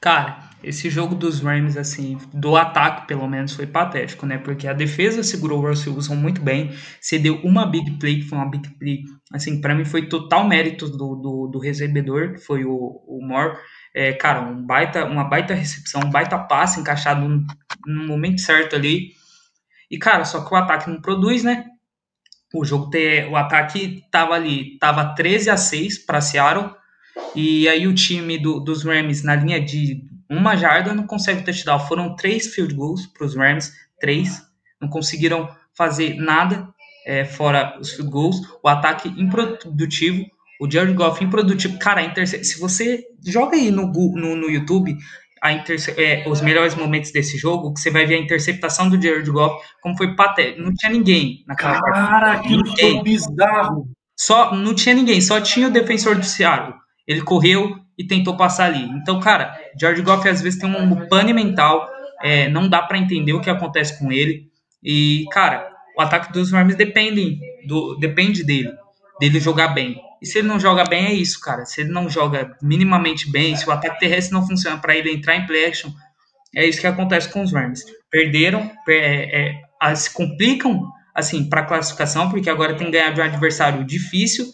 Cara, 0.00 0.50
esse 0.62 0.88
jogo 0.88 1.14
dos 1.14 1.40
Rams, 1.40 1.76
assim, 1.76 2.18
do 2.32 2.56
ataque 2.56 3.06
pelo 3.06 3.28
menos, 3.28 3.54
foi 3.54 3.66
patético, 3.66 4.24
né? 4.24 4.38
Porque 4.38 4.66
a 4.66 4.72
defesa 4.72 5.22
segurou 5.22 5.58
o 5.58 5.68
Russell 5.68 5.94
Wilson 5.94 6.16
muito 6.16 6.40
bem, 6.40 6.74
cedeu 7.00 7.36
uma 7.44 7.66
big 7.66 7.98
play, 7.98 8.20
que 8.20 8.28
foi 8.28 8.38
uma 8.38 8.50
big 8.50 8.66
play, 8.78 9.02
assim, 9.32 9.60
para 9.60 9.74
mim 9.74 9.84
foi 9.84 10.08
total 10.08 10.48
mérito 10.48 10.88
do, 10.88 11.16
do, 11.16 11.48
do 11.52 11.58
recebedor, 11.58 12.32
que 12.32 12.38
foi 12.40 12.64
o, 12.64 12.72
o 13.06 13.20
Moore. 13.22 13.58
É, 13.94 14.12
cara, 14.14 14.40
um 14.40 14.64
baita, 14.64 15.04
uma 15.04 15.24
baita 15.24 15.52
recepção, 15.52 16.02
um 16.02 16.10
baita 16.10 16.38
passe 16.38 16.80
encaixado 16.80 17.28
no, 17.28 17.46
no 17.86 18.06
momento 18.06 18.40
certo 18.40 18.76
ali. 18.76 19.10
E, 19.90 19.98
cara, 19.98 20.24
só 20.24 20.44
que 20.44 20.54
o 20.54 20.56
ataque 20.56 20.88
não 20.88 21.00
produz, 21.00 21.44
né? 21.44 21.66
O 22.54 22.64
jogo 22.64 22.90
ter, 22.90 23.28
o 23.28 23.36
ataque 23.36 24.02
tava 24.10 24.34
ali, 24.34 24.78
tava 24.78 25.14
13 25.14 25.50
a 25.50 25.56
6 25.56 26.04
para 26.06 26.20
Seattle, 26.20 26.74
e 27.34 27.68
aí 27.68 27.86
o 27.86 27.94
time 27.94 28.38
do, 28.38 28.60
dos 28.60 28.84
Rams 28.84 29.22
na 29.22 29.36
linha 29.36 29.60
de 29.60 30.02
uma 30.28 30.56
jarda 30.56 30.94
não 30.94 31.06
consegue 31.06 31.44
touchdown. 31.44 31.80
Foram 31.80 32.14
três 32.14 32.54
field 32.54 32.74
goals 32.74 33.06
para 33.06 33.26
os 33.26 33.36
Rams, 33.36 33.72
três. 34.00 34.40
Não 34.80 34.88
conseguiram 34.88 35.48
fazer 35.76 36.14
nada 36.16 36.68
é, 37.06 37.24
fora 37.24 37.76
os 37.80 37.90
field 37.90 38.10
goals. 38.10 38.36
O 38.62 38.68
ataque 38.68 39.08
improdutivo. 39.20 40.24
O 40.60 40.70
Jared 40.70 40.92
Goff 40.92 41.24
improdutivo. 41.24 41.78
Cara, 41.78 42.02
se 42.26 42.60
você 42.60 43.02
joga 43.26 43.56
aí 43.56 43.70
no, 43.70 43.86
no, 43.86 44.36
no 44.36 44.50
YouTube 44.50 44.94
a 45.42 45.52
interce... 45.52 45.90
É, 45.92 46.28
os 46.28 46.42
melhores 46.42 46.74
momentos 46.74 47.10
desse 47.10 47.38
jogo, 47.38 47.72
que 47.72 47.80
você 47.80 47.90
vai 47.90 48.04
ver 48.04 48.16
a 48.16 48.20
interceptação 48.20 48.88
do 48.90 49.00
Jared 49.00 49.30
Goff, 49.30 49.64
como 49.80 49.96
foi 49.96 50.14
patético. 50.14 50.62
Não 50.62 50.74
tinha 50.74 50.92
ninguém 50.92 51.42
naquela 51.46 51.80
Cara, 51.80 52.32
aquilo 52.32 52.62
foi 52.78 53.02
bizarro. 53.02 53.88
Só, 54.14 54.54
não 54.54 54.74
tinha 54.74 54.94
ninguém, 54.94 55.18
só 55.22 55.40
tinha 55.40 55.68
o 55.68 55.70
defensor 55.70 56.14
do 56.14 56.26
Seattle. 56.26 56.74
Ele 57.06 57.22
correu 57.22 57.76
e 57.98 58.06
tentou 58.06 58.36
passar 58.36 58.66
ali. 58.66 58.82
Então, 58.82 59.20
cara, 59.20 59.58
George 59.78 60.02
Goff 60.02 60.26
às 60.28 60.40
vezes 60.40 60.58
tem 60.58 60.70
um 60.70 61.06
pane 61.08 61.32
mental, 61.32 61.88
é, 62.22 62.48
não 62.48 62.68
dá 62.68 62.82
para 62.82 62.98
entender 62.98 63.32
o 63.32 63.40
que 63.40 63.50
acontece 63.50 63.98
com 63.98 64.10
ele. 64.10 64.50
E, 64.82 65.24
cara, 65.30 65.70
o 65.96 66.00
ataque 66.00 66.32
dos 66.32 66.50
Rams 66.50 66.74
depende, 66.74 67.38
do, 67.66 67.96
depende 67.96 68.42
dele, 68.44 68.70
dele 69.20 69.38
jogar 69.38 69.68
bem. 69.68 70.00
E 70.22 70.26
se 70.26 70.38
ele 70.38 70.48
não 70.48 70.60
joga 70.60 70.84
bem, 70.84 71.06
é 71.06 71.12
isso, 71.12 71.40
cara. 71.40 71.64
Se 71.64 71.80
ele 71.80 71.90
não 71.90 72.08
joga 72.08 72.56
minimamente 72.62 73.30
bem, 73.30 73.56
se 73.56 73.68
o 73.68 73.72
ataque 73.72 74.00
terrestre 74.00 74.32
não 74.32 74.46
funciona 74.46 74.78
para 74.78 74.96
ele 74.96 75.12
entrar 75.12 75.36
em 75.36 75.46
play 75.46 75.66
action, 75.66 75.90
é 76.54 76.66
isso 76.66 76.80
que 76.80 76.86
acontece 76.86 77.28
com 77.28 77.42
os 77.42 77.52
Rams. 77.52 77.84
Perderam, 78.10 78.70
é, 78.88 79.52
é, 79.82 79.94
se 79.94 80.12
complicam 80.12 80.88
assim 81.14 81.48
para 81.48 81.64
classificação, 81.64 82.30
porque 82.30 82.50
agora 82.50 82.74
tem 82.74 82.86
que 82.86 82.92
ganhar 82.92 83.12
de 83.12 83.20
um 83.20 83.24
adversário 83.24 83.84
difícil 83.84 84.46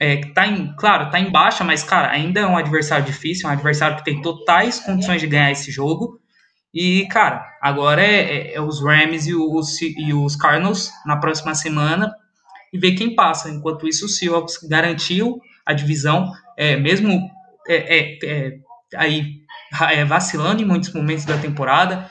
é, 0.00 0.16
que 0.16 0.32
tá 0.32 0.46
em, 0.46 0.74
claro, 0.76 1.10
tá 1.10 1.20
em 1.20 1.30
baixa, 1.30 1.62
mas, 1.62 1.84
cara, 1.84 2.10
ainda 2.10 2.40
é 2.40 2.46
um 2.46 2.56
adversário 2.56 3.04
difícil, 3.04 3.46
um 3.46 3.52
adversário 3.52 3.98
que 3.98 4.04
tem 4.04 4.22
totais 4.22 4.80
condições 4.80 5.20
de 5.20 5.26
ganhar 5.26 5.52
esse 5.52 5.70
jogo. 5.70 6.18
E, 6.72 7.06
cara, 7.08 7.46
agora 7.60 8.00
é, 8.02 8.20
é, 8.22 8.54
é 8.54 8.60
os 8.62 8.82
Rams 8.82 9.26
e 9.26 9.34
os, 9.34 9.82
e 9.82 10.14
os 10.14 10.36
Cardinals 10.36 10.90
na 11.04 11.18
próxima 11.18 11.54
semana 11.54 12.14
e 12.72 12.78
ver 12.78 12.92
quem 12.92 13.14
passa. 13.14 13.50
Enquanto 13.50 13.86
isso, 13.86 14.06
o 14.06 14.08
Seahawks 14.08 14.66
garantiu 14.66 15.38
a 15.66 15.74
divisão, 15.74 16.32
é, 16.56 16.76
mesmo 16.76 17.30
é, 17.68 17.98
é, 17.98 18.18
é 18.24 18.52
aí 18.96 19.40
vacilando 20.08 20.62
em 20.62 20.64
muitos 20.66 20.92
momentos 20.92 21.24
da 21.24 21.36
temporada, 21.36 22.10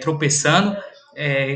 tropeçando. 0.00 0.76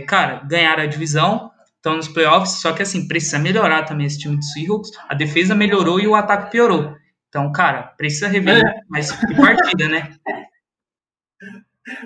cara, 0.07 0.42
ganhar 0.48 0.81
a 0.81 0.87
divisão 0.87 1.50
estão 1.88 1.96
nos 1.96 2.09
playoffs, 2.09 2.61
só 2.61 2.72
que 2.72 2.83
assim, 2.83 3.09
precisa 3.09 3.38
melhorar 3.38 3.85
também 3.85 4.07
esse 4.07 4.18
time 4.18 4.37
do 4.37 4.44
Seahawks. 4.44 4.90
A 5.09 5.14
defesa 5.14 5.55
melhorou 5.55 5.98
e 5.98 6.07
o 6.07 6.14
ataque 6.14 6.51
piorou. 6.51 6.94
Então, 7.29 7.51
cara, 7.53 7.83
precisa 7.96 8.29
rever 8.29 8.59
é. 8.59 8.81
mais 8.88 9.11
partida, 9.12 9.88
né? 9.88 10.11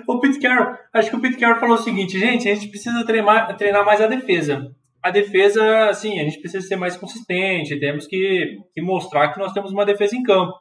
O 0.07 0.17
Pete 0.21 0.39
Carroll, 0.39 0.77
acho 0.93 1.09
que 1.09 1.15
o 1.17 1.19
Pete 1.19 1.35
Carroll 1.35 1.59
falou 1.59 1.75
o 1.75 1.81
seguinte, 1.81 2.17
gente, 2.17 2.47
a 2.47 2.55
gente 2.55 2.69
precisa 2.69 3.05
treinar, 3.05 3.53
treinar 3.57 3.85
mais 3.85 3.99
a 3.99 4.07
defesa. 4.07 4.73
A 5.03 5.11
defesa, 5.11 5.89
assim, 5.89 6.21
a 6.21 6.23
gente 6.23 6.39
precisa 6.39 6.65
ser 6.65 6.77
mais 6.77 6.95
consistente, 6.95 7.77
temos 7.77 8.07
que, 8.07 8.59
que 8.73 8.81
mostrar 8.81 9.33
que 9.33 9.39
nós 9.39 9.51
temos 9.51 9.73
uma 9.73 9.85
defesa 9.85 10.15
em 10.15 10.23
campo. 10.23 10.53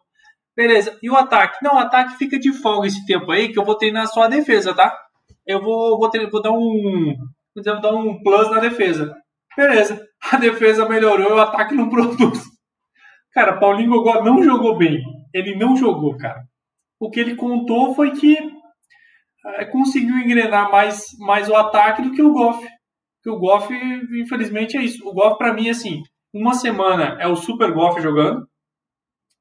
Beleza, 0.56 0.98
e 1.00 1.08
o 1.08 1.14
ataque? 1.14 1.58
Não, 1.62 1.76
o 1.76 1.78
ataque 1.78 2.18
fica 2.18 2.36
de 2.36 2.52
folga 2.52 2.88
esse 2.88 3.06
tempo 3.06 3.30
aí, 3.30 3.52
que 3.52 3.60
eu 3.60 3.64
vou 3.64 3.76
treinar 3.76 4.08
só 4.08 4.24
a 4.24 4.28
defesa, 4.28 4.74
tá? 4.74 4.92
Eu 5.46 5.62
vou, 5.62 5.96
vou, 5.96 6.10
treinar, 6.10 6.28
vou 6.28 6.42
dar 6.42 6.50
um, 6.50 7.14
Precisamos 7.54 7.82
dar 7.82 7.94
um 7.94 8.22
plus 8.22 8.50
na 8.50 8.60
defesa. 8.60 9.14
Beleza. 9.56 10.06
A 10.32 10.36
defesa 10.36 10.88
melhorou, 10.88 11.34
o 11.34 11.40
ataque 11.40 11.74
não 11.74 11.88
produz. 11.88 12.44
Cara, 13.32 13.58
Paulinho 13.58 13.90
Gogó 13.90 14.22
não 14.22 14.42
jogou 14.42 14.78
bem. 14.78 15.02
Ele 15.34 15.56
não 15.56 15.76
jogou, 15.76 16.16
cara. 16.16 16.44
O 17.00 17.10
que 17.10 17.18
ele 17.18 17.34
contou 17.34 17.94
foi 17.94 18.12
que 18.12 18.38
é, 19.44 19.64
conseguiu 19.64 20.16
engrenar 20.18 20.70
mais, 20.70 21.06
mais 21.18 21.48
o 21.48 21.56
ataque 21.56 22.02
do 22.02 22.12
que 22.12 22.22
o 22.22 22.32
Goff. 22.32 22.64
Que 23.22 23.30
o 23.30 23.38
Goff, 23.38 23.72
infelizmente, 24.20 24.76
é 24.76 24.82
isso. 24.82 25.06
O 25.08 25.12
Goff, 25.12 25.38
para 25.38 25.52
mim, 25.52 25.68
assim, 25.68 26.02
uma 26.32 26.54
semana 26.54 27.16
é 27.20 27.26
o 27.26 27.36
Super 27.36 27.72
Goff 27.72 28.00
jogando, 28.00 28.46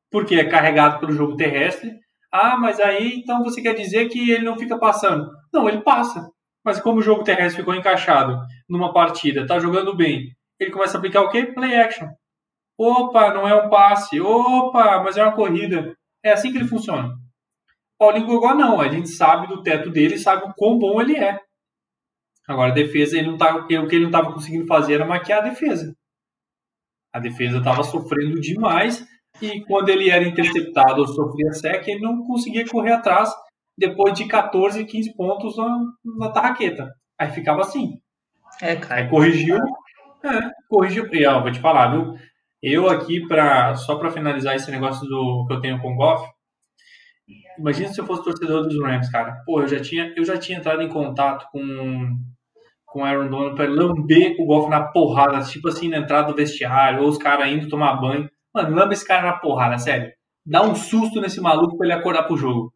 porque 0.09 0.35
é 0.35 0.49
carregado 0.49 0.99
pelo 0.99 1.13
jogo 1.13 1.35
terrestre. 1.35 1.91
Ah, 2.31 2.57
mas 2.57 2.79
aí 2.79 3.15
então 3.15 3.43
você 3.43 3.61
quer 3.61 3.73
dizer 3.73 4.09
que 4.09 4.31
ele 4.31 4.45
não 4.45 4.57
fica 4.57 4.79
passando? 4.79 5.29
Não, 5.53 5.67
ele 5.67 5.81
passa. 5.81 6.29
Mas 6.63 6.79
como 6.79 6.99
o 6.99 7.01
jogo 7.01 7.23
terrestre 7.23 7.61
ficou 7.61 7.73
encaixado 7.73 8.39
numa 8.69 8.93
partida, 8.93 9.47
tá 9.47 9.59
jogando 9.59 9.95
bem, 9.95 10.35
ele 10.59 10.71
começa 10.71 10.97
a 10.97 10.99
aplicar 10.99 11.21
o 11.21 11.29
quê? 11.29 11.45
Play 11.45 11.75
action. 11.75 12.07
Opa, 12.77 13.33
não 13.33 13.47
é 13.47 13.55
um 13.55 13.69
passe. 13.69 14.19
Opa, 14.21 15.01
mas 15.03 15.17
é 15.17 15.23
uma 15.23 15.35
corrida. 15.35 15.95
É 16.23 16.31
assim 16.31 16.51
que 16.51 16.57
ele 16.57 16.67
funciona. 16.67 17.15
Paulinho 17.97 18.25
Gogó 18.25 18.55
não, 18.55 18.81
a 18.81 18.87
gente 18.87 19.09
sabe 19.09 19.47
do 19.47 19.61
teto 19.61 19.89
dele, 19.91 20.17
sabe 20.17 20.45
o 20.45 20.53
quão 20.55 20.79
bom 20.79 20.99
ele 20.99 21.17
é. 21.17 21.39
Agora 22.47 22.71
a 22.71 22.73
defesa, 22.73 23.17
ele 23.17 23.29
não 23.29 23.37
tá, 23.37 23.55
o 23.55 23.67
que 23.67 23.75
ele 23.75 23.99
não 23.99 24.09
estava 24.09 24.33
conseguindo 24.33 24.65
fazer 24.65 24.95
era 24.95 25.05
maquiar 25.05 25.39
a 25.39 25.49
defesa. 25.49 25.95
A 27.13 27.19
defesa 27.19 27.59
estava 27.59 27.83
sofrendo 27.83 28.39
demais 28.39 29.05
e 29.41 29.63
quando 29.65 29.89
ele 29.89 30.09
era 30.09 30.27
interceptado 30.27 31.01
ou 31.01 31.07
sofria 31.07 31.51
sec, 31.53 31.87
ele 31.87 32.01
não 32.01 32.25
conseguia 32.25 32.67
correr 32.67 32.93
atrás 32.93 33.31
depois 33.81 34.13
de 34.13 34.25
14, 34.25 34.85
15 34.85 35.15
pontos 35.15 35.57
na, 35.57 35.79
na 36.19 36.29
tarraqueta. 36.29 36.93
Aí 37.17 37.31
ficava 37.31 37.61
assim. 37.61 37.99
É, 38.61 38.75
cara. 38.75 39.01
Aí 39.01 39.09
corrigiu. 39.09 39.57
É, 40.23 40.39
corrigiu. 40.69 41.09
E 41.11 41.25
ó, 41.25 41.41
vou 41.41 41.51
te 41.51 41.59
falar, 41.59 41.91
viu? 41.91 42.15
Eu 42.61 42.87
aqui, 42.87 43.27
pra, 43.27 43.73
só 43.75 43.95
para 43.95 44.11
finalizar 44.11 44.55
esse 44.55 44.69
negócio 44.69 45.07
do 45.07 45.47
que 45.47 45.53
eu 45.53 45.61
tenho 45.61 45.81
com 45.81 45.93
o 45.93 45.95
Goff, 45.95 46.29
imagina 47.57 47.91
se 47.91 47.99
eu 47.99 48.05
fosse 48.05 48.23
torcedor 48.23 48.67
dos 48.67 48.79
Rams, 48.79 49.11
cara. 49.11 49.41
Pô, 49.47 49.61
eu 49.61 49.67
já 49.67 49.79
tinha, 49.79 50.13
eu 50.15 50.23
já 50.23 50.37
tinha 50.37 50.59
entrado 50.59 50.81
em 50.83 50.89
contato 50.89 51.47
com 51.51 52.19
com 52.85 53.05
Aaron 53.05 53.29
Donald 53.29 53.55
para 53.55 53.69
lamber 53.69 54.35
o 54.37 54.45
Goff 54.45 54.69
na 54.69 54.83
porrada, 54.83 55.41
tipo 55.45 55.69
assim, 55.69 55.87
na 55.87 55.99
entrada 55.99 56.27
do 56.27 56.35
vestiário, 56.35 57.01
ou 57.01 57.07
os 57.07 57.17
caras 57.17 57.49
indo 57.49 57.69
tomar 57.69 57.95
banho. 57.95 58.29
Mano, 58.53 58.75
lamba 58.75 58.93
esse 58.93 59.07
cara 59.07 59.25
na 59.25 59.37
porrada, 59.37 59.77
sério. 59.77 60.11
Dá 60.45 60.61
um 60.61 60.75
susto 60.75 61.21
nesse 61.21 61.39
maluco 61.39 61.77
pra 61.77 61.87
ele 61.87 61.93
acordar 61.93 62.23
pro 62.23 62.35
jogo. 62.35 62.73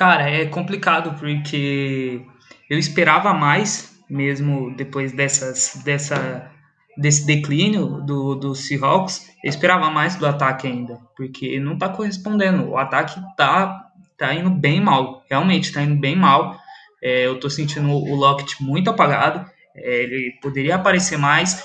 Cara, 0.00 0.30
é 0.30 0.46
complicado 0.46 1.14
porque 1.18 2.22
eu 2.70 2.78
esperava 2.78 3.34
mais, 3.34 4.02
mesmo 4.08 4.74
depois 4.74 5.12
dessas, 5.12 5.82
dessa, 5.84 6.50
desse 6.96 7.26
declínio 7.26 8.00
do, 8.06 8.34
do 8.34 8.54
Seahawks, 8.54 9.28
eu 9.44 9.50
esperava 9.50 9.90
mais 9.90 10.16
do 10.16 10.24
ataque 10.26 10.66
ainda, 10.66 10.98
porque 11.14 11.60
não 11.60 11.76
tá 11.76 11.90
correspondendo. 11.90 12.70
O 12.70 12.78
ataque 12.78 13.20
tá, 13.36 13.90
tá 14.16 14.34
indo 14.34 14.48
bem 14.48 14.80
mal, 14.80 15.22
realmente 15.28 15.70
tá 15.70 15.82
indo 15.82 16.00
bem 16.00 16.16
mal. 16.16 16.58
É, 17.02 17.26
eu 17.26 17.38
tô 17.38 17.50
sentindo 17.50 17.90
o 17.90 18.14
Lockett 18.14 18.56
muito 18.62 18.88
apagado, 18.88 19.44
é, 19.76 20.04
ele 20.04 20.38
poderia 20.40 20.76
aparecer 20.76 21.18
mais. 21.18 21.62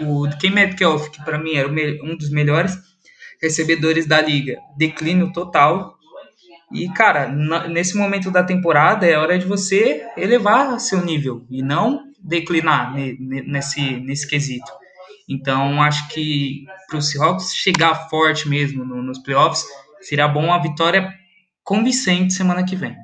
O 0.00 0.28
Ken 0.36 0.50
Metcalf, 0.50 1.10
que 1.10 1.24
para 1.24 1.38
mim 1.38 1.54
era 1.54 1.68
um 1.68 2.16
dos 2.16 2.28
melhores 2.28 2.76
recebedores 3.40 4.04
da 4.04 4.20
liga, 4.20 4.58
declínio 4.76 5.32
total. 5.32 6.01
E, 6.72 6.88
cara, 6.92 7.28
nesse 7.68 7.96
momento 7.96 8.30
da 8.30 8.42
temporada 8.42 9.06
é 9.06 9.16
hora 9.16 9.38
de 9.38 9.46
você 9.46 10.06
elevar 10.16 10.80
seu 10.80 11.04
nível 11.04 11.44
e 11.50 11.62
não 11.62 12.10
declinar 12.18 12.94
nesse, 12.94 13.98
nesse 14.00 14.28
quesito. 14.28 14.70
Então, 15.28 15.82
acho 15.82 16.08
que 16.08 16.64
para 16.88 16.98
o 16.98 17.02
Seahawks 17.02 17.54
chegar 17.54 18.08
forte 18.08 18.48
mesmo 18.48 18.84
nos 18.84 19.18
playoffs, 19.18 19.64
seria 20.00 20.28
bom 20.28 20.44
uma 20.44 20.60
vitória 20.60 21.12
convincente 21.62 22.32
semana 22.32 22.64
que 22.64 22.76
vem. 22.76 22.96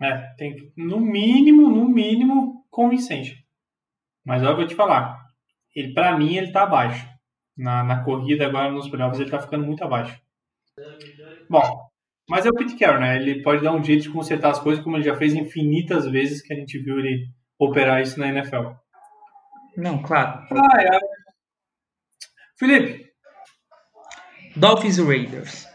É, 0.00 0.18
tem 0.36 0.56
que, 0.56 0.72
no 0.76 0.98
mínimo, 0.98 1.68
no 1.68 1.88
mínimo, 1.88 2.66
convincente. 2.70 3.44
Mas 4.24 4.42
eu 4.42 4.56
vou 4.56 4.66
te 4.66 4.74
falar, 4.74 5.26
ele 5.74 5.92
para 5.92 6.16
mim 6.16 6.36
ele 6.36 6.52
tá 6.52 6.64
abaixo. 6.64 7.08
Na, 7.56 7.84
na 7.84 8.02
corrida 8.02 8.46
agora 8.46 8.72
nos 8.72 8.88
playoffs 8.88 9.20
ele 9.20 9.30
tá 9.30 9.38
ficando 9.38 9.64
muito 9.64 9.84
abaixo. 9.84 10.20
Bom, 11.52 11.86
mas 12.30 12.46
é 12.46 12.48
o 12.48 12.54
Pete 12.54 12.78
Carroll, 12.78 13.02
né? 13.02 13.16
Ele 13.16 13.42
pode 13.42 13.62
dar 13.62 13.74
um 13.74 13.84
jeito 13.84 14.04
de 14.04 14.10
consertar 14.10 14.52
as 14.52 14.58
coisas 14.58 14.82
como 14.82 14.96
ele 14.96 15.04
já 15.04 15.14
fez 15.14 15.34
infinitas 15.34 16.06
vezes 16.06 16.40
que 16.40 16.50
a 16.50 16.56
gente 16.56 16.78
viu 16.78 16.98
ele 16.98 17.26
operar 17.58 18.00
isso 18.00 18.18
na 18.18 18.28
NFL. 18.28 18.70
Não, 19.76 20.02
claro. 20.02 20.46
Ah, 20.50 20.82
é. 20.82 20.98
Felipe. 22.58 23.06
Dolphins 24.56 24.96
e 24.96 25.02
Raiders. 25.02 25.68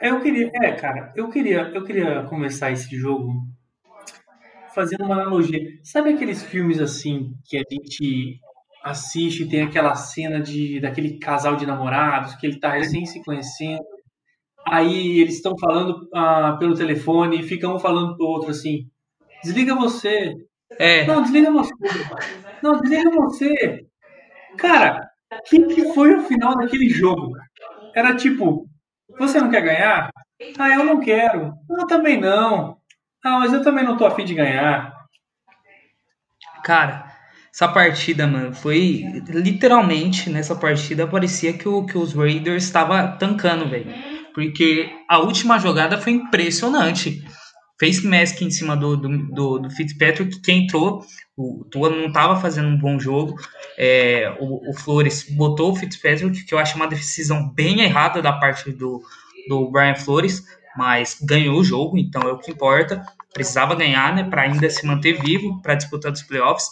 Eu 0.00 0.22
queria, 0.22 0.50
é, 0.54 0.72
cara, 0.72 1.12
eu 1.14 1.28
queria, 1.28 1.70
eu 1.74 1.84
queria 1.84 2.22
começar 2.22 2.70
esse 2.70 2.96
jogo 2.96 3.46
fazendo 4.74 5.04
uma 5.04 5.20
analogia. 5.20 5.60
Sabe 5.84 6.14
aqueles 6.14 6.42
filmes 6.42 6.80
assim 6.80 7.34
que 7.44 7.58
a 7.58 7.62
gente 7.70 8.40
assiste 8.82 9.42
e 9.42 9.48
tem 9.48 9.60
aquela 9.60 9.94
cena 9.94 10.40
de 10.40 10.80
daquele 10.80 11.18
casal 11.18 11.54
de 11.54 11.66
namorados 11.66 12.34
que 12.36 12.46
ele 12.46 12.58
tá 12.58 12.72
recém 12.72 13.04
se 13.04 13.22
conhecendo. 13.22 13.84
Aí 14.70 15.20
eles 15.20 15.34
estão 15.36 15.56
falando 15.58 16.08
ah, 16.14 16.56
pelo 16.58 16.76
telefone 16.76 17.40
e 17.40 17.42
ficam 17.42 17.76
um 17.76 17.78
falando 17.78 18.16
pro 18.16 18.26
outro 18.26 18.50
assim: 18.50 18.86
desliga 19.42 19.74
você. 19.74 20.34
É. 20.78 21.06
Não, 21.06 21.22
desliga 21.22 21.50
você. 21.50 21.72
Não, 22.62 22.80
desliga 22.80 23.10
você. 23.10 23.86
Cara, 24.56 25.08
o 25.32 25.42
que, 25.48 25.66
que 25.66 25.92
foi 25.94 26.14
o 26.14 26.24
final 26.24 26.56
daquele 26.56 26.88
jogo? 26.88 27.32
Era 27.94 28.14
tipo, 28.14 28.68
você 29.18 29.40
não 29.40 29.50
quer 29.50 29.62
ganhar? 29.62 30.10
Ah, 30.58 30.68
eu 30.74 30.84
não 30.84 31.00
quero. 31.00 31.52
Eu 31.70 31.86
também 31.86 32.20
não. 32.20 32.76
Ah, 33.24 33.38
mas 33.40 33.52
eu 33.52 33.62
também 33.62 33.84
não 33.84 33.96
tô 33.96 34.06
afim 34.06 34.24
de 34.24 34.34
ganhar. 34.34 34.94
Cara, 36.62 37.08
essa 37.52 37.66
partida, 37.66 38.26
mano, 38.26 38.54
foi 38.54 39.02
literalmente 39.28 40.30
nessa 40.30 40.54
partida 40.54 41.06
parecia 41.06 41.52
que, 41.52 41.68
o, 41.68 41.84
que 41.84 41.98
os 41.98 42.14
Raiders 42.14 42.64
estava 42.64 43.08
tancando, 43.18 43.68
velho. 43.68 43.92
Porque 44.38 44.88
a 45.08 45.18
última 45.18 45.58
jogada 45.58 45.98
foi 45.98 46.12
impressionante. 46.12 47.24
Face 47.80 48.06
mask 48.06 48.40
em 48.40 48.52
cima 48.52 48.76
do, 48.76 48.96
do, 48.96 49.08
do, 49.34 49.58
do 49.58 49.70
Fitzpatrick, 49.70 50.40
que 50.40 50.52
entrou. 50.52 51.04
O 51.36 51.64
Tua 51.68 51.90
não 51.90 52.06
estava 52.06 52.40
fazendo 52.40 52.68
um 52.68 52.78
bom 52.78 53.00
jogo. 53.00 53.34
É, 53.76 54.32
o, 54.38 54.70
o, 54.70 54.74
Flores 54.74 55.26
botou 55.28 55.72
o 55.72 55.74
Fitzpatrick, 55.74 56.44
que 56.44 56.54
eu 56.54 56.58
acho 56.60 56.76
uma 56.76 56.86
decisão 56.86 57.52
bem 57.52 57.80
errada 57.80 58.22
da 58.22 58.32
parte 58.32 58.70
do, 58.70 59.02
do 59.48 59.72
Brian 59.72 59.96
Flores, 59.96 60.44
mas 60.76 61.18
ganhou 61.20 61.58
o 61.58 61.64
jogo, 61.64 61.98
então 61.98 62.22
é 62.22 62.30
o 62.30 62.38
que 62.38 62.52
importa. 62.52 63.04
Precisava 63.34 63.74
ganhar, 63.74 64.14
né, 64.14 64.22
para 64.22 64.42
ainda 64.42 64.70
se 64.70 64.86
manter 64.86 65.20
vivo 65.20 65.60
para 65.62 65.74
disputar 65.74 66.12
os 66.12 66.22
playoffs. 66.22 66.68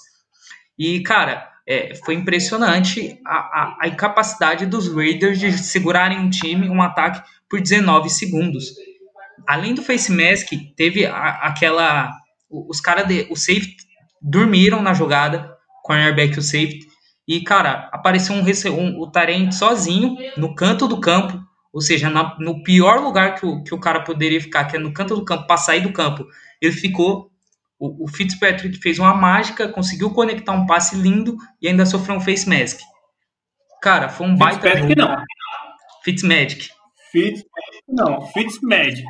E, 0.79 1.00
cara, 1.00 1.50
é, 1.66 1.94
foi 2.05 2.14
impressionante 2.14 3.18
a, 3.26 3.37
a, 3.37 3.76
a, 3.83 3.88
incapacidade 3.88 4.66
dos 4.66 4.92
Raiders 4.94 5.38
de 5.40 5.52
segurarem 5.59 6.18
um 6.18 6.31
time, 6.31 6.68
um 6.68 6.81
ataque, 6.81 7.29
por 7.50 7.61
19 7.61 8.09
segundos. 8.09 8.66
Além 9.46 9.74
do 9.74 9.83
face 9.83 10.12
mask, 10.12 10.50
teve 10.76 11.05
a, 11.05 11.31
aquela. 11.42 12.12
Os 12.48 12.81
caras. 12.81 13.07
O 13.29 13.37
safety 13.37 13.76
dormiram 14.22 14.81
na 14.81 14.94
jogada, 14.94 15.52
cornerback 15.83 16.37
e 16.37 16.38
o 16.38 16.42
safety. 16.42 16.87
E, 17.26 17.40
cara, 17.42 17.90
apareceu 17.92 18.37
um, 18.37 18.40
um, 18.40 19.00
o 19.00 19.11
Tarente 19.11 19.57
sozinho 19.57 20.16
no 20.37 20.55
canto 20.55 20.87
do 20.87 21.00
campo, 21.00 21.40
ou 21.72 21.81
seja, 21.81 22.09
na, 22.09 22.37
no 22.38 22.62
pior 22.62 23.00
lugar 23.00 23.35
que 23.35 23.44
o, 23.44 23.64
que 23.64 23.74
o 23.74 23.81
cara 23.81 24.05
poderia 24.05 24.40
ficar, 24.40 24.64
que 24.66 24.76
é 24.76 24.79
no 24.79 24.92
canto 24.92 25.16
do 25.16 25.24
campo, 25.24 25.46
para 25.48 25.57
sair 25.57 25.81
do 25.81 25.92
campo. 25.92 26.24
Ele 26.62 26.72
ficou 26.72 27.33
o, 27.79 28.05
o, 28.05 28.09
Fitzpatrick 28.09 28.79
fez 28.79 28.99
uma 28.99 29.15
mágica, 29.15 29.69
conseguiu 29.69 30.11
conectar 30.11 30.53
um 30.53 30.67
passe 30.67 30.97
lindo 30.97 31.37
e 31.61 31.69
ainda 31.69 31.87
sofreu 31.87 32.17
um 32.17 32.21
face 32.21 32.49
mask. 32.49 32.81
Cara, 33.83 34.09
foi 34.09 34.27
um 34.27 34.37
baita. 34.37 34.62
Fitzpatrick 34.62 34.97
não. 34.97 35.17
Fitzmagic. 36.07 36.69
Fitz, 37.11 37.43
não, 37.89 38.23
Fitzmagic. 38.29 39.05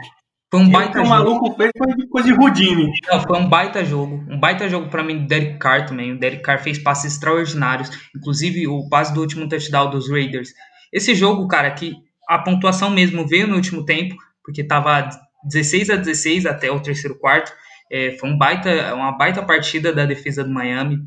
Foi 0.51 0.61
um 0.61 0.71
baita 0.71 0.99
jogo. 0.99 1.07
O 1.07 1.11
maluco 1.11 1.55
fez 1.57 1.71
foi 1.77 2.07
coisa 2.09 2.29
de 2.29 2.35
Rudine. 2.35 2.91
Não, 3.07 3.21
foi 3.21 3.39
um 3.39 3.49
baita 3.49 3.85
jogo. 3.85 4.25
Um 4.31 4.41
baita 4.41 4.69
jogo 4.69 4.89
para 4.89 5.03
mim 5.03 5.19
do 5.19 5.27
Derek 5.27 5.59
Carr 5.59 5.87
também. 5.87 6.13
O 6.13 6.19
Derek 6.19 6.43
Carr 6.43 6.63
fez 6.63 6.79
passes 6.79 7.13
extraordinários. 7.13 7.91
Inclusive 8.17 8.67
o 8.67 8.89
passe 8.89 9.13
do 9.13 9.21
último 9.21 9.49
touchdown 9.49 9.91
dos 9.91 10.09
Raiders. 10.09 10.51
Esse 10.91 11.15
jogo, 11.15 11.47
cara, 11.49 11.71
que 11.73 11.97
a 12.29 12.39
pontuação 12.39 12.89
mesmo 12.89 13.27
veio 13.27 13.47
no 13.47 13.57
último 13.57 13.85
tempo, 13.85 14.17
porque 14.43 14.65
tava 14.65 15.11
16 15.45 15.91
a 15.91 15.97
16 15.97 16.47
até 16.47 16.71
o 16.71 16.81
terceiro 16.81 17.19
quarto. 17.19 17.53
É, 17.91 18.13
foi 18.19 18.29
um 18.29 18.37
baita, 18.37 18.95
uma 18.95 19.13
baita 19.13 19.43
partida 19.43 19.93
da 19.93 20.05
defesa 20.05 20.43
do 20.43 20.51
Miami, 20.51 20.99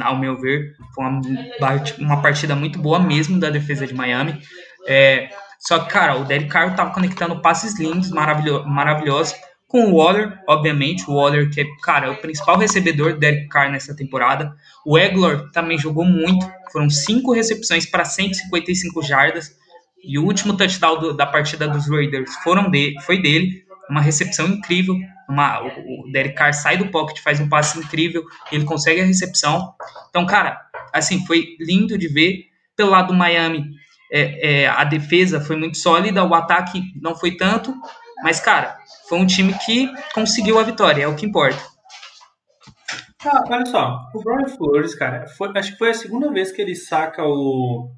ao 0.00 0.18
meu 0.18 0.38
ver. 0.38 0.74
Foi 0.94 1.04
uma, 1.04 1.20
uma 1.98 2.22
partida 2.22 2.54
muito 2.54 2.78
boa 2.78 2.98
mesmo 2.98 3.38
da 3.38 3.50
defesa 3.50 3.86
de 3.86 3.94
Miami. 3.94 4.40
É, 4.86 5.28
só 5.58 5.80
que, 5.80 5.90
cara, 5.90 6.16
o 6.16 6.24
Derek 6.24 6.48
Carr 6.48 6.70
estava 6.70 6.92
conectando 6.92 7.40
passes 7.40 7.78
lindos, 7.78 8.10
maravilho, 8.10 8.64
maravilhosos, 8.66 9.34
com 9.66 9.86
o 9.86 9.96
Waller, 9.96 10.38
obviamente. 10.48 11.04
O 11.08 11.14
Waller, 11.14 11.50
que 11.50 11.60
é, 11.60 11.64
cara, 11.82 12.06
é 12.06 12.10
o 12.10 12.16
principal 12.16 12.58
recebedor 12.58 13.14
do 13.14 13.18
Derek 13.18 13.48
Carr 13.48 13.70
nessa 13.70 13.94
temporada. 13.94 14.54
O 14.84 14.98
Eglor 14.98 15.50
também 15.50 15.78
jogou 15.78 16.04
muito. 16.04 16.46
Foram 16.72 16.88
cinco 16.88 17.32
recepções 17.32 17.86
para 17.86 18.04
155 18.04 19.02
jardas. 19.02 19.50
E 20.02 20.18
o 20.18 20.24
último 20.24 20.56
touchdown 20.56 21.00
do, 21.00 21.12
da 21.16 21.26
partida 21.26 21.66
dos 21.66 21.88
Raiders 21.88 22.32
foram 22.36 22.70
de, 22.70 22.94
foi 23.02 23.20
dele 23.20 23.64
uma 23.90 24.00
recepção 24.00 24.46
incrível. 24.46 24.94
Uma, 25.28 25.60
o, 25.62 26.10
Derek 26.12 26.34
Carr 26.34 26.52
sai 26.52 26.76
do 26.76 26.90
pocket, 26.90 27.20
faz 27.20 27.40
um 27.40 27.48
passe 27.48 27.78
incrível, 27.78 28.24
ele 28.52 28.64
consegue 28.64 29.00
a 29.00 29.04
recepção. 29.04 29.74
Então, 30.08 30.24
cara, 30.26 30.60
assim, 30.92 31.24
foi 31.26 31.56
lindo 31.60 31.98
de 31.98 32.08
ver. 32.08 32.46
Pelo 32.76 32.90
lado 32.90 33.08
do 33.08 33.14
Miami, 33.14 33.64
é, 34.12 34.62
é, 34.62 34.68
a 34.68 34.84
defesa 34.84 35.40
foi 35.40 35.56
muito 35.56 35.78
sólida, 35.78 36.24
o 36.24 36.34
ataque 36.34 36.82
não 37.00 37.14
foi 37.14 37.36
tanto, 37.36 37.74
mas, 38.22 38.38
cara, 38.38 38.76
foi 39.08 39.18
um 39.18 39.26
time 39.26 39.54
que 39.64 39.90
conseguiu 40.14 40.58
a 40.58 40.62
vitória, 40.62 41.04
é 41.04 41.08
o 41.08 41.16
que 41.16 41.26
importa. 41.26 41.58
Ah, 43.24 43.42
olha 43.48 43.66
só, 43.66 43.98
o 44.14 44.22
Brian 44.22 44.48
Flores, 44.48 44.94
cara, 44.94 45.26
foi, 45.26 45.50
acho 45.56 45.72
que 45.72 45.78
foi 45.78 45.90
a 45.90 45.94
segunda 45.94 46.30
vez 46.30 46.52
que 46.52 46.62
ele 46.62 46.74
saca 46.74 47.24
o. 47.24 47.90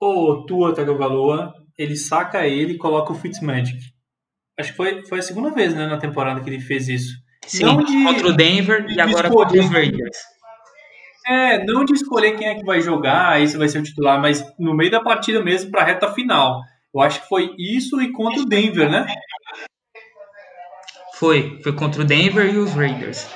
O 0.00 0.46
Tua 0.46 0.72
Tagovailoa, 0.72 1.52
ele 1.76 1.96
saca 1.96 2.46
ele 2.46 2.74
e 2.74 2.78
coloca 2.78 3.12
o 3.12 3.16
Fitzmagic. 3.16 3.92
Acho 4.58 4.70
que 4.70 4.76
foi, 4.76 5.06
foi 5.06 5.18
a 5.20 5.22
segunda 5.22 5.50
vez, 5.50 5.74
né, 5.74 5.86
na 5.86 5.98
temporada 5.98 6.40
que 6.40 6.50
ele 6.50 6.60
fez 6.60 6.88
isso. 6.88 7.14
Sim, 7.46 7.64
não 7.64 7.82
de, 7.82 8.04
contra 8.04 8.28
o 8.28 8.32
Denver 8.32 8.84
de, 8.84 8.94
e 8.94 9.00
agora 9.00 9.30
contra 9.30 9.58
os 9.58 9.70
Raiders. 9.70 10.18
É, 11.26 11.64
não 11.64 11.84
de 11.84 11.92
escolher 11.92 12.36
quem 12.36 12.48
é 12.48 12.54
que 12.54 12.64
vai 12.64 12.80
jogar, 12.80 13.40
esse 13.40 13.56
vai 13.56 13.68
ser 13.68 13.78
o 13.78 13.82
titular, 13.82 14.20
mas 14.20 14.44
no 14.58 14.74
meio 14.74 14.90
da 14.90 15.00
partida 15.00 15.42
mesmo, 15.42 15.70
para 15.70 15.82
a 15.82 15.84
reta 15.84 16.12
final. 16.12 16.60
Eu 16.94 17.00
acho 17.00 17.20
que 17.20 17.28
foi 17.28 17.54
isso 17.58 18.00
e 18.00 18.10
contra 18.10 18.40
o 18.40 18.46
Denver, 18.46 18.90
né? 18.90 19.06
Foi, 21.14 21.60
foi 21.62 21.72
contra 21.72 22.02
o 22.02 22.04
Denver 22.04 22.52
e 22.52 22.58
os 22.58 22.72
Raiders. 22.72 23.28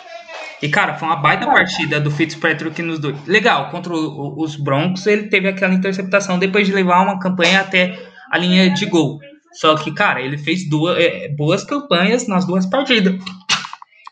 E, 0.62 0.68
cara, 0.68 0.94
foi 0.94 1.08
uma 1.08 1.16
baita 1.16 1.44
partida 1.44 2.00
do 2.00 2.10
Fitzpatrick 2.10 2.80
nos 2.82 2.98
dois. 2.98 3.26
Legal, 3.26 3.68
contra 3.70 3.92
o, 3.92 4.40
os 4.40 4.56
Broncos 4.56 5.06
ele 5.06 5.28
teve 5.28 5.48
aquela 5.48 5.74
interceptação 5.74 6.38
depois 6.38 6.66
de 6.66 6.72
levar 6.72 7.02
uma 7.02 7.18
campanha 7.18 7.60
até 7.60 7.98
a 8.30 8.38
linha 8.38 8.70
de 8.70 8.86
gol. 8.86 9.18
Só 9.52 9.76
que, 9.76 9.92
cara, 9.92 10.20
ele 10.20 10.38
fez 10.38 10.68
duas, 10.68 10.98
é, 10.98 11.28
boas 11.28 11.64
campanhas 11.64 12.26
nas 12.26 12.46
duas 12.46 12.66
partidas. 12.66 13.14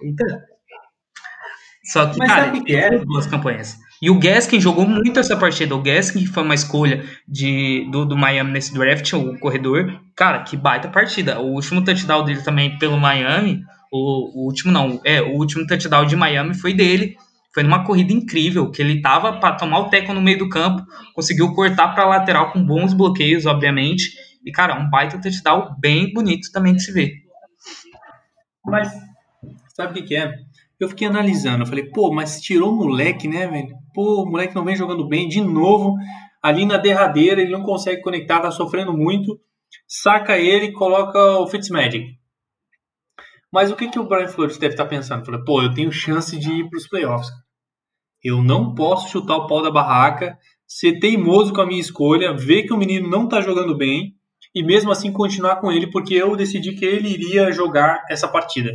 Eita. 0.02 0.24
Só 1.84 2.06
que, 2.06 2.18
Mas 2.18 2.28
cara, 2.28 2.56
ele 2.56 2.64
fez 2.64 3.04
duas 3.04 3.26
campanhas. 3.26 3.78
E 4.02 4.08
o 4.08 4.18
Gaskin 4.18 4.60
jogou 4.60 4.86
muito 4.86 5.20
essa 5.20 5.36
partida. 5.36 5.74
O 5.74 5.82
Gaskin 5.82 6.24
foi 6.24 6.42
uma 6.42 6.54
escolha 6.54 7.04
de, 7.28 7.86
do, 7.90 8.06
do 8.06 8.16
Miami 8.16 8.52
nesse 8.52 8.72
draft, 8.72 9.12
o 9.12 9.38
corredor. 9.38 10.00
Cara, 10.16 10.42
que 10.42 10.56
baita 10.56 10.88
partida. 10.88 11.38
O 11.38 11.52
último 11.52 11.84
touchdown 11.84 12.24
dele 12.24 12.42
também 12.42 12.78
pelo 12.78 12.98
Miami. 12.98 13.62
O, 13.92 14.40
o 14.40 14.46
último 14.46 14.72
não, 14.72 15.00
é, 15.04 15.20
o 15.20 15.34
último 15.34 15.66
touchdown 15.66 16.06
de 16.06 16.16
Miami 16.16 16.54
foi 16.54 16.72
dele. 16.72 17.16
Foi 17.52 17.62
numa 17.62 17.84
corrida 17.84 18.12
incrível, 18.12 18.70
que 18.70 18.80
ele 18.80 19.02
tava 19.02 19.34
para 19.34 19.56
tomar 19.56 19.80
o 19.80 19.88
teco 19.88 20.14
no 20.14 20.22
meio 20.22 20.38
do 20.38 20.48
campo, 20.48 20.86
conseguiu 21.14 21.52
cortar 21.52 21.88
para 21.88 22.06
lateral 22.06 22.52
com 22.52 22.64
bons 22.64 22.94
bloqueios, 22.94 23.44
obviamente, 23.44 24.12
e, 24.44 24.50
cara, 24.50 24.78
um 24.78 24.88
baita 24.88 25.20
touchdown 25.20 25.76
bem 25.78 26.12
bonito 26.12 26.50
também 26.52 26.74
de 26.74 26.82
se 26.82 26.92
ver. 26.92 27.12
Mas, 28.64 28.90
sabe 29.74 29.92
o 29.92 29.94
que, 29.94 30.08
que 30.08 30.16
é? 30.16 30.32
Eu 30.78 30.88
fiquei 30.88 31.06
analisando, 31.06 31.62
eu 31.62 31.66
falei, 31.66 31.90
pô, 31.90 32.12
mas 32.12 32.40
tirou 32.40 32.72
o 32.72 32.76
moleque, 32.76 33.28
né, 33.28 33.46
velho? 33.46 33.76
Pô, 33.94 34.22
o 34.22 34.30
moleque 34.30 34.54
não 34.54 34.64
vem 34.64 34.76
jogando 34.76 35.06
bem, 35.06 35.28
de 35.28 35.40
novo, 35.40 35.94
ali 36.42 36.64
na 36.64 36.78
derradeira, 36.78 37.40
ele 37.40 37.50
não 37.50 37.62
consegue 37.62 38.00
conectar, 38.00 38.40
tá 38.40 38.50
sofrendo 38.50 38.96
muito. 38.96 39.38
Saca 39.86 40.38
ele 40.38 40.66
e 40.66 40.72
coloca 40.72 41.18
o 41.38 41.46
Fitzmagic. 41.46 42.18
Mas 43.52 43.70
o 43.70 43.76
que, 43.76 43.88
que 43.88 43.98
o 43.98 44.08
Brian 44.08 44.28
Flores 44.28 44.56
deve 44.56 44.74
estar 44.74 44.84
tá 44.84 44.90
pensando? 44.90 45.24
Falei, 45.24 45.42
pô, 45.44 45.60
eu 45.62 45.74
tenho 45.74 45.92
chance 45.92 46.38
de 46.38 46.50
ir 46.50 46.70
para 46.70 46.78
os 46.78 46.88
playoffs. 46.88 47.30
Eu 48.22 48.42
não 48.42 48.74
posso 48.74 49.08
chutar 49.08 49.36
o 49.36 49.46
pau 49.46 49.62
da 49.62 49.70
barraca, 49.70 50.38
ser 50.66 50.98
teimoso 50.98 51.52
com 51.52 51.60
a 51.60 51.66
minha 51.66 51.80
escolha, 51.80 52.32
ver 52.32 52.62
que 52.62 52.72
o 52.72 52.76
menino 52.76 53.08
não 53.08 53.28
tá 53.28 53.40
jogando 53.40 53.76
bem 53.76 54.14
e 54.54 54.62
mesmo 54.62 54.90
assim 54.90 55.12
continuar 55.12 55.56
com 55.56 55.70
ele, 55.70 55.90
porque 55.90 56.14
eu 56.14 56.36
decidi 56.36 56.74
que 56.74 56.84
ele 56.84 57.08
iria 57.08 57.52
jogar 57.52 58.04
essa 58.10 58.28
partida. 58.28 58.72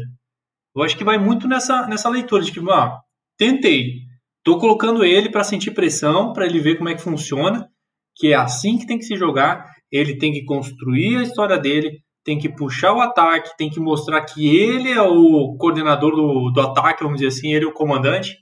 Eu 0.76 0.84
acho 0.84 0.98
que 0.98 1.04
vai 1.04 1.18
muito 1.18 1.48
nessa, 1.48 1.88
nessa 1.88 2.10
leitura 2.10 2.44
de 2.44 2.52
que, 2.52 2.60
ah, 2.70 3.00
tentei, 3.38 4.02
tô 4.44 4.58
colocando 4.60 5.04
ele 5.04 5.30
para 5.30 5.44
sentir 5.44 5.72
pressão, 5.72 6.34
para 6.34 6.46
ele 6.46 6.60
ver 6.60 6.78
como 6.78 6.90
é 6.90 6.96
que 6.96 7.02
funciona, 7.02 7.68
que 8.16 8.34
é 8.34 8.36
assim 8.36 8.78
que 8.78 8.88
tem 8.88 8.98
que 8.98 9.06
se 9.06 9.16
jogar. 9.16 9.66
Ele 9.92 10.18
tem 10.18 10.32
que 10.32 10.44
construir 10.44 11.18
a 11.18 11.24
história 11.24 11.58
dele, 11.58 12.00
tem 12.24 12.38
que 12.40 12.50
puxar 12.50 12.94
o 12.94 13.02
ataque, 13.02 13.56
tem 13.58 13.70
que 13.70 13.80
mostrar 13.80 14.22
que 14.26 14.48
ele 14.56 14.92
é 14.92 15.02
o 15.02 15.56
coordenador 15.58 16.12
do, 16.16 16.52
do 16.52 16.62
ataque, 16.62 17.04
vamos 17.04 17.20
dizer 17.20 17.38
assim, 17.38 17.54
ele 17.54 17.66
é 17.66 17.68
o 17.68 17.74
comandante, 17.74 18.36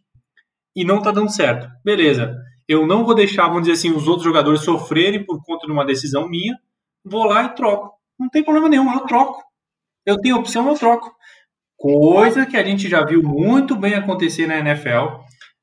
e 0.75 0.83
não 0.85 1.01
tá 1.01 1.11
dando 1.11 1.31
certo. 1.31 1.67
Beleza, 1.83 2.33
eu 2.67 2.87
não 2.87 3.03
vou 3.03 3.13
deixar, 3.13 3.47
vamos 3.47 3.63
dizer 3.63 3.73
assim, 3.73 3.91
os 3.91 4.07
outros 4.07 4.23
jogadores 4.23 4.61
sofrerem 4.61 5.25
por 5.25 5.43
conta 5.43 5.67
de 5.67 5.71
uma 5.73 5.85
decisão 5.85 6.27
minha, 6.29 6.57
vou 7.03 7.25
lá 7.25 7.45
e 7.45 7.55
troco. 7.55 7.93
Não 8.19 8.29
tem 8.29 8.43
problema 8.43 8.69
nenhum, 8.69 8.93
eu 8.93 9.01
troco. 9.01 9.43
Eu 10.05 10.19
tenho 10.19 10.37
opção, 10.37 10.67
eu 10.67 10.75
troco. 10.75 11.13
Coisa 11.77 12.45
que 12.45 12.55
a 12.55 12.63
gente 12.63 12.87
já 12.87 13.03
viu 13.03 13.21
muito 13.21 13.75
bem 13.75 13.93
acontecer 13.93 14.47
na 14.47 14.57
NFL, 14.57 15.19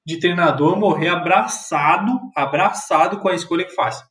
de 0.06 0.18
treinador 0.18 0.78
morrer 0.78 1.08
abraçado, 1.08 2.18
abraçado 2.36 3.18
com 3.18 3.28
a 3.28 3.34
escolha 3.34 3.64
que 3.64 3.74
faz. 3.74 4.02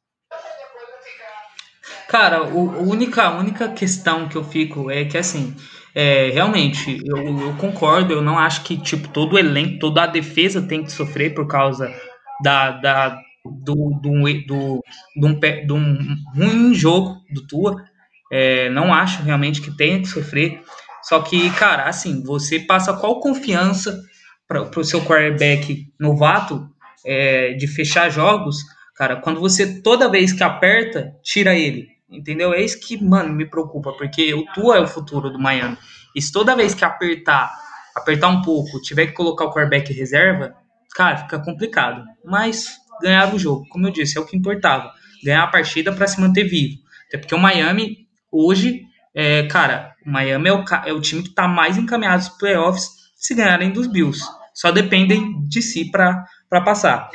Cara, 2.07 2.43
o, 2.43 2.71
a 2.71 2.79
única, 2.79 3.29
única 3.29 3.69
questão 3.69 4.27
que 4.27 4.35
eu 4.35 4.43
fico 4.43 4.89
é 4.89 5.05
que, 5.05 5.17
assim, 5.17 5.55
é, 5.93 6.29
realmente, 6.31 6.99
eu, 7.05 7.17
eu, 7.17 7.53
concordo, 7.57 8.13
eu 8.13 8.21
não 8.21 8.37
acho 8.37 8.63
que, 8.63 8.77
tipo, 8.77 9.07
todo 9.09 9.33
o 9.33 9.39
elenco, 9.39 9.79
toda 9.79 10.03
a 10.03 10.07
defesa 10.07 10.61
tem 10.61 10.83
que 10.83 10.91
sofrer 10.91 11.33
por 11.33 11.47
causa 11.47 11.93
da, 12.41 12.71
da, 12.71 13.19
do, 13.49 13.99
do, 14.01 14.11
do, 14.45 14.83
do, 15.15 15.27
um, 15.27 15.39
do 15.65 15.75
um 15.75 16.15
ruim 16.35 16.73
jogo 16.73 17.21
do 17.31 17.45
Tua. 17.47 17.83
É, 18.31 18.69
não 18.69 18.93
acho 18.93 19.23
realmente 19.23 19.61
que 19.61 19.75
tenha 19.75 19.99
que 19.99 20.07
sofrer. 20.07 20.61
Só 21.01 21.21
que, 21.21 21.49
cara, 21.51 21.85
assim, 21.85 22.23
você 22.23 22.59
passa 22.59 22.93
qual 22.93 23.19
confiança 23.19 23.99
para 24.47 24.79
o 24.79 24.83
seu 24.83 25.01
quarterback 25.01 25.91
novato 25.99 26.69
é, 27.05 27.53
de 27.53 27.67
fechar 27.67 28.09
jogos, 28.09 28.57
cara, 28.95 29.15
quando 29.15 29.39
você 29.39 29.81
toda 29.81 30.09
vez 30.09 30.33
que 30.33 30.43
aperta, 30.43 31.13
tira 31.23 31.55
ele. 31.55 31.87
Entendeu? 32.09 32.53
É 32.53 32.61
isso 32.61 32.79
que, 32.79 33.01
mano, 33.03 33.31
me 33.31 33.45
preocupa, 33.45 33.93
porque 33.93 34.33
o 34.33 34.43
Tua 34.53 34.77
é 34.77 34.81
o 34.81 34.87
futuro 34.87 35.29
do 35.29 35.39
Miami. 35.39 35.77
E 36.15 36.21
se 36.21 36.31
toda 36.31 36.55
vez 36.55 36.73
que 36.73 36.83
apertar, 36.83 37.51
apertar 37.95 38.29
um 38.29 38.41
pouco, 38.41 38.81
tiver 38.81 39.07
que 39.07 39.13
colocar 39.13 39.45
o 39.45 39.53
quarterback 39.53 39.93
reserva, 39.93 40.55
cara, 40.95 41.17
fica 41.17 41.39
complicado. 41.39 42.03
Mas 42.25 42.77
ganhar 43.01 43.33
o 43.33 43.39
jogo, 43.39 43.67
como 43.69 43.87
eu 43.87 43.91
disse, 43.91 44.17
é 44.17 44.21
o 44.21 44.25
que 44.25 44.37
importava. 44.37 44.91
Ganhar 45.23 45.43
a 45.43 45.47
partida 45.47 45.91
para 45.91 46.07
se 46.07 46.19
manter 46.19 46.43
vivo. 46.43 46.77
Até 47.07 47.17
porque 47.17 47.35
o 47.35 47.39
Miami, 47.39 48.07
hoje, 48.31 48.83
é, 49.13 49.43
cara, 49.47 49.93
o 50.05 50.09
Miami 50.09 50.49
é 50.49 50.53
o, 50.53 50.63
é 50.85 50.93
o 50.93 51.01
time 51.01 51.23
que 51.23 51.29
está 51.29 51.47
mais 51.47 51.77
encaminhado 51.77 52.23
aos 52.23 52.37
playoffs 52.37 52.87
se 53.15 53.35
ganharem 53.35 53.71
dos 53.71 53.87
Bills. 53.87 54.23
Só 54.53 54.71
dependem 54.71 55.45
de 55.47 55.61
si 55.61 55.89
para 55.89 56.25
passar. 56.63 57.09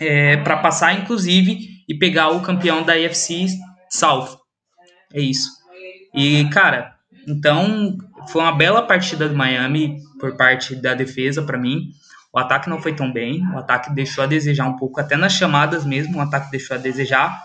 É, 0.00 0.36
para 0.38 0.56
passar, 0.56 0.98
inclusive, 0.98 1.74
e 1.88 1.94
pegar 1.94 2.30
o 2.30 2.42
campeão 2.42 2.82
da 2.82 2.94
AFC 2.94 3.46
South. 3.90 4.38
É 5.12 5.20
isso. 5.20 5.50
E, 6.14 6.48
cara, 6.50 6.94
então 7.26 7.96
foi 8.28 8.42
uma 8.42 8.56
bela 8.56 8.82
partida 8.82 9.28
do 9.28 9.36
Miami 9.36 9.98
por 10.18 10.36
parte 10.36 10.74
da 10.74 10.94
defesa 10.94 11.42
para 11.42 11.58
mim. 11.58 11.90
O 12.34 12.38
ataque 12.40 12.68
não 12.68 12.80
foi 12.80 12.96
tão 12.96 13.12
bem, 13.12 13.46
o 13.52 13.58
ataque 13.58 13.94
deixou 13.94 14.24
a 14.24 14.26
desejar 14.26 14.66
um 14.66 14.76
pouco, 14.76 15.00
até 15.00 15.16
nas 15.16 15.34
chamadas 15.34 15.86
mesmo, 15.86 16.18
o 16.18 16.20
ataque 16.20 16.50
deixou 16.50 16.76
a 16.76 16.80
desejar, 16.80 17.40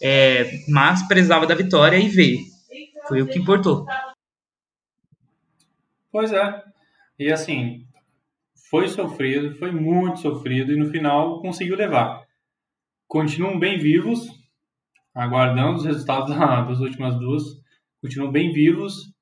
é, 0.00 0.62
mas 0.68 1.02
precisava 1.08 1.48
da 1.48 1.54
vitória 1.56 1.96
e 1.96 2.08
veio. 2.08 2.38
Foi 3.08 3.22
o 3.22 3.26
que 3.26 3.40
importou. 3.40 3.84
Pois 6.12 6.32
é. 6.32 6.62
E 7.18 7.32
assim, 7.32 7.84
foi 8.70 8.86
sofrido, 8.86 9.56
foi 9.56 9.72
muito 9.72 10.20
sofrido 10.20 10.72
e 10.72 10.78
no 10.78 10.90
final 10.90 11.42
conseguiu 11.42 11.76
levar. 11.76 12.24
Continuam 13.08 13.58
bem 13.58 13.80
vivos, 13.80 14.28
aguardando 15.12 15.78
os 15.78 15.84
resultados 15.84 16.36
das 16.36 16.78
últimas 16.78 17.18
duas, 17.18 17.42
continuam 18.00 18.30
bem 18.30 18.52
vivos. 18.52 19.12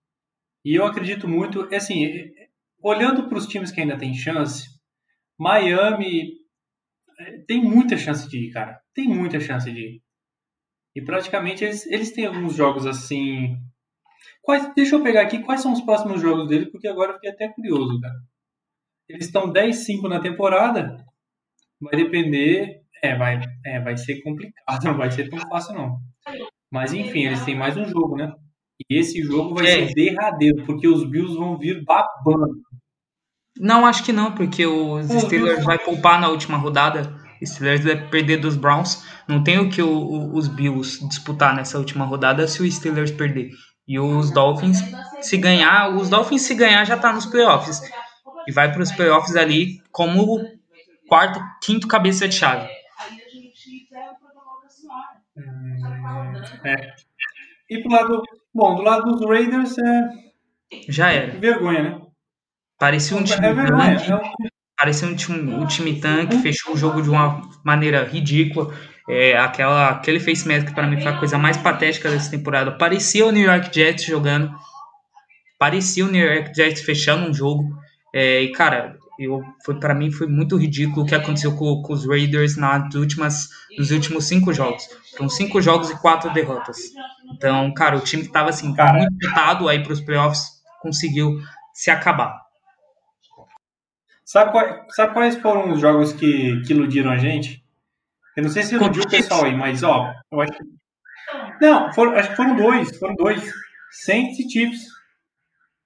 E 0.62 0.74
eu 0.74 0.84
acredito 0.84 1.26
muito, 1.26 1.62
assim, 1.74 2.30
olhando 2.82 3.26
para 3.26 3.38
os 3.38 3.46
times 3.46 3.72
que 3.72 3.80
ainda 3.80 3.96
têm 3.96 4.12
chance, 4.12 4.77
Miami 5.38 6.32
é, 7.18 7.38
tem 7.46 7.62
muita 7.62 7.96
chance 7.96 8.28
de 8.28 8.46
ir, 8.46 8.50
cara. 8.50 8.80
Tem 8.94 9.08
muita 9.08 9.38
chance 9.40 9.70
de 9.70 9.78
ir. 9.78 10.02
E 10.94 11.02
praticamente 11.02 11.64
eles, 11.64 11.86
eles 11.86 12.12
têm 12.12 12.26
alguns 12.26 12.54
jogos 12.54 12.86
assim. 12.86 13.56
Quais, 14.42 14.74
deixa 14.74 14.96
eu 14.96 15.02
pegar 15.02 15.22
aqui 15.22 15.42
quais 15.42 15.60
são 15.60 15.72
os 15.72 15.80
próximos 15.80 16.20
jogos 16.20 16.48
dele, 16.48 16.66
porque 16.66 16.88
agora 16.88 17.12
eu 17.12 17.14
fiquei 17.14 17.30
até 17.30 17.48
curioso, 17.48 18.00
cara. 18.00 18.14
Eles 19.08 19.26
estão 19.26 19.52
10-5 19.52 20.08
na 20.08 20.20
temporada. 20.20 21.04
Vai 21.80 21.96
depender. 21.96 22.82
É 23.02 23.16
vai, 23.16 23.40
é, 23.64 23.80
vai 23.80 23.96
ser 23.96 24.20
complicado, 24.22 24.82
não 24.84 24.96
vai 24.96 25.10
ser 25.10 25.28
tão 25.30 25.38
fácil, 25.48 25.74
não. 25.74 26.00
Mas 26.70 26.92
enfim, 26.92 27.26
eles 27.26 27.44
têm 27.44 27.54
mais 27.54 27.76
um 27.76 27.84
jogo, 27.84 28.16
né? 28.16 28.32
E 28.90 28.98
esse 28.98 29.22
jogo 29.22 29.54
vai 29.54 29.66
é. 29.66 29.86
ser 29.86 29.94
derradeiro, 29.94 30.64
porque 30.64 30.86
os 30.86 31.08
Bills 31.08 31.36
vão 31.36 31.56
vir 31.56 31.84
babando. 31.84 32.60
Não, 33.60 33.84
acho 33.84 34.04
que 34.04 34.12
não, 34.12 34.32
porque 34.32 34.66
os 34.66 35.06
Steelers 35.06 35.64
vai 35.64 35.78
poupar 35.78 36.20
na 36.20 36.28
última 36.28 36.56
rodada. 36.56 37.12
Os 37.42 37.50
Steelers 37.50 37.84
vai 37.84 37.96
perder 38.08 38.38
dos 38.38 38.56
Browns. 38.56 39.04
Não 39.26 39.42
tem 39.42 39.58
o 39.58 39.68
que 39.68 39.82
o, 39.82 39.90
o, 39.90 40.36
os 40.36 40.48
Bills 40.48 41.06
disputar 41.08 41.54
nessa 41.54 41.78
última 41.78 42.04
rodada 42.04 42.46
se 42.46 42.62
o 42.62 42.70
Steelers 42.70 43.10
perder. 43.10 43.50
E 43.86 43.98
os 43.98 44.30
Dolphins, 44.30 44.78
se 45.20 45.36
ganhar, 45.36 45.94
os 45.94 46.10
Dolphins 46.10 46.42
se 46.42 46.54
ganhar 46.54 46.84
já 46.84 46.96
tá 46.96 47.12
nos 47.12 47.26
playoffs. 47.26 47.80
E 48.46 48.52
vai 48.52 48.70
para 48.72 48.82
os 48.82 48.92
playoffs 48.92 49.34
ali 49.34 49.82
como 49.90 50.38
quarto, 51.08 51.40
quinto 51.62 51.88
cabeça 51.88 52.28
de 52.28 52.34
chave. 52.34 52.68
Hum, 55.36 56.32
é. 56.64 56.94
E 57.70 57.82
pro 57.82 57.92
lado, 57.92 58.22
bom, 58.54 58.74
do 58.76 58.82
lado 58.82 59.12
dos 59.12 59.26
Raiders 59.26 59.76
é 59.78 60.28
já 60.88 61.10
era. 61.10 61.38
Vergonha, 61.38 61.82
né? 61.82 62.00
Parecia 62.78 63.16
um 63.16 63.24
time 63.24 63.46
é 63.46 63.54
tanque. 63.54 64.12
É 64.12 64.48
parecia 64.78 65.08
um 65.08 65.14
time, 65.14 65.54
um 65.54 65.66
time 65.66 66.00
tanque, 66.00 66.38
fechou 66.38 66.74
o 66.74 66.76
jogo 66.76 67.02
de 67.02 67.10
uma 67.10 67.42
maneira 67.64 68.04
ridícula. 68.04 68.72
É, 69.08 69.36
aquela, 69.36 69.88
aquele 69.88 70.20
face 70.20 70.46
mask 70.46 70.72
para 70.72 70.86
mim 70.86 71.00
foi 71.00 71.10
a 71.10 71.18
coisa 71.18 71.36
mais 71.38 71.56
patética 71.56 72.10
dessa 72.10 72.30
temporada. 72.30 72.72
Parecia 72.72 73.26
o 73.26 73.32
New 73.32 73.44
York 73.44 73.74
Jets 73.74 74.04
jogando. 74.04 74.54
Parecia 75.58 76.04
o 76.04 76.10
New 76.10 76.24
York 76.24 76.54
Jets 76.54 76.82
fechando 76.82 77.28
um 77.28 77.34
jogo. 77.34 77.64
É, 78.14 78.42
e, 78.42 78.52
cara, 78.52 78.96
eu, 79.18 79.42
foi 79.64 79.80
para 79.80 79.94
mim 79.94 80.12
foi 80.12 80.28
muito 80.28 80.56
ridículo 80.56 81.02
o 81.02 81.06
que 81.06 81.14
aconteceu 81.14 81.56
com, 81.56 81.82
com, 81.82 81.92
os 81.92 82.06
Raiders 82.06 82.56
nas 82.56 82.94
últimas, 82.94 83.48
nos 83.76 83.90
últimos 83.90 84.26
cinco 84.26 84.52
jogos. 84.52 84.88
Foram 85.16 85.28
cinco 85.28 85.60
jogos 85.60 85.90
e 85.90 86.00
quatro 86.00 86.32
derrotas. 86.32 86.76
Então, 87.32 87.74
cara, 87.74 87.96
o 87.96 88.00
time 88.00 88.22
que 88.22 88.30
tava 88.30 88.50
assim, 88.50 88.72
cara. 88.74 88.98
muito 88.98 89.26
lutado 89.26 89.68
aí 89.68 89.82
para 89.82 89.92
os 89.92 90.00
playoffs 90.00 90.62
conseguiu 90.80 91.40
se 91.74 91.90
acabar. 91.90 92.47
Sabe, 94.28 94.52
qual, 94.52 94.84
sabe 94.90 95.14
quais 95.14 95.36
foram 95.38 95.72
os 95.72 95.80
jogos 95.80 96.12
que, 96.12 96.60
que 96.60 96.74
iludiram 96.74 97.10
a 97.10 97.16
gente? 97.16 97.64
Eu 98.36 98.42
não 98.42 98.50
sei 98.50 98.62
se 98.62 98.74
iludiu 98.74 99.02
o 99.02 99.08
pessoal 99.08 99.46
aí, 99.46 99.56
mas 99.56 99.82
ó, 99.82 100.12
eu 100.30 100.40
acho 100.42 100.52
que. 100.52 100.64
Não, 101.62 101.90
foram, 101.94 102.12
acho 102.12 102.28
que 102.28 102.36
foram 102.36 102.54
dois, 102.54 102.94
foram 102.98 103.14
dois. 103.14 103.50
Saints 103.90 104.38
e 104.38 104.50
Chiefs. 104.50 104.82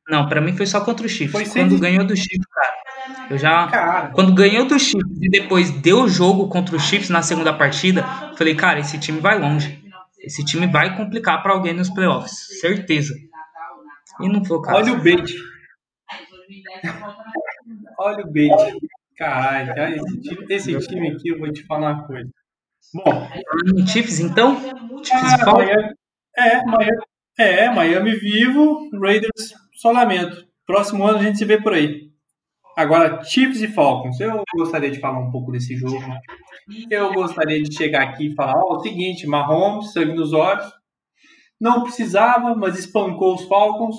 Não, 0.08 0.28
para 0.28 0.40
mim 0.40 0.56
foi 0.56 0.66
só 0.66 0.80
contra 0.80 1.06
o 1.06 1.08
Chiefs. 1.08 1.30
Foi 1.30 1.44
quando 1.48 1.78
ganhou 1.78 2.04
do 2.04 2.16
Chiefs, 2.16 2.44
cara. 2.52 2.74
Eu 3.30 3.38
já. 3.38 3.68
Cara. 3.68 4.08
Quando 4.08 4.34
ganhou 4.34 4.66
do 4.66 4.76
Chiefs 4.76 5.18
e 5.20 5.30
depois 5.30 5.70
deu 5.70 6.02
o 6.02 6.08
jogo 6.08 6.48
contra 6.48 6.74
o 6.74 6.80
Chiefs 6.80 7.10
na 7.10 7.22
segunda 7.22 7.52
partida, 7.52 8.02
falei, 8.36 8.56
cara, 8.56 8.80
esse 8.80 8.98
time 8.98 9.20
vai 9.20 9.38
longe. 9.38 9.80
Esse 10.18 10.44
time 10.44 10.66
vai 10.66 10.96
complicar 10.96 11.44
para 11.44 11.52
alguém 11.52 11.74
nos 11.74 11.90
playoffs. 11.90 12.58
Certeza. 12.60 13.14
E 14.20 14.28
não 14.28 14.44
foi 14.44 14.56
o 14.56 14.62
caso. 14.62 14.78
Olha 14.78 14.94
o 14.94 15.00
bait. 15.00 15.32
Olha 18.02 18.24
o 18.24 18.32
bait. 18.32 18.50
Caralho, 19.16 19.72
esse 19.94 20.20
time, 20.20 20.46
esse 20.48 20.88
time 20.88 21.10
aqui, 21.10 21.28
eu 21.28 21.38
vou 21.38 21.52
te 21.52 21.64
falar 21.64 21.92
uma 21.92 22.06
coisa. 22.06 22.28
Bom. 22.92 23.86
Chiefs, 23.86 24.18
então? 24.18 24.56
Chiefs 25.04 25.32
é, 25.32 25.44
Miami, 25.44 25.94
é, 26.36 26.64
Miami, 26.64 27.02
é, 27.38 27.70
Miami 27.70 28.16
vivo, 28.16 28.90
Raiders 28.98 29.54
só 29.74 29.92
lamento. 29.92 30.44
Próximo 30.66 31.06
ano 31.06 31.18
a 31.18 31.22
gente 31.22 31.38
se 31.38 31.44
vê 31.44 31.60
por 31.60 31.72
aí. 31.72 32.10
Agora, 32.76 33.22
Chiefs 33.22 33.60
e 33.60 33.68
Falcons. 33.68 34.18
Eu 34.18 34.42
gostaria 34.56 34.90
de 34.90 34.98
falar 34.98 35.20
um 35.20 35.30
pouco 35.30 35.52
desse 35.52 35.76
jogo. 35.76 36.02
Eu 36.90 37.12
gostaria 37.12 37.62
de 37.62 37.74
chegar 37.74 38.02
aqui 38.02 38.28
e 38.28 38.34
falar: 38.34 38.54
ó, 38.56 38.74
oh, 38.74 38.76
o 38.76 38.80
seguinte, 38.80 39.26
Mahomes, 39.26 39.92
sangue 39.92 40.14
nos 40.14 40.32
olhos. 40.32 40.66
Não 41.60 41.82
precisava, 41.82 42.54
mas 42.54 42.78
espancou 42.78 43.34
os 43.34 43.44
Falcons. 43.44 43.96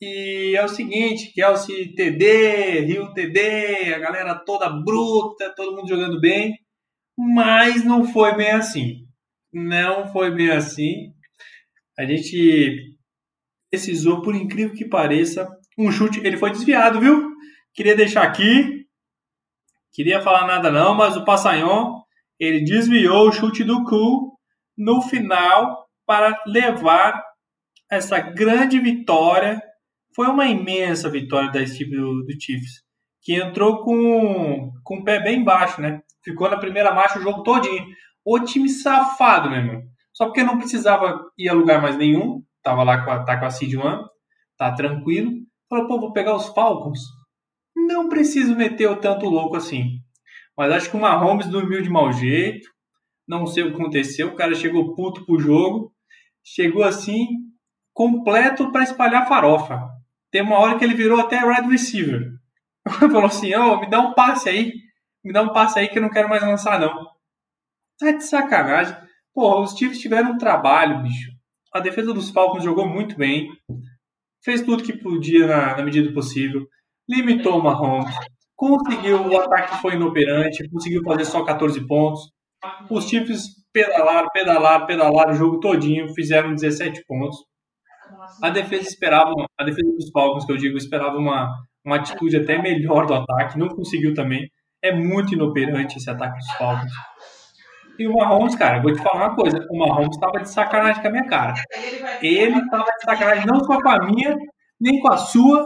E 0.00 0.54
é 0.56 0.64
o 0.64 0.68
seguinte, 0.68 1.32
Kelsey 1.32 1.94
TD, 1.94 2.80
Rio 2.80 3.12
TD, 3.14 3.94
a 3.94 3.98
galera 3.98 4.34
toda 4.34 4.68
bruta, 4.68 5.54
todo 5.56 5.74
mundo 5.74 5.88
jogando 5.88 6.20
bem, 6.20 6.54
mas 7.16 7.84
não 7.84 8.04
foi 8.04 8.34
bem 8.36 8.50
assim. 8.50 9.06
Não 9.52 10.12
foi 10.12 10.30
bem 10.30 10.50
assim. 10.50 11.12
A 11.98 12.04
gente 12.04 12.96
precisou, 13.70 14.20
por 14.22 14.34
incrível 14.34 14.74
que 14.74 14.88
pareça, 14.88 15.48
Um 15.78 15.90
chute, 15.92 16.20
ele 16.20 16.38
foi 16.38 16.50
desviado, 16.50 17.00
viu? 17.00 17.30
Queria 17.74 17.94
deixar 17.94 18.22
aqui. 18.22 18.86
Queria 19.92 20.22
falar 20.22 20.46
nada 20.46 20.70
não, 20.70 20.94
mas 20.94 21.16
o 21.16 21.24
Passanhon, 21.24 22.00
ele 22.38 22.64
desviou 22.64 23.28
o 23.28 23.32
chute 23.32 23.62
do 23.64 23.84
Cool 23.84 24.38
no 24.76 25.02
final 25.02 25.86
para 26.06 26.42
levar 26.46 27.22
essa 27.90 28.18
grande 28.18 28.78
vitória. 28.78 29.60
Foi 30.16 30.28
uma 30.28 30.46
imensa 30.46 31.10
vitória 31.10 31.52
da 31.52 31.60
equipe 31.60 31.94
do, 31.94 32.24
do 32.24 32.40
Chiefs, 32.40 32.82
que 33.20 33.34
entrou 33.34 33.84
com, 33.84 34.72
com 34.82 34.96
o 34.96 35.04
pé 35.04 35.20
bem 35.22 35.44
baixo, 35.44 35.82
né? 35.82 36.00
Ficou 36.24 36.48
na 36.48 36.56
primeira 36.56 36.94
marcha 36.94 37.18
o 37.18 37.22
jogo 37.22 37.42
todinho. 37.42 37.84
O 38.24 38.40
time 38.40 38.66
safado, 38.66 39.50
meu 39.50 39.58
irmão. 39.58 39.82
Só 40.14 40.24
porque 40.24 40.42
não 40.42 40.56
precisava 40.56 41.22
ir 41.36 41.50
a 41.50 41.52
lugar 41.52 41.82
mais 41.82 41.98
nenhum. 41.98 42.42
Tava 42.62 42.82
lá 42.82 43.04
com 43.04 43.10
a, 43.10 43.24
tá 43.24 43.38
com 43.38 43.44
a 43.44 43.50
Seed 43.50 43.74
One. 43.74 44.06
Tá 44.56 44.72
tranquilo. 44.72 45.32
Falou, 45.68 45.86
pô, 45.86 46.00
vou 46.00 46.12
pegar 46.14 46.34
os 46.34 46.46
Falcons. 46.48 47.00
Não 47.76 48.08
preciso 48.08 48.56
meter 48.56 48.88
o 48.88 48.96
tanto 48.96 49.26
louco 49.26 49.56
assim. 49.56 50.00
Mas 50.56 50.72
acho 50.72 50.90
que 50.90 50.96
o 50.96 51.00
Mahomes 51.00 51.46
dormiu 51.46 51.82
de 51.82 51.90
mau 51.90 52.10
jeito. 52.10 52.66
Não 53.28 53.46
sei 53.46 53.64
o 53.64 53.66
que 53.70 53.82
aconteceu. 53.82 54.28
O 54.28 54.34
cara 54.34 54.54
chegou 54.54 54.94
puto 54.94 55.26
pro 55.26 55.38
jogo. 55.38 55.92
Chegou 56.42 56.84
assim, 56.84 57.26
completo 57.92 58.72
para 58.72 58.82
espalhar 58.82 59.28
farofa. 59.28 59.95
Tem 60.30 60.42
uma 60.42 60.58
hora 60.58 60.78
que 60.78 60.84
ele 60.84 60.94
virou 60.94 61.20
até 61.20 61.44
wide 61.44 61.70
receiver. 61.70 62.32
Falou 62.98 63.26
assim: 63.26 63.54
Ô, 63.54 63.74
oh, 63.74 63.80
me 63.80 63.88
dá 63.88 64.00
um 64.00 64.14
passe 64.14 64.48
aí. 64.48 64.72
Me 65.24 65.32
dá 65.32 65.42
um 65.42 65.52
passe 65.52 65.78
aí 65.78 65.88
que 65.88 65.98
eu 65.98 66.02
não 66.02 66.10
quero 66.10 66.28
mais 66.28 66.42
lançar, 66.42 66.78
não. 66.78 66.94
Tá 67.98 68.12
de 68.12 68.24
sacanagem. 68.24 68.96
Porra, 69.34 69.60
os 69.60 69.76
Chiefs 69.76 69.98
tiveram 69.98 70.32
um 70.32 70.38
trabalho, 70.38 71.02
bicho. 71.02 71.30
A 71.74 71.80
defesa 71.80 72.12
dos 72.14 72.30
Falcons 72.30 72.64
jogou 72.64 72.88
muito 72.88 73.16
bem. 73.16 73.48
Fez 74.42 74.62
tudo 74.62 74.82
que 74.82 74.96
podia 74.96 75.46
na, 75.46 75.76
na 75.76 75.82
medida 75.82 76.08
do 76.08 76.14
possível. 76.14 76.66
Limitou 77.08 77.58
o 77.58 77.62
Mahomes. 77.62 78.14
Conseguiu, 78.54 79.26
o 79.26 79.36
ataque 79.38 79.82
foi 79.82 79.94
inoperante. 79.94 80.68
Conseguiu 80.70 81.02
fazer 81.02 81.24
só 81.24 81.44
14 81.44 81.86
pontos. 81.86 82.20
Os 82.88 83.08
Chiefs 83.08 83.46
pedalaram, 83.72 84.28
pedalaram, 84.32 84.86
pedalaram 84.86 85.32
o 85.32 85.36
jogo 85.36 85.60
todinho. 85.60 86.14
Fizeram 86.14 86.54
17 86.54 87.04
pontos. 87.06 87.36
A 88.42 88.50
defesa 88.50 88.88
esperava, 88.88 89.32
a 89.58 89.64
defesa 89.64 89.90
dos 89.92 90.10
Falcons, 90.10 90.44
que 90.44 90.52
eu 90.52 90.56
digo, 90.56 90.76
esperava 90.76 91.16
uma, 91.16 91.54
uma 91.84 91.96
atitude 91.96 92.36
até 92.36 92.60
melhor 92.60 93.06
do 93.06 93.14
ataque. 93.14 93.58
Não 93.58 93.68
conseguiu 93.68 94.14
também. 94.14 94.50
É 94.82 94.92
muito 94.92 95.34
inoperante 95.34 95.98
esse 95.98 96.08
ataque 96.10 96.38
dos 96.38 96.50
Falcons. 96.52 96.92
E 97.98 98.06
o 98.06 98.14
Mahomes, 98.14 98.54
cara, 98.54 98.80
vou 98.80 98.92
te 98.92 99.02
falar 99.02 99.26
uma 99.26 99.34
coisa: 99.34 99.58
o 99.70 99.78
Mahomes 99.78 100.14
estava 100.14 100.40
de 100.40 100.50
sacanagem 100.50 101.00
com 101.00 101.08
a 101.08 101.10
minha 101.10 101.26
cara. 101.26 101.54
Ele 102.20 102.58
estava 102.58 102.84
de 102.84 103.04
sacanagem 103.04 103.46
não 103.46 103.60
só 103.60 103.80
com 103.80 103.88
a 103.88 104.04
minha, 104.04 104.36
nem 104.80 105.00
com 105.00 105.08
a 105.08 105.16
sua, 105.16 105.64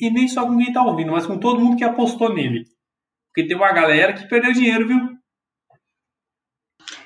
e 0.00 0.10
nem 0.10 0.28
só 0.28 0.46
com 0.46 0.56
quem 0.56 0.68
está 0.68 0.82
ouvindo, 0.82 1.12
mas 1.12 1.26
com 1.26 1.38
todo 1.38 1.60
mundo 1.60 1.76
que 1.76 1.84
apostou 1.84 2.32
nele. 2.32 2.64
Porque 3.28 3.48
tem 3.48 3.56
uma 3.56 3.72
galera 3.72 4.12
que 4.12 4.28
perdeu 4.28 4.52
dinheiro, 4.52 4.86
viu? 4.86 5.00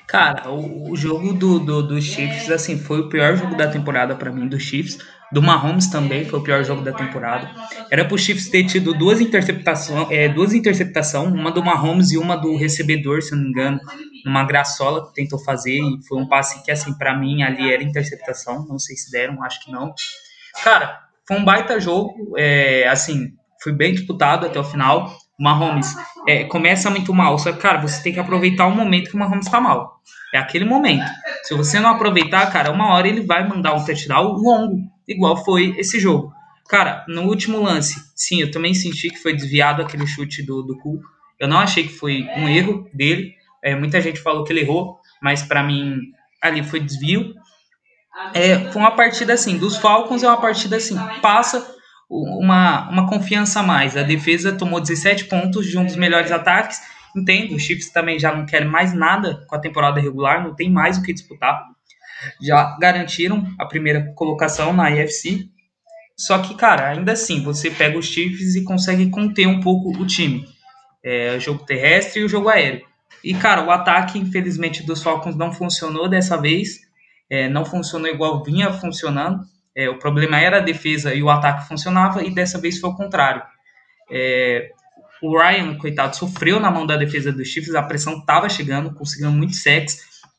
Cara, 0.07 0.49
o, 0.49 0.91
o 0.91 0.95
jogo 0.95 1.33
do, 1.33 1.59
do, 1.59 1.83
do 1.83 2.01
Chiefs, 2.01 2.49
assim, 2.49 2.79
foi 2.79 3.01
o 3.01 3.09
pior 3.09 3.35
jogo 3.35 3.55
da 3.55 3.67
temporada 3.67 4.15
para 4.15 4.31
mim, 4.31 4.47
do 4.47 4.59
Chiefs. 4.59 4.97
Do 5.29 5.41
Mahomes 5.41 5.87
também 5.87 6.23
foi 6.23 6.39
o 6.39 6.43
pior 6.43 6.63
jogo 6.63 6.81
da 6.81 6.93
temporada. 6.93 7.51
Era 7.91 8.05
pro 8.05 8.17
Chiefs 8.17 8.49
ter 8.49 8.63
tido 8.63 8.93
duas 8.93 9.19
interceptações, 9.19 10.09
é, 10.09 10.29
duas 10.29 10.53
interceptações, 10.53 11.33
uma 11.33 11.51
do 11.51 11.61
Mahomes 11.61 12.11
e 12.13 12.17
uma 12.17 12.37
do 12.37 12.55
recebedor, 12.55 13.21
se 13.21 13.35
não 13.35 13.43
me 13.43 13.49
engano, 13.49 13.79
numa 14.23 14.45
graçola 14.45 15.05
que 15.05 15.13
tentou 15.13 15.37
fazer 15.37 15.77
e 15.77 15.99
foi 16.07 16.17
um 16.17 16.27
passe 16.27 16.63
que 16.63 16.71
assim 16.71 16.97
para 16.97 17.17
mim 17.17 17.43
ali 17.43 17.73
era 17.73 17.83
interceptação, 17.83 18.65
não 18.69 18.79
sei 18.79 18.95
se 18.95 19.11
deram, 19.11 19.43
acho 19.43 19.65
que 19.65 19.69
não. 19.69 19.93
Cara, 20.63 20.97
foi 21.27 21.37
um 21.37 21.43
baita 21.43 21.77
jogo, 21.77 22.33
é, 22.37 22.87
assim, 22.87 23.33
foi 23.61 23.73
bem 23.73 23.93
disputado 23.93 24.45
até 24.45 24.57
o 24.57 24.63
final. 24.63 25.13
Mahomes 25.39 25.95
é, 26.27 26.43
começa 26.45 26.89
muito 26.89 27.13
mal, 27.13 27.37
só 27.37 27.51
que, 27.51 27.59
cara, 27.59 27.79
você 27.79 28.01
tem 28.01 28.11
que 28.11 28.19
aproveitar 28.19 28.65
o 28.67 28.75
momento 28.75 29.09
que 29.09 29.15
o 29.15 29.19
Mahomes 29.19 29.47
tá 29.47 29.61
mal. 29.61 30.01
É 30.33 30.37
aquele 30.37 30.65
momento. 30.65 31.05
Se 31.43 31.53
você 31.53 31.79
não 31.79 31.91
aproveitar, 31.91 32.51
cara, 32.51 32.71
uma 32.71 32.93
hora 32.93 33.07
ele 33.07 33.21
vai 33.21 33.47
mandar 33.47 33.73
um 33.73 33.85
touchdown 33.85 34.33
longo, 34.33 34.81
igual 35.07 35.43
foi 35.43 35.75
esse 35.77 35.99
jogo. 35.99 36.33
Cara, 36.67 37.05
no 37.07 37.23
último 37.23 37.61
lance, 37.61 37.95
sim, 38.15 38.41
eu 38.41 38.51
também 38.51 38.73
senti 38.73 39.09
que 39.09 39.17
foi 39.17 39.33
desviado 39.33 39.81
aquele 39.81 40.05
chute 40.05 40.43
do, 40.43 40.61
do 40.63 40.77
Cu. 40.77 40.99
Eu 41.39 41.47
não 41.47 41.59
achei 41.59 41.83
que 41.83 41.93
foi 41.93 42.27
um 42.35 42.49
erro 42.49 42.89
dele. 42.93 43.33
É, 43.63 43.75
muita 43.75 44.01
gente 44.01 44.19
falou 44.19 44.43
que 44.43 44.51
ele 44.51 44.61
errou, 44.61 44.99
mas 45.21 45.43
para 45.43 45.63
mim 45.63 45.97
ali 46.41 46.63
foi 46.63 46.79
desvio. 46.79 47.33
É, 48.33 48.71
foi 48.71 48.81
uma 48.81 48.91
partida 48.91 49.33
assim, 49.33 49.57
dos 49.57 49.77
Falcons 49.77 50.23
é 50.23 50.27
uma 50.27 50.41
partida 50.41 50.77
assim, 50.77 50.97
passa 51.21 51.76
uma, 52.09 52.89
uma 52.89 53.07
confiança 53.07 53.59
a 53.59 53.63
mais. 53.63 53.97
A 53.97 54.03
defesa 54.03 54.51
tomou 54.51 54.79
17 54.79 55.25
pontos 55.25 55.67
de 55.67 55.77
um 55.77 55.85
dos 55.85 55.95
melhores 55.95 56.31
ataques 56.31 56.79
Entendo, 57.17 57.55
os 57.55 57.63
Chiefs 57.63 57.89
também 57.89 58.19
já 58.19 58.35
não 58.35 58.45
querem 58.45 58.67
mais 58.67 58.93
nada 58.93 59.43
com 59.47 59.55
a 59.55 59.59
temporada 59.59 59.99
regular, 59.99 60.43
não 60.43 60.53
tem 60.53 60.69
mais 60.69 60.97
o 60.99 61.01
que 61.01 61.11
disputar. 61.11 61.65
Já 62.39 62.77
garantiram 62.79 63.47
a 63.57 63.65
primeira 63.65 64.13
colocação 64.15 64.71
na 64.71 64.87
AFC. 64.87 65.49
Só 66.15 66.37
que, 66.39 66.55
cara, 66.55 66.89
ainda 66.89 67.13
assim, 67.13 67.43
você 67.43 67.71
pega 67.71 67.97
os 67.97 68.05
Chiefs 68.05 68.55
e 68.55 68.63
consegue 68.63 69.09
conter 69.09 69.47
um 69.47 69.59
pouco 69.59 69.89
o 69.89 70.05
time. 70.05 70.47
É, 71.03 71.35
o 71.35 71.39
jogo 71.39 71.65
terrestre 71.65 72.21
e 72.21 72.23
o 72.23 72.29
jogo 72.29 72.49
aéreo. 72.49 72.85
E, 73.23 73.33
cara, 73.33 73.63
o 73.63 73.71
ataque, 73.71 74.19
infelizmente, 74.19 74.83
dos 74.83 75.01
Falcons 75.01 75.35
não 75.35 75.51
funcionou 75.51 76.07
dessa 76.07 76.37
vez. 76.39 76.81
É, 77.29 77.49
não 77.49 77.65
funcionou 77.65 78.07
igual 78.07 78.43
vinha 78.43 78.71
funcionando. 78.73 79.43
É, 79.77 79.87
o 79.87 79.99
problema 79.99 80.39
era 80.39 80.57
a 80.57 80.61
defesa 80.61 81.13
e 81.13 81.21
o 81.21 81.29
ataque 81.29 81.67
funcionava, 81.67 82.23
e 82.23 82.31
dessa 82.31 82.59
vez 82.59 82.79
foi 82.79 82.89
o 82.89 82.95
contrário. 82.95 83.43
É, 84.09 84.71
o 85.21 85.37
Ryan, 85.37 85.77
coitado, 85.77 86.15
sofreu 86.15 86.59
na 86.59 86.71
mão 86.71 86.87
da 86.87 86.97
defesa 86.97 87.31
dos 87.31 87.47
Chiefs, 87.47 87.75
a 87.75 87.83
pressão 87.83 88.17
estava 88.17 88.49
chegando, 88.49 88.91
conseguindo 88.95 89.31
muito 89.31 89.53
sexo. 89.53 89.97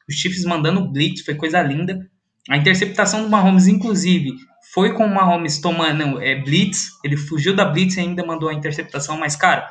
Os 0.08 0.16
Chiefs 0.16 0.44
mandando 0.44 0.90
blitz, 0.90 1.24
foi 1.24 1.36
coisa 1.36 1.62
linda. 1.62 2.10
A 2.50 2.56
interceptação 2.56 3.22
do 3.22 3.28
Mahomes, 3.28 3.68
inclusive, 3.68 4.32
foi 4.74 4.92
com 4.94 5.04
o 5.04 5.14
Mahomes 5.14 5.60
tomando 5.60 6.20
é, 6.20 6.34
blitz. 6.34 6.98
Ele 7.04 7.16
fugiu 7.16 7.54
da 7.54 7.64
blitz 7.64 7.96
e 7.96 8.00
ainda 8.00 8.26
mandou 8.26 8.48
a 8.48 8.54
interceptação. 8.54 9.16
Mas, 9.18 9.36
cara, 9.36 9.68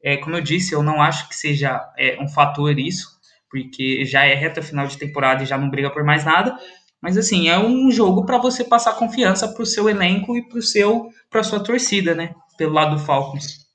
é, 0.00 0.16
como 0.16 0.36
eu 0.36 0.40
disse, 0.40 0.74
eu 0.74 0.82
não 0.82 1.02
acho 1.02 1.28
que 1.28 1.34
seja 1.34 1.80
é, 1.98 2.18
um 2.20 2.28
fator 2.28 2.78
isso, 2.78 3.08
porque 3.50 4.04
já 4.04 4.24
é 4.24 4.34
reta 4.34 4.62
final 4.62 4.86
de 4.86 4.96
temporada 4.96 5.42
e 5.42 5.46
já 5.46 5.58
não 5.58 5.70
briga 5.70 5.90
por 5.90 6.04
mais 6.04 6.24
nada. 6.24 6.56
Mas, 7.00 7.16
assim, 7.16 7.48
é 7.48 7.58
um 7.58 7.90
jogo 7.90 8.26
para 8.26 8.38
você 8.38 8.64
passar 8.64 8.94
confiança 8.94 9.52
para 9.52 9.62
o 9.62 9.66
seu 9.66 9.88
elenco 9.88 10.36
e 10.36 10.42
para 11.30 11.40
a 11.40 11.44
sua 11.44 11.62
torcida, 11.62 12.14
né? 12.14 12.34
Pelo 12.56 12.72
lado 12.72 12.96
do 12.96 13.02
Falcons. 13.02 13.68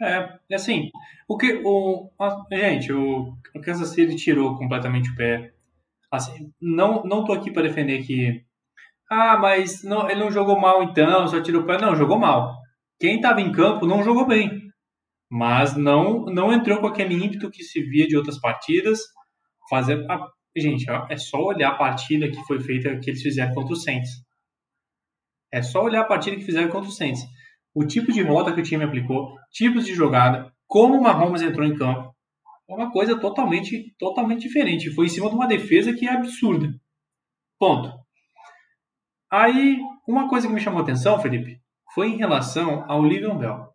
É, 0.00 0.38
assim, 0.54 0.90
o 1.28 1.36
que 1.36 1.60
o 1.64 2.10
a, 2.18 2.46
gente, 2.52 2.92
o, 2.92 3.34
o 3.54 3.60
Kansas 3.60 3.90
City 3.90 4.16
tirou 4.16 4.56
completamente 4.56 5.10
o 5.10 5.16
pé. 5.16 5.52
Assim, 6.10 6.52
não 6.60 7.02
não 7.04 7.24
tô 7.24 7.32
aqui 7.32 7.50
para 7.50 7.62
defender 7.64 8.02
que 8.04 8.44
ah, 9.10 9.38
mas 9.38 9.82
não, 9.82 10.08
ele 10.08 10.20
não 10.20 10.30
jogou 10.30 10.60
mal 10.60 10.82
então, 10.82 11.26
só 11.28 11.40
tirou 11.42 11.62
o 11.62 11.66
pé. 11.66 11.78
Não, 11.78 11.96
jogou 11.96 12.18
mal. 12.18 12.56
Quem 13.00 13.16
estava 13.16 13.40
em 13.40 13.52
campo 13.52 13.86
não 13.86 14.02
jogou 14.04 14.26
bem. 14.26 14.68
Mas 15.30 15.76
não 15.76 16.24
não 16.26 16.52
entrou 16.52 16.80
com 16.80 16.86
aquele 16.86 17.14
ímpeto 17.14 17.50
que 17.50 17.62
se 17.64 17.82
via 17.82 18.06
de 18.06 18.16
outras 18.16 18.40
partidas. 18.40 19.00
Fazer 19.70 20.04
a, 20.10 20.28
gente, 20.56 20.86
é 21.10 21.16
só 21.16 21.38
olhar 21.38 21.70
a 21.70 21.76
partida 21.76 22.30
que 22.30 22.42
foi 22.44 22.60
feita 22.60 22.98
que 22.98 23.10
eles 23.10 23.22
fizeram 23.22 23.54
contra 23.54 23.72
o 23.72 23.76
Saints. 23.76 24.10
É 25.52 25.62
só 25.62 25.82
olhar 25.82 26.02
a 26.02 26.06
partida 26.06 26.36
que 26.36 26.44
fizeram 26.44 26.68
contra 26.68 26.88
o 26.88 26.92
Saints 26.92 27.22
o 27.74 27.86
tipo 27.86 28.12
de 28.12 28.22
rota 28.22 28.52
que 28.52 28.60
o 28.60 28.64
time 28.64 28.82
aplicou, 28.82 29.36
tipos 29.52 29.84
de 29.84 29.94
jogada, 29.94 30.52
como 30.66 30.96
o 30.96 31.02
Mahomes 31.02 31.42
entrou 31.42 31.64
em 31.64 31.76
campo. 31.76 32.12
É 32.68 32.74
uma 32.74 32.90
coisa 32.90 33.18
totalmente, 33.18 33.94
totalmente 33.96 34.42
diferente. 34.42 34.90
Foi 34.90 35.06
em 35.06 35.08
cima 35.08 35.28
de 35.28 35.36
uma 35.36 35.46
defesa 35.46 35.92
que 35.92 36.06
é 36.06 36.12
absurda. 36.12 36.68
Ponto. 37.56 37.92
Aí, 39.30 39.78
uma 40.08 40.28
coisa 40.28 40.48
que 40.48 40.52
me 40.52 40.60
chamou 40.60 40.82
atenção, 40.82 41.20
Felipe, 41.20 41.60
foi 41.94 42.08
em 42.08 42.16
relação 42.16 42.84
ao 42.90 43.04
Livion 43.04 43.38
Bell. 43.38 43.68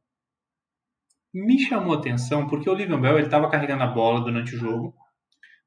Me 1.33 1.57
chamou 1.59 1.95
atenção 1.95 2.47
porque 2.47 2.69
o 2.69 2.73
Livion 2.73 2.99
Bell 2.99 3.19
estava 3.19 3.49
carregando 3.49 3.83
a 3.83 3.87
bola 3.87 4.19
durante 4.19 4.53
o 4.55 4.59
jogo, 4.59 4.93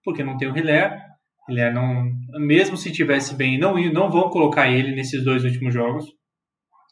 porque 0.06 0.24
não 0.24 0.38
tem 0.38 0.48
o 0.48 0.56
Hilaire. 0.56 1.02
Hilaire 1.48 1.74
não, 1.74 2.10
mesmo 2.38 2.76
se 2.76 2.92
tivesse 2.92 3.34
bem, 3.34 3.58
não, 3.58 3.76
não 3.92 4.10
vão 4.10 4.30
colocar 4.30 4.70
ele 4.70 4.94
nesses 4.94 5.22
dois 5.22 5.44
últimos 5.44 5.74
jogos 5.74 6.06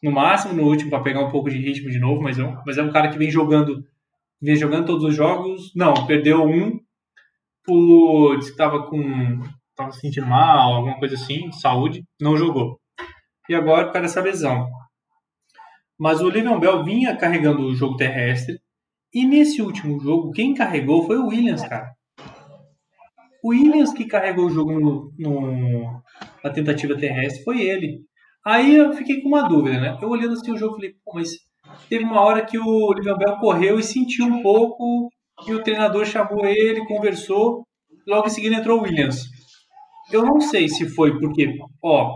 no 0.05 0.11
máximo 0.11 0.53
no 0.53 0.67
último 0.67 0.91
para 0.91 1.01
pegar 1.01 1.21
um 1.21 1.31
pouco 1.31 1.49
de 1.49 1.57
ritmo 1.57 1.89
de 1.89 1.99
novo, 1.99 2.21
mas 2.21 2.37
é, 2.37 2.43
um, 2.43 2.55
mas 2.65 2.77
é 2.77 2.83
um 2.83 2.91
cara 2.91 3.09
que 3.09 3.17
vem 3.17 3.31
jogando 3.31 3.83
vem 4.39 4.55
jogando 4.55 4.85
todos 4.85 5.03
os 5.03 5.15
jogos. 5.15 5.71
Não, 5.75 6.05
perdeu 6.05 6.43
um 6.43 6.79
por 7.63 8.37
disse 8.37 8.51
que 8.51 8.57
tava 8.57 8.87
com 8.87 9.41
tava 9.75 9.91
se 9.91 10.01
sentindo 10.01 10.27
mal, 10.27 10.75
alguma 10.75 10.99
coisa 10.99 11.15
assim, 11.15 11.51
saúde, 11.51 12.03
não 12.21 12.37
jogou. 12.37 12.79
E 13.49 13.55
agora 13.55 13.91
por 13.91 14.03
essa 14.03 14.21
lesão. 14.21 14.69
Mas 15.97 16.21
o 16.21 16.29
Le'Veon 16.29 16.59
Bell 16.59 16.83
vinha 16.83 17.17
carregando 17.17 17.63
o 17.63 17.73
jogo 17.73 17.97
terrestre 17.97 18.59
e 19.13 19.25
nesse 19.25 19.61
último 19.61 19.99
jogo 19.99 20.31
quem 20.31 20.53
carregou 20.53 21.05
foi 21.07 21.17
o 21.17 21.27
Williams, 21.27 21.67
cara. 21.67 21.94
O 23.45 23.49
Williams 23.49 23.93
que 23.93 24.05
carregou 24.05 24.47
o 24.47 24.49
jogo 24.49 24.79
no, 24.79 25.13
no, 25.19 26.01
na 26.43 26.49
tentativa 26.49 26.97
terrestre 26.97 27.43
foi 27.43 27.61
ele. 27.61 27.99
Aí 28.43 28.75
eu 28.75 28.91
fiquei 28.93 29.21
com 29.21 29.27
uma 29.27 29.47
dúvida, 29.47 29.79
né? 29.79 29.99
Eu 30.01 30.09
olhando 30.09 30.33
assim 30.33 30.51
o 30.51 30.57
jogo, 30.57 30.73
falei, 30.73 30.95
pô, 31.05 31.13
mas 31.13 31.29
teve 31.87 32.03
uma 32.03 32.21
hora 32.21 32.43
que 32.43 32.57
o 32.57 32.91
Livian 32.93 33.15
Bell 33.15 33.37
correu 33.37 33.77
e 33.77 33.83
sentiu 33.83 34.25
um 34.25 34.41
pouco, 34.41 35.09
e 35.47 35.53
o 35.53 35.61
treinador 35.61 36.07
chamou 36.07 36.43
ele, 36.43 36.87
conversou, 36.87 37.63
logo 38.07 38.25
em 38.25 38.31
seguida 38.31 38.55
entrou 38.55 38.79
o 38.79 38.81
Williams. 38.81 39.25
Eu 40.11 40.25
não 40.25 40.41
sei 40.41 40.67
se 40.67 40.89
foi 40.89 41.15
porque, 41.19 41.55
ó, 41.83 42.15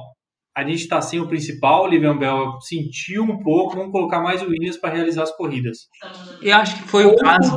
a 0.57 0.63
gente 0.63 0.82
está 0.82 0.99
sem 0.99 1.19
o 1.19 1.27
principal, 1.27 1.84
o 1.84 1.88
Livian 1.88 2.17
Bell 2.17 2.59
sentiu 2.61 3.21
um 3.21 3.38
pouco, 3.43 3.75
vamos 3.75 3.91
colocar 3.91 4.19
mais 4.19 4.41
o 4.41 4.49
Williams 4.49 4.77
para 4.77 4.95
realizar 4.95 5.23
as 5.23 5.36
corridas. 5.38 5.88
Eu 6.41 6.55
acho 6.55 6.75
que 6.75 6.89
foi 6.89 7.05
o 7.05 7.15
caso. 7.15 7.55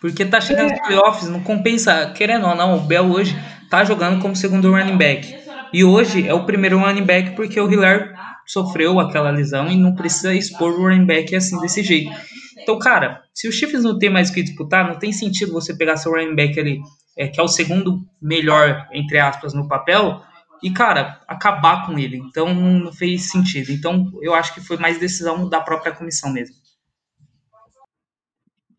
Porque 0.00 0.24
tá 0.24 0.40
chegando 0.40 0.70
é. 0.70 0.74
os 0.74 0.86
playoffs, 0.86 1.28
não 1.28 1.40
compensa, 1.40 2.12
querendo 2.14 2.46
ou 2.46 2.54
não, 2.54 2.76
o 2.76 2.80
Bell 2.80 3.10
hoje 3.10 3.36
tá 3.70 3.84
jogando 3.84 4.20
como 4.20 4.36
segundo 4.36 4.70
running 4.70 4.96
back. 4.96 5.34
E 5.72 5.84
hoje 5.84 6.26
é 6.26 6.34
o 6.34 6.44
primeiro 6.44 6.78
running 6.78 7.04
back 7.04 7.30
porque 7.34 7.60
o 7.60 7.70
Hiller 7.70 8.12
sofreu 8.46 9.00
aquela 9.00 9.30
lesão 9.30 9.68
e 9.68 9.76
não 9.76 9.94
precisa 9.94 10.34
expor 10.34 10.72
o 10.72 10.82
running 10.82 11.06
back 11.06 11.34
assim 11.34 11.58
desse 11.60 11.82
jeito. 11.82 12.10
Então, 12.58 12.78
cara, 12.78 13.22
se 13.34 13.48
os 13.48 13.54
Chiefs 13.54 13.82
não 13.82 13.98
tem 13.98 14.10
mais 14.10 14.30
o 14.30 14.34
que 14.34 14.42
disputar, 14.42 14.86
não 14.86 14.98
tem 14.98 15.12
sentido 15.12 15.52
você 15.52 15.74
pegar 15.74 15.96
seu 15.96 16.12
running 16.12 16.34
back 16.34 16.58
ali, 16.60 16.78
é, 17.16 17.28
que 17.28 17.40
é 17.40 17.42
o 17.42 17.48
segundo 17.48 18.00
melhor, 18.20 18.86
entre 18.92 19.18
aspas, 19.18 19.52
no 19.54 19.66
papel, 19.66 20.22
e, 20.62 20.70
cara, 20.70 21.20
acabar 21.26 21.86
com 21.86 21.98
ele. 21.98 22.18
Então, 22.18 22.54
não 22.54 22.92
fez 22.92 23.30
sentido. 23.30 23.72
Então, 23.72 24.10
eu 24.22 24.32
acho 24.32 24.54
que 24.54 24.60
foi 24.60 24.76
mais 24.76 24.98
decisão 24.98 25.48
da 25.48 25.60
própria 25.60 25.92
comissão 25.92 26.32
mesmo. 26.32 26.54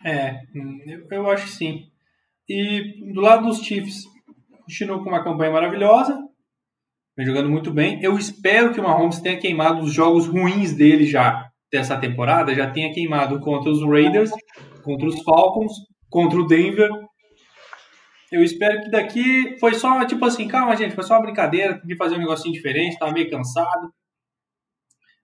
É, 0.05 0.41
eu 1.11 1.29
acho 1.29 1.45
que 1.45 1.51
sim. 1.51 1.85
E 2.47 3.13
do 3.13 3.21
lado 3.21 3.45
dos 3.45 3.61
Chiefs, 3.61 4.03
continuou 4.61 5.03
com 5.03 5.09
uma 5.09 5.23
campanha 5.23 5.51
maravilhosa, 5.51 6.17
vem 7.15 7.25
jogando 7.25 7.49
muito 7.49 7.71
bem. 7.71 8.01
Eu 8.01 8.17
espero 8.17 8.73
que 8.73 8.79
o 8.79 8.83
Mahomes 8.83 9.19
tenha 9.19 9.39
queimado 9.39 9.81
os 9.81 9.93
jogos 9.93 10.27
ruins 10.27 10.73
dele 10.73 11.05
já 11.05 11.49
dessa 11.71 11.97
temporada, 11.97 12.53
já 12.53 12.69
tenha 12.69 12.93
queimado 12.93 13.39
contra 13.39 13.71
os 13.71 13.83
Raiders, 13.83 14.31
contra 14.83 15.07
os 15.07 15.23
Falcons, 15.23 15.73
contra 16.09 16.39
o 16.39 16.45
Denver. 16.45 16.89
Eu 18.31 18.43
espero 18.43 18.81
que 18.81 18.91
daqui 18.91 19.57
foi 19.59 19.73
só, 19.73 20.03
tipo 20.05 20.25
assim, 20.25 20.47
calma, 20.47 20.75
gente, 20.75 20.95
foi 20.95 21.03
só 21.03 21.15
uma 21.15 21.23
brincadeira, 21.23 21.79
de 21.83 21.95
fazer 21.95 22.15
um 22.15 22.19
negocinho 22.19 22.53
diferente, 22.53 22.97
tava 22.97 23.11
meio 23.11 23.29
cansado. 23.29 23.93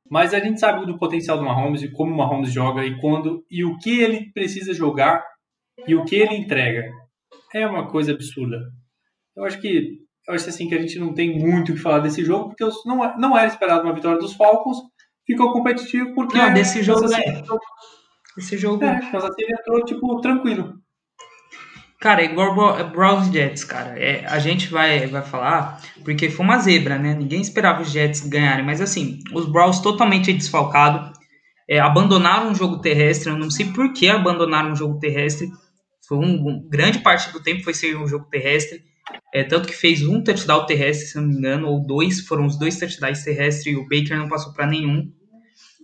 Mas 0.10 0.34
a 0.34 0.40
gente 0.40 0.60
sabe 0.60 0.86
do 0.86 0.98
potencial 0.98 1.38
do 1.38 1.44
Mahomes 1.44 1.84
e 1.84 1.92
como 1.92 2.14
o 2.14 2.18
Mahomes 2.18 2.52
joga 2.52 2.84
e 2.84 3.00
quando 3.00 3.46
e 3.50 3.64
o 3.64 3.78
que 3.78 4.00
ele 4.00 4.32
precisa 4.34 4.74
jogar 4.74 5.24
e 5.88 5.96
o 5.96 6.04
que 6.04 6.16
ele 6.16 6.36
entrega. 6.36 6.90
É 7.54 7.66
uma 7.66 7.88
coisa 7.88 8.12
absurda. 8.12 8.58
Eu 9.36 9.46
acho 9.46 9.60
que 9.62 10.00
eu 10.28 10.36
acho 10.36 10.50
assim 10.50 10.68
que 10.68 10.76
a 10.76 10.82
gente 10.82 11.00
não 11.00 11.14
tem 11.14 11.40
muito 11.40 11.72
o 11.72 11.76
que 11.76 11.82
falar 11.82 12.00
desse 12.00 12.24
jogo 12.24 12.50
porque 12.50 12.64
não 12.86 13.18
não 13.18 13.38
era 13.38 13.48
esperado 13.48 13.84
uma 13.84 13.94
vitória 13.94 14.20
dos 14.20 14.34
Falcons. 14.34 14.78
Ficou 15.26 15.54
competitivo 15.54 16.14
porque 16.16 16.38
não, 16.38 16.54
desse 16.54 16.82
jogo 16.82 17.06
é. 17.14 17.44
Esse 18.38 18.58
jogo 18.58 18.84
é, 18.84 19.12
Kansas 19.12 19.36
City 19.36 19.52
entrou 19.52 19.84
tipo 19.86 20.22
tranquilo. 20.22 20.80
Cara, 22.00 22.22
é 22.22 22.26
igual 22.26 22.56
Browns 22.92 23.28
Jets, 23.28 23.66
cara. 23.66 24.00
É, 24.00 24.26
a 24.26 24.40
gente 24.40 24.70
vai, 24.70 25.06
vai 25.08 25.22
falar 25.22 25.82
porque 26.04 26.30
foi 26.30 26.46
uma 26.46 26.58
zebra, 26.60 26.98
né? 26.98 27.14
Ninguém 27.14 27.42
esperava 27.42 27.82
os 27.82 27.92
Jets 27.92 28.22
ganharem, 28.22 28.66
mas 28.66 28.80
assim, 28.80 29.20
os 29.34 29.46
Browns 29.46 29.82
totalmente 29.82 30.32
desfalcados, 30.32 31.12
é, 31.70 31.78
abandonaram 31.80 32.52
o 32.52 32.56
jogo 32.56 32.80
terrestre. 32.80 33.30
Eu 33.30 33.38
não 33.38 33.52
sei 33.52 33.66
por 33.74 33.92
que 33.92 34.08
abandonaram 34.08 34.72
o 34.72 34.76
jogo 34.76 34.98
terrestre. 34.98 35.50
Foi 36.08 36.18
um, 36.18 36.48
um 36.48 36.70
grande 36.70 37.00
parte 37.00 37.32
do 37.34 37.44
tempo 37.44 37.64
foi 37.64 37.74
ser 37.74 37.98
um 37.98 38.08
jogo 38.08 38.26
terrestre. 38.32 38.82
É, 39.34 39.44
tanto 39.44 39.68
que 39.68 39.76
fez 39.76 40.02
um 40.02 40.24
touchdown 40.24 40.66
terrestre, 40.66 41.08
se 41.08 41.18
não 41.18 41.28
me 41.28 41.36
engano, 41.36 41.68
ou 41.68 41.86
dois, 41.86 42.22
foram 42.22 42.46
os 42.46 42.58
dois 42.58 42.80
touchdowns 42.80 43.24
terrestres 43.24 43.66
e 43.68 43.76
o 43.76 43.84
Baker 43.84 44.18
não 44.18 44.30
passou 44.30 44.54
para 44.54 44.66
nenhum. 44.66 45.12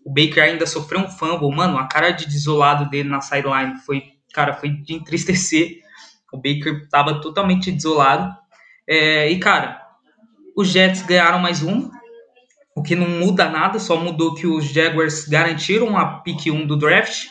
O 0.05 0.13
Baker 0.13 0.43
ainda 0.43 0.65
sofreu 0.65 1.01
um 1.01 1.09
fumble, 1.09 1.53
mano, 1.53 1.77
a 1.77 1.87
cara 1.87 2.11
de 2.11 2.25
desolado 2.25 2.89
dele 2.89 3.09
na 3.09 3.21
sideline 3.21 3.75
foi, 3.85 4.03
cara, 4.33 4.53
foi 4.53 4.69
de 4.69 4.93
entristecer. 4.93 5.84
O 6.35 6.37
Baker 6.37 6.83
estava 6.83 7.21
totalmente 7.21 7.71
desolado. 7.71 8.35
É, 8.87 9.29
e, 9.31 9.39
cara, 9.39 9.81
os 10.55 10.67
Jets 10.67 11.01
ganharam 11.01 11.39
mais 11.39 11.63
um, 11.63 11.89
o 12.75 12.83
que 12.83 12.95
não 12.95 13.07
muda 13.07 13.49
nada, 13.49 13.79
só 13.79 13.95
mudou 13.95 14.35
que 14.35 14.45
os 14.45 14.65
Jaguars 14.65 15.25
garantiram 15.27 15.97
a 15.97 16.19
pick 16.19 16.47
1 16.47 16.67
do 16.67 16.75
draft. 16.75 17.27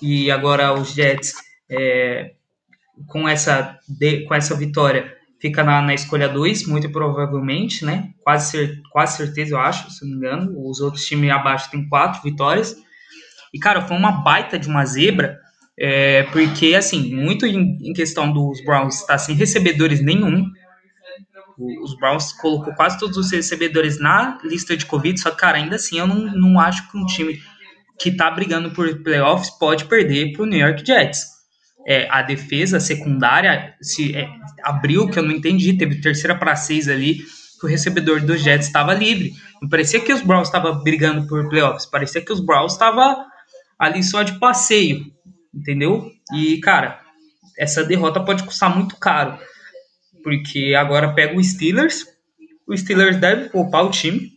E 0.00 0.30
agora 0.30 0.72
os 0.72 0.92
Jets, 0.92 1.34
é, 1.68 2.32
com, 3.08 3.28
essa, 3.28 3.76
com 4.28 4.34
essa 4.34 4.54
vitória, 4.54 5.12
fica 5.40 5.64
na, 5.64 5.82
na 5.82 5.94
escolha 5.94 6.28
2, 6.28 6.66
muito 6.68 6.90
provavelmente, 6.90 7.84
né? 7.84 8.12
Quase, 8.22 8.50
cer 8.50 8.82
quase 8.90 9.16
certeza, 9.16 9.54
eu 9.54 9.58
acho, 9.58 9.90
se 9.90 10.04
não 10.04 10.12
me 10.12 10.16
engano. 10.16 10.68
Os 10.68 10.80
outros 10.80 11.04
times 11.04 11.30
abaixo 11.30 11.70
têm 11.70 11.88
quatro 11.88 12.22
vitórias. 12.22 12.76
E, 13.52 13.58
cara, 13.58 13.82
foi 13.82 13.96
uma 13.96 14.22
baita 14.22 14.58
de 14.58 14.68
uma 14.68 14.84
zebra 14.84 15.43
é, 15.78 16.22
porque, 16.24 16.74
assim, 16.74 17.14
muito 17.14 17.44
em, 17.46 17.78
em 17.82 17.92
questão 17.92 18.32
dos 18.32 18.64
Browns 18.64 18.96
estar 18.96 19.14
tá 19.14 19.18
sem 19.18 19.34
recebedores 19.34 20.00
nenhum. 20.00 20.46
Os 21.82 21.96
Browns 21.96 22.32
colocou 22.32 22.74
quase 22.74 22.98
todos 22.98 23.16
os 23.16 23.30
recebedores 23.30 24.00
na 24.00 24.38
lista 24.44 24.76
de 24.76 24.86
Covid, 24.86 25.18
só 25.20 25.30
que, 25.30 25.36
cara, 25.36 25.58
ainda 25.58 25.76
assim, 25.76 25.98
eu 25.98 26.06
não, 26.06 26.16
não 26.36 26.60
acho 26.60 26.90
que 26.90 26.98
um 26.98 27.06
time 27.06 27.40
que 27.98 28.10
tá 28.10 28.30
brigando 28.30 28.72
por 28.72 29.02
playoffs 29.02 29.50
pode 29.50 29.84
perder 29.84 30.32
pro 30.32 30.46
New 30.46 30.58
York 30.58 30.84
Jets. 30.84 31.34
É, 31.86 32.08
a 32.10 32.22
defesa 32.22 32.80
secundária 32.80 33.74
se 33.80 34.16
é, 34.16 34.28
abriu, 34.62 35.08
que 35.08 35.18
eu 35.18 35.22
não 35.22 35.30
entendi, 35.30 35.76
teve 35.76 36.00
terceira 36.00 36.36
para 36.36 36.56
seis 36.56 36.88
ali, 36.88 37.18
que 37.60 37.66
o 37.66 37.68
recebedor 37.68 38.20
dos 38.20 38.40
Jets 38.40 38.66
estava 38.66 38.94
livre. 38.94 39.32
Não 39.60 39.68
parecia 39.68 40.00
que 40.00 40.12
os 40.12 40.22
Browns 40.22 40.48
estavam 40.48 40.82
brigando 40.82 41.26
por 41.28 41.48
playoffs, 41.48 41.86
parecia 41.86 42.24
que 42.24 42.32
os 42.32 42.40
Browns 42.40 42.72
estavam 42.72 43.24
ali 43.78 44.02
só 44.02 44.22
de 44.22 44.38
passeio 44.38 45.13
entendeu? 45.54 46.10
E, 46.34 46.58
cara, 46.58 47.00
essa 47.58 47.84
derrota 47.84 48.20
pode 48.20 48.42
custar 48.42 48.74
muito 48.74 48.96
caro, 48.96 49.38
porque 50.22 50.74
agora 50.74 51.12
pega 51.12 51.36
o 51.36 51.42
Steelers, 51.42 52.06
o 52.66 52.76
Steelers 52.76 53.16
deve 53.16 53.50
poupar 53.50 53.84
o 53.84 53.90
time, 53.90 54.32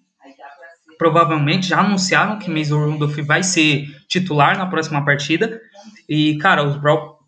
provavelmente 0.98 1.68
já 1.68 1.80
anunciaram 1.80 2.40
que 2.40 2.50
Mason 2.50 2.92
Rudolph 2.92 3.18
vai 3.20 3.44
ser 3.44 3.86
titular 4.08 4.58
na 4.58 4.66
próxima 4.66 5.04
partida, 5.04 5.62
e, 6.10 6.38
cara, 6.38 6.64
os, 6.64 6.80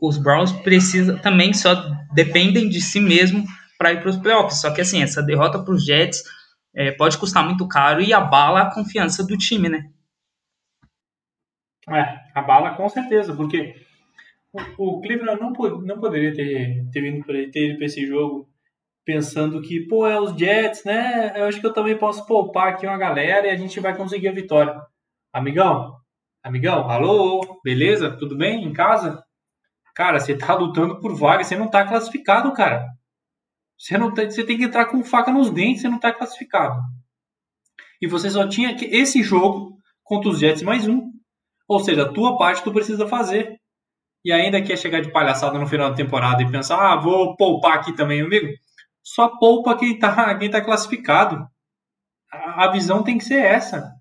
os 0.02 0.18
Browns 0.18 0.52
precisam 0.52 1.18
também 1.18 1.54
só 1.54 1.76
dependem 2.14 2.68
de 2.70 2.82
si 2.82 3.00
mesmo 3.00 3.46
para 3.78 3.94
ir 3.94 4.02
para 4.02 4.10
os 4.10 4.18
playoffs, 4.18 4.62
só 4.62 4.72
que, 4.72 4.82
assim, 4.82 5.02
essa 5.02 5.22
derrota 5.22 5.60
para 5.60 5.74
os 5.74 5.86
Jets 5.86 6.24
é, 6.76 6.92
pode 6.92 7.18
custar 7.18 7.46
muito 7.46 7.68
caro 7.68 8.02
e 8.02 8.14
abala 8.14 8.62
a 8.62 8.74
confiança 8.74 9.24
do 9.26 9.38
time, 9.38 9.70
né? 9.70 9.86
É, 11.92 12.20
a 12.34 12.42
bala 12.42 12.76
com 12.76 12.88
certeza, 12.88 13.36
porque 13.36 13.76
o, 14.78 14.98
o 14.98 15.02
Cleveland 15.02 15.40
não, 15.42 15.52
não 15.52 16.00
poderia 16.00 16.34
ter, 16.34 16.88
ter 16.92 17.02
vindo 17.02 17.26
para 17.26 17.36
ter 17.52 17.82
esse 17.82 18.06
jogo 18.06 18.48
pensando 19.06 19.62
que, 19.62 19.88
pô, 19.88 20.06
é 20.06 20.20
os 20.20 20.38
Jets, 20.38 20.84
né? 20.84 21.34
Eu 21.36 21.46
acho 21.46 21.60
que 21.60 21.66
eu 21.66 21.74
também 21.74 21.98
posso 21.98 22.26
poupar 22.28 22.68
aqui 22.68 22.86
uma 22.86 22.98
galera 22.98 23.48
e 23.48 23.50
a 23.50 23.56
gente 23.56 23.80
vai 23.80 23.96
conseguir 23.96 24.28
a 24.28 24.34
vitória. 24.34 24.80
Amigão, 25.34 25.96
amigão, 26.44 26.90
alô, 26.90 27.60
beleza? 27.64 28.16
Tudo 28.18 28.38
bem 28.38 28.64
em 28.64 28.74
casa? 28.74 29.24
Cara, 29.96 30.20
você 30.20 30.38
tá 30.38 30.54
lutando 30.54 31.00
por 31.00 31.16
vaga, 31.16 31.44
você 31.44 31.56
não 31.56 31.68
tá 31.68 31.86
classificado, 31.86 32.54
cara. 32.54 32.88
Você, 33.78 33.98
não 33.98 34.14
você 34.14 34.44
tem 34.44 34.58
que 34.58 34.66
entrar 34.66 34.86
com 34.86 35.04
faca 35.04 35.32
nos 35.32 35.50
dentes, 35.50 35.82
você 35.82 35.90
não 35.90 36.00
tá 36.00 36.14
classificado. 36.14 36.80
E 38.02 38.08
você 38.08 38.30
só 38.30 38.48
tinha 38.48 38.76
esse 38.80 39.24
jogo 39.24 39.78
contra 40.04 40.30
os 40.30 40.40
Jets 40.40 40.62
mais 40.62 40.88
um. 40.88 41.09
Ou 41.70 41.80
seja, 41.80 42.02
a 42.02 42.12
tua 42.12 42.36
parte 42.36 42.64
tu 42.64 42.74
precisa 42.74 43.08
fazer. 43.08 43.60
E 44.26 44.34
ainda 44.34 44.62
quer 44.62 44.76
chegar 44.76 45.02
de 45.02 45.12
palhaçada 45.12 45.60
no 45.60 45.68
final 45.68 45.92
da 45.92 45.96
temporada 45.96 46.42
e 46.42 46.52
pensar, 46.52 46.78
ah, 46.78 46.96
vou 46.96 47.38
poupar 47.38 47.76
aqui 47.76 47.96
também, 47.96 48.22
amigo. 48.22 48.48
Só 49.04 49.30
poupa 49.38 49.78
quem 49.78 49.98
tá, 49.98 50.36
quem 50.36 50.50
tá 50.50 50.62
classificado. 50.62 51.48
A, 52.32 52.66
a 52.66 52.72
visão 52.72 53.04
tem 53.04 53.20
que 53.20 53.24
ser 53.24 53.40
essa. 53.40 53.94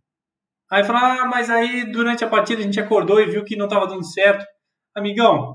Aí 0.70 0.82
fala, 0.82 1.22
ah, 1.22 1.26
mas 1.26 1.50
aí 1.50 1.92
durante 1.92 2.24
a 2.24 2.28
partida 2.28 2.60
a 2.60 2.64
gente 2.64 2.80
acordou 2.80 3.20
e 3.20 3.26
viu 3.26 3.44
que 3.44 3.56
não 3.56 3.66
estava 3.66 3.86
dando 3.86 4.04
certo. 4.04 4.44
Amigão, 4.96 5.54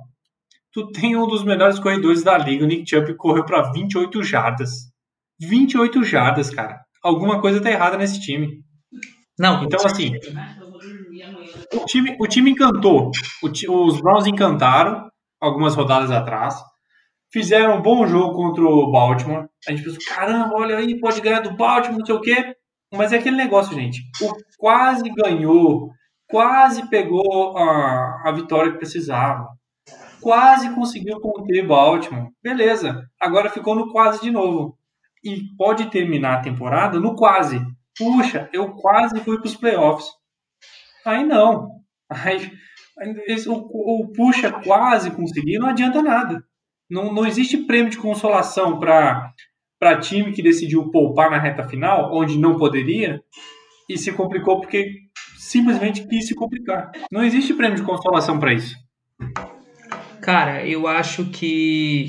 tu 0.72 0.91
tem 0.91 1.16
um 1.16 1.28
dos 1.28 1.43
melhores 1.43 1.80
corredores 1.80 2.24
da 2.24 2.38
liga, 2.38 2.64
o 2.64 2.68
Nick 2.68 2.89
Chubb 2.89 3.16
correu 3.16 3.45
para 3.45 3.72
28 3.72 4.24
jardas. 4.24 4.72
28 5.41 6.03
jardas, 6.03 6.49
cara. 6.51 6.80
Alguma 7.03 7.41
coisa 7.41 7.61
tá 7.61 7.70
errada 7.70 7.97
nesse 7.97 8.22
time. 8.22 8.64
Não, 9.38 9.64
então 9.64 9.86
assim, 9.86 10.14
o 11.76 11.86
time, 11.86 12.17
o 12.19 12.28
time 12.28 12.51
encantou. 12.51 13.11
O, 13.41 13.86
os 13.86 14.01
Browns 14.01 14.28
encantaram 14.28 15.09
algumas 15.39 15.76
rodadas 15.76 16.11
atrás. 16.11 16.55
Fizeram 17.32 17.78
um 17.78 17.82
bom 17.82 18.05
jogo 18.05 18.36
contra 18.36 18.63
o 18.63 18.91
Baltimore. 18.91 19.47
A 19.67 19.71
gente 19.71 19.84
pensou, 19.84 19.99
caramba, 20.07 20.55
olha 20.55 20.78
aí, 20.78 20.99
pode 20.99 21.19
ganhar 21.19 21.39
do 21.39 21.55
Baltimore, 21.55 21.99
não 21.99 22.05
sei 22.05 22.15
o 22.15 22.21
quê. 22.21 22.55
Mas 22.93 23.11
é 23.11 23.17
aquele 23.17 23.36
negócio, 23.36 23.74
gente. 23.74 24.01
O 24.21 24.36
quase 24.57 25.09
ganhou, 25.09 25.89
quase 26.28 26.88
pegou 26.89 27.57
a, 27.57 28.30
a 28.30 28.32
vitória 28.32 28.71
que 28.71 28.78
precisava. 28.78 29.49
Quase 30.21 30.74
conseguiu 30.74 31.19
conter 31.19 31.65
Baltimore. 31.65 32.30
Beleza. 32.41 33.03
Agora 33.19 33.49
ficou 33.49 33.76
no 33.76 33.91
quase 33.91 34.21
de 34.21 34.32
novo. 34.32 34.78
E 35.24 35.43
pode 35.57 35.89
terminar 35.89 36.36
a 36.36 36.41
temporada 36.41 36.99
no 36.99 37.15
quase. 37.15 37.59
puxa, 37.97 38.49
eu 38.53 38.74
quase 38.74 39.19
fui 39.21 39.38
para 39.38 39.47
os 39.47 39.55
playoffs. 39.55 40.07
Aí 41.06 41.24
não. 41.24 41.70
Aí, 42.10 42.51
o, 43.47 44.04
o 44.04 44.12
puxa 44.14 44.51
quase 44.51 45.12
conseguir 45.12 45.60
não 45.60 45.70
adianta 45.70 46.01
nada. 46.01 46.43
Não, 46.89 47.14
não 47.14 47.26
existe 47.26 47.58
prêmio 47.58 47.89
de 47.89 47.97
consolação 47.97 48.80
para 48.80 49.99
time 49.99 50.32
que 50.32 50.43
decidiu 50.43 50.91
poupar 50.91 51.32
na 51.32 51.39
reta 51.39 51.68
final, 51.68 52.14
onde 52.14 52.38
não 52.38 52.58
poderia, 52.58 53.22
e 53.89 53.97
se 53.97 54.12
complicou 54.12 54.60
porque 54.60 55.04
simplesmente 55.38 56.08
quis 56.08 56.28
se 56.28 56.36
complicar. 56.36 56.91
Não 57.12 57.24
existe 57.24 57.54
prêmio 57.54 57.78
de 57.78 57.84
consolação 57.84 58.39
para 58.39 58.54
isso. 58.54 58.76
Cara, 60.22 60.66
eu 60.66 60.88
acho 60.88 61.26
que 61.26 62.08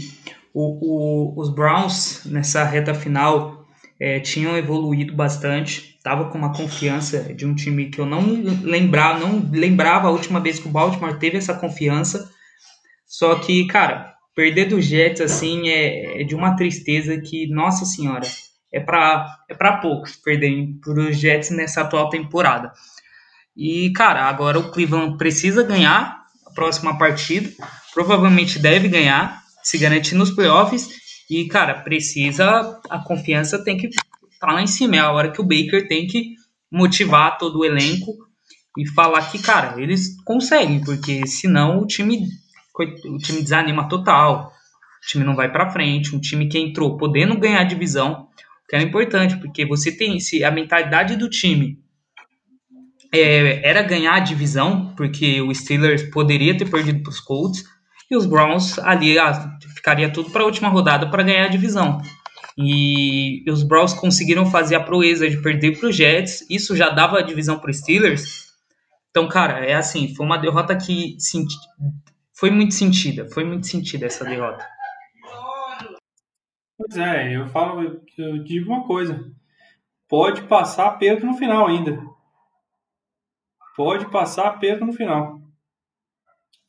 o, 0.53 1.35
o, 1.35 1.41
os 1.41 1.53
Browns 1.53 2.25
nessa 2.27 2.63
reta 2.63 2.95
final 2.95 3.67
é, 3.99 4.21
tinham 4.21 4.57
evoluído 4.57 5.15
bastante. 5.15 5.94
Tava 6.05 6.29
com 6.29 6.37
uma 6.37 6.53
confiança 6.53 7.33
de 7.33 7.47
um 7.47 7.55
time 7.55 7.89
que 7.89 7.99
eu 7.99 8.05
não 8.05 8.21
lembrava, 8.63 9.21
não 9.21 9.51
lembrava 9.51 10.09
a 10.09 10.11
última 10.11 10.39
vez 10.39 10.59
que 10.59 10.69
o 10.69 10.71
Baltimore 10.71 11.19
teve 11.19 11.39
essa 11.39 11.55
confiança. 11.55 12.31
Só 13.07 13.37
que, 13.37 13.67
cara, 13.69 14.15
perder 14.37 14.67
do 14.67 14.83
Jets 14.83 15.23
assim 15.23 15.67
é, 15.67 16.21
é 16.21 16.25
de 16.25 16.35
uma 16.35 16.57
tristeza 16.57 17.19
que, 17.19 17.47
nossa 17.47 17.87
senhora, 17.87 18.29
é 18.71 18.81
para 18.81 19.35
é 19.49 19.55
para 19.55 19.79
poucos 19.79 20.15
perderem 20.17 20.79
para 20.79 21.09
os 21.09 21.17
Jets 21.17 21.49
nessa 21.49 21.81
atual 21.81 22.11
temporada. 22.11 22.71
E, 23.57 23.91
cara, 23.93 24.25
agora 24.25 24.59
o 24.59 24.71
Cleveland 24.73 25.17
precisa 25.17 25.63
ganhar 25.63 26.23
a 26.47 26.51
próxima 26.51 26.99
partida. 26.99 27.51
Provavelmente 27.95 28.59
deve 28.59 28.89
ganhar, 28.89 29.43
se 29.63 29.79
garantir 29.79 30.17
nos 30.17 30.31
playoffs. 30.31 30.87
E, 31.31 31.47
cara, 31.47 31.81
precisa. 31.81 32.79
A 32.91 32.99
confiança 32.99 33.65
tem 33.65 33.79
que 33.79 33.89
tá 34.41 34.53
lá 34.53 34.63
em 34.63 34.67
cima. 34.67 34.97
É 34.97 34.99
a 35.01 35.13
hora 35.13 35.31
que 35.31 35.41
o 35.41 35.45
Baker 35.45 35.87
tem 35.89 36.07
que 36.07 36.35
motivar 36.71 37.39
todo 37.39 37.61
o 37.61 37.65
elenco 37.65 38.13
e 38.77 38.87
falar 38.89 39.31
que, 39.31 39.39
cara, 39.39 39.81
eles 39.81 40.21
conseguem, 40.25 40.81
porque 40.81 41.27
senão 41.27 41.81
o 41.81 41.87
time, 41.87 42.27
o 43.07 43.19
time 43.19 43.43
desanima 43.43 43.89
total. 43.89 44.53
O 45.03 45.07
time 45.07 45.25
não 45.25 45.37
vai 45.37 45.51
para 45.51 45.71
frente. 45.71 46.15
Um 46.15 46.21
time 46.21 46.49
que 46.49 46.59
entrou 46.59 46.97
podendo 46.97 47.39
ganhar 47.39 47.61
a 47.61 47.65
divisão, 47.65 48.29
que 48.69 48.77
é 48.77 48.83
importante, 48.83 49.37
porque 49.37 49.65
você 49.65 49.93
tem 49.93 50.19
se 50.19 50.43
a 50.43 50.51
mentalidade 50.51 51.17
do 51.17 51.29
time 51.29 51.79
é, 53.13 53.69
era 53.69 53.83
ganhar 53.83 54.15
a 54.15 54.21
divisão, 54.21 54.93
porque 54.97 55.41
o 55.41 55.55
Steelers 55.55 56.03
poderia 56.11 56.57
ter 56.57 56.69
perdido 56.69 57.03
para 57.03 57.11
os 57.11 57.21
Colts, 57.21 57.65
e 58.11 58.17
os 58.17 58.27
Browns 58.27 58.79
ali 58.81 59.19
ah, 59.19 59.57
ficaria 59.75 60.11
tudo 60.11 60.31
para 60.31 60.43
a 60.43 60.47
última 60.47 60.69
rodada 60.69 61.09
para 61.09 61.23
ganhar 61.23 61.45
a 61.45 61.49
divisão. 61.49 62.03
E 62.57 63.45
os 63.51 63.63
Browns 63.63 63.93
conseguiram 63.93 64.47
fazer 64.47 64.77
a 64.77 64.83
proeza 64.83 65.29
de 65.29 65.41
perder 65.43 65.79
para 65.79 65.89
os 65.89 65.97
Jets, 65.97 66.49
isso 66.49 66.77
já 66.77 66.91
dava 66.91 67.19
a 67.19 67.23
divisão 67.23 67.59
para 67.59 67.71
os 67.71 67.79
Steelers. 67.79 68.53
Então, 69.11 69.29
cara, 69.29 69.65
é 69.65 69.75
assim, 69.75 70.15
foi 70.15 70.25
uma 70.25 70.39
derrota 70.39 70.77
que 70.77 71.17
senti... 71.19 71.55
foi 72.33 72.51
muito 72.51 72.75
sentida, 72.75 73.29
foi 73.29 73.45
muito 73.45 73.67
sentida 73.67 74.07
essa 74.07 74.25
derrota. 74.25 74.65
Pois 76.77 76.97
é, 76.97 77.37
eu 77.37 77.47
falo, 77.49 78.01
eu 78.19 78.43
digo 78.45 78.73
uma 78.73 78.87
coisa, 78.87 79.25
pode 80.09 80.43
passar 80.43 80.91
perto 80.99 81.25
no 81.25 81.37
final 81.37 81.67
ainda 81.67 82.15
pode 83.77 84.11
passar 84.11 84.49
aperto 84.49 84.85
no 84.85 84.93
final. 84.93 85.41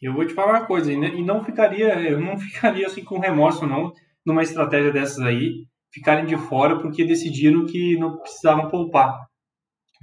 Eu 0.01 0.13
vou 0.13 0.25
te 0.25 0.33
falar 0.33 0.59
uma 0.59 0.65
coisa, 0.65 0.91
e 0.91 1.23
não 1.23 1.43
ficaria, 1.43 1.99
eu 2.01 2.19
não 2.19 2.37
ficaria 2.37 2.85
assim 2.85 3.03
com 3.03 3.19
remorso 3.19 3.65
não, 3.65 3.93
numa 4.25 4.43
estratégia 4.43 4.91
dessas 4.91 5.19
aí, 5.19 5.65
ficarem 5.95 6.25
de 6.25 6.35
fora 6.35 6.77
porque 6.79 7.05
decidiram 7.05 7.65
que 7.65 7.97
não 7.97 8.17
precisavam 8.17 8.69
poupar. 8.69 9.17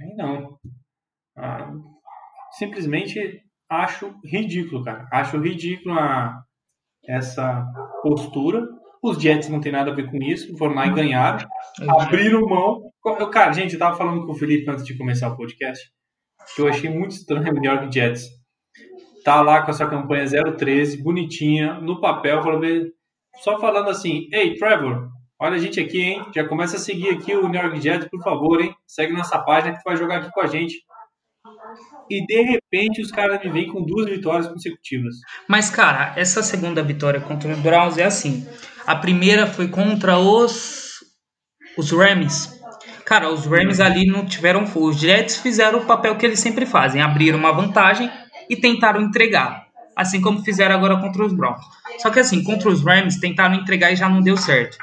Aí 0.01 0.15
não. 0.15 0.57
Ah, 1.37 1.71
simplesmente 2.57 3.39
acho 3.69 4.11
ridículo, 4.25 4.83
cara. 4.83 5.07
Acho 5.13 5.39
ridículo 5.39 5.93
a, 5.93 6.41
essa 7.07 7.63
postura. 8.01 8.67
Os 9.03 9.21
Jets 9.21 9.49
não 9.49 9.61
tem 9.61 9.71
nada 9.71 9.91
a 9.91 9.93
ver 9.93 10.09
com 10.09 10.17
isso, 10.17 10.57
foram 10.57 10.73
lá 10.75 10.87
e 10.87 10.93
ganharam, 10.93 11.45
abriram 11.99 12.47
mão. 12.47 12.89
Cara, 13.31 13.51
gente, 13.51 13.73
eu 13.73 13.79
tava 13.79 13.97
falando 13.97 14.25
com 14.25 14.31
o 14.31 14.35
Felipe 14.35 14.69
antes 14.71 14.85
de 14.85 14.97
começar 14.97 15.27
o 15.27 15.35
podcast 15.35 15.91
que 16.55 16.61
eu 16.61 16.67
achei 16.67 16.89
muito 16.89 17.11
estranho 17.11 17.51
o 17.51 17.59
New 17.59 17.71
York 17.71 17.93
Jets. 17.93 18.27
Tá 19.23 19.41
lá 19.41 19.61
com 19.61 19.71
essa 19.71 19.87
campanha 19.87 20.25
013, 20.57 21.01
bonitinha, 21.01 21.75
no 21.75 22.01
papel, 22.01 22.41
só 23.41 23.59
falando 23.59 23.89
assim, 23.89 24.27
ei, 24.31 24.55
Trevor, 24.55 25.09
olha 25.43 25.55
a 25.55 25.59
gente 25.59 25.77
aqui, 25.77 26.01
hein? 26.01 26.25
Já 26.33 26.47
começa 26.47 26.77
a 26.77 26.79
seguir 26.79 27.09
aqui 27.09 27.35
o 27.35 27.49
New 27.49 27.61
York 27.61 27.81
Jets, 27.81 28.07
por 28.09 28.23
favor, 28.23 28.61
hein? 28.61 28.73
Segue 28.87 29.11
nessa 29.11 29.37
página 29.39 29.75
que 29.75 29.83
vai 29.83 29.97
jogar 29.97 30.19
aqui 30.19 30.31
com 30.31 30.39
a 30.39 30.47
gente. 30.47 30.75
E 32.09 32.25
de 32.25 32.41
repente 32.41 33.01
os 33.01 33.11
caras 33.11 33.43
me 33.43 33.51
vêm 33.51 33.67
com 33.67 33.83
duas 33.83 34.09
vitórias 34.09 34.47
consecutivas. 34.47 35.15
Mas, 35.47 35.69
cara, 35.69 36.13
essa 36.15 36.41
segunda 36.41 36.81
vitória 36.81 37.19
contra 37.19 37.51
os 37.51 37.59
Browns 37.59 37.97
é 37.97 38.05
assim. 38.05 38.47
A 38.87 38.95
primeira 38.95 39.45
foi 39.45 39.67
contra 39.67 40.17
os, 40.17 41.03
os 41.77 41.91
Rams. 41.91 42.61
Cara, 43.05 43.29
os 43.29 43.45
Rams 43.45 43.81
ali 43.81 44.05
não 44.05 44.25
tiveram 44.25 44.65
força. 44.65 44.95
Os 44.95 44.99
Jets 44.99 45.37
fizeram 45.37 45.79
o 45.79 45.85
papel 45.85 46.15
que 46.15 46.25
eles 46.25 46.39
sempre 46.39 46.65
fazem, 46.65 47.01
abriram 47.01 47.37
uma 47.37 47.51
vantagem 47.51 48.09
e 48.49 48.55
tentaram 48.55 49.01
entregar, 49.01 49.67
assim 49.93 50.21
como 50.21 50.41
fizeram 50.41 50.75
agora 50.75 50.97
contra 51.01 51.25
os 51.25 51.33
Browns. 51.33 51.65
Só 51.97 52.09
que 52.09 52.19
assim, 52.19 52.41
contra 52.43 52.69
os 52.69 52.81
Rams 52.81 53.19
tentaram 53.19 53.55
entregar 53.55 53.91
e 53.91 53.97
já 53.97 54.07
não 54.07 54.21
deu 54.21 54.37
certo. 54.37 54.77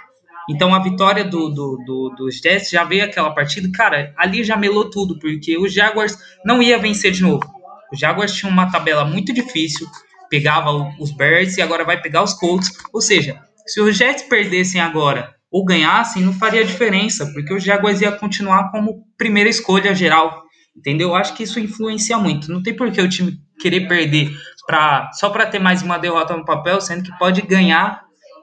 Então 0.51 0.75
a 0.75 0.83
vitória 0.83 1.25
do, 1.25 1.49
do, 1.49 1.77
do, 1.87 2.15
dos 2.17 2.39
Jets 2.39 2.71
já 2.71 2.83
veio 2.83 3.05
aquela 3.05 3.31
partida, 3.31 3.71
cara, 3.73 4.13
ali 4.17 4.43
já 4.43 4.57
melou 4.57 4.91
tudo, 4.91 5.19
porque 5.19 5.57
os 5.57 5.73
Jaguars 5.73 6.19
não 6.45 6.61
ia 6.61 6.77
vencer 6.77 7.13
de 7.13 7.23
novo. 7.23 7.49
Os 7.93 7.99
Jaguars 7.99 8.35
tinham 8.35 8.53
uma 8.53 8.71
tabela 8.71 9.05
muito 9.05 9.33
difícil, 9.33 9.87
pegava 10.29 10.71
os 10.99 11.13
Bears 11.13 11.57
e 11.57 11.63
agora 11.63 11.85
vai 11.85 12.01
pegar 12.01 12.23
os 12.25 12.35
Colts. 12.35 12.73
Ou 12.93 13.01
seja, 13.01 13.41
se 13.67 13.81
os 13.81 13.97
Jets 13.97 14.25
perdessem 14.25 14.81
agora 14.81 15.35
ou 15.51 15.65
ganhassem, 15.65 16.23
não 16.23 16.33
faria 16.33 16.65
diferença, 16.65 17.27
porque 17.33 17.53
o 17.53 17.59
Jaguars 17.59 18.01
ia 18.01 18.13
continuar 18.13 18.71
como 18.71 19.05
primeira 19.17 19.49
escolha 19.49 19.95
geral. 19.95 20.43
Entendeu? 20.77 21.11
Eu 21.11 21.15
acho 21.15 21.35
que 21.35 21.43
isso 21.43 21.61
influencia 21.61 22.19
muito. 22.19 22.51
Não 22.51 22.63
tem 22.63 22.75
por 22.75 22.91
que 22.91 23.01
o 23.01 23.09
time 23.09 23.39
querer 23.61 23.87
perder 23.87 24.31
pra, 24.67 25.11
só 25.13 25.29
para 25.31 25.47
ter 25.47 25.59
mais 25.59 25.83
uma 25.83 25.99
derrota 25.99 26.37
no 26.37 26.45
papel, 26.45 26.81
sendo 26.81 27.03
que 27.03 27.19
pode 27.19 27.43
ganhar 27.43 28.03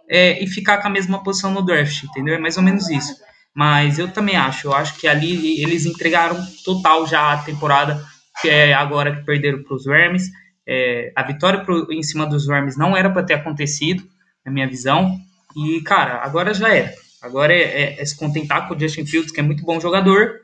é, 0.09 0.41
e 0.43 0.47
ficar 0.47 0.77
com 0.79 0.87
a 0.87 0.91
mesma 0.91 1.23
posição 1.23 1.51
no 1.51 1.61
draft, 1.61 2.03
entendeu? 2.03 2.35
É 2.35 2.39
mais 2.39 2.57
ou 2.57 2.63
menos 2.63 2.89
isso. 2.89 3.15
Mas 3.53 3.97
eu 3.97 4.07
também 4.07 4.35
acho, 4.35 4.67
eu 4.67 4.73
acho 4.73 4.97
que 4.99 5.07
ali 5.07 5.61
eles 5.61 5.85
entregaram 5.85 6.37
total 6.63 7.07
já 7.07 7.33
a 7.33 7.37
temporada, 7.37 8.03
que 8.41 8.49
é 8.49 8.73
agora 8.73 9.15
que 9.15 9.25
perderam 9.25 9.63
para 9.63 9.75
os 9.75 9.87
Rams. 9.87 10.29
É, 10.67 11.11
a 11.15 11.23
vitória 11.23 11.63
pro, 11.63 11.91
em 11.91 12.03
cima 12.03 12.27
dos 12.27 12.47
Rams 12.47 12.77
não 12.77 12.95
era 12.95 13.09
para 13.09 13.23
ter 13.23 13.33
acontecido, 13.33 14.03
na 14.45 14.51
minha 14.51 14.67
visão. 14.67 15.19
E, 15.55 15.81
cara, 15.81 16.23
agora 16.23 16.53
já 16.53 16.69
era. 16.69 16.93
Agora 17.21 17.53
é, 17.53 17.61
é, 17.61 18.01
é, 18.01 18.05
se 18.05 18.15
contentar 18.15 18.67
com 18.67 18.75
o 18.75 18.79
Justin 18.79 19.05
Fields, 19.05 19.31
que 19.31 19.39
é 19.39 19.43
muito 19.43 19.63
bom 19.63 19.79
jogador, 19.79 20.39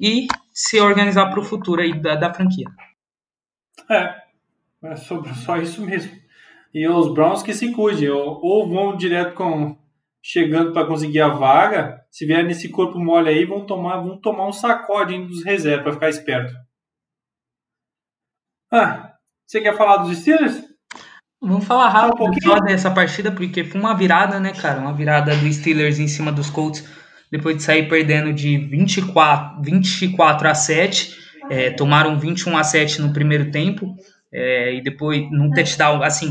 e 0.00 0.26
se 0.52 0.80
organizar 0.80 1.26
para 1.26 1.40
o 1.40 1.44
futuro 1.44 1.82
aí 1.82 1.92
da, 2.00 2.16
da 2.16 2.32
franquia. 2.32 2.66
É, 3.90 4.14
é 4.84 4.96
sobre, 4.96 5.34
só 5.34 5.58
isso 5.58 5.82
mesmo. 5.84 6.17
E 6.72 6.86
os 6.86 7.12
Browns 7.12 7.42
que 7.42 7.54
se 7.54 7.72
cuidem, 7.72 8.10
ou, 8.10 8.40
ou 8.42 8.68
vão 8.68 8.96
direto 8.96 9.34
com 9.34 9.76
chegando 10.22 10.72
para 10.72 10.86
conseguir 10.86 11.20
a 11.20 11.28
vaga, 11.28 12.02
se 12.10 12.26
vier 12.26 12.44
nesse 12.44 12.68
corpo 12.68 12.98
mole 12.98 13.30
aí, 13.30 13.44
vão 13.44 13.64
tomar, 13.64 13.98
vão 13.98 14.20
tomar 14.20 14.46
um 14.46 14.52
sacode 14.52 15.16
dos 15.26 15.44
reservas 15.44 15.82
para 15.82 15.92
ficar 15.92 16.08
esperto. 16.10 16.54
Ah, 18.70 19.14
você 19.46 19.60
quer 19.60 19.76
falar 19.76 19.98
dos 19.98 20.18
Steelers? 20.18 20.62
Vamos 21.40 21.64
falar 21.64 21.88
rápido 21.88 22.24
um 22.24 22.40
só 22.42 22.60
dessa 22.60 22.90
partida, 22.90 23.30
porque 23.30 23.64
foi 23.64 23.80
uma 23.80 23.94
virada, 23.94 24.40
né, 24.40 24.52
cara? 24.52 24.80
Uma 24.80 24.92
virada 24.92 25.34
do 25.36 25.52
Steelers 25.52 25.98
em 25.98 26.08
cima 26.08 26.32
dos 26.32 26.50
Colts, 26.50 26.84
depois 27.30 27.56
de 27.56 27.62
sair 27.62 27.88
perdendo 27.88 28.32
de 28.32 28.58
24, 28.58 29.62
24 29.62 30.48
a 30.48 30.54
7. 30.54 31.16
É, 31.50 31.70
tomaram 31.70 32.18
21 32.18 32.58
a 32.58 32.64
7 32.64 33.00
no 33.00 33.12
primeiro 33.12 33.50
tempo, 33.50 33.96
é, 34.30 34.74
e 34.74 34.82
depois 34.82 35.30
num 35.30 35.50
touchdown, 35.50 36.02
assim, 36.02 36.30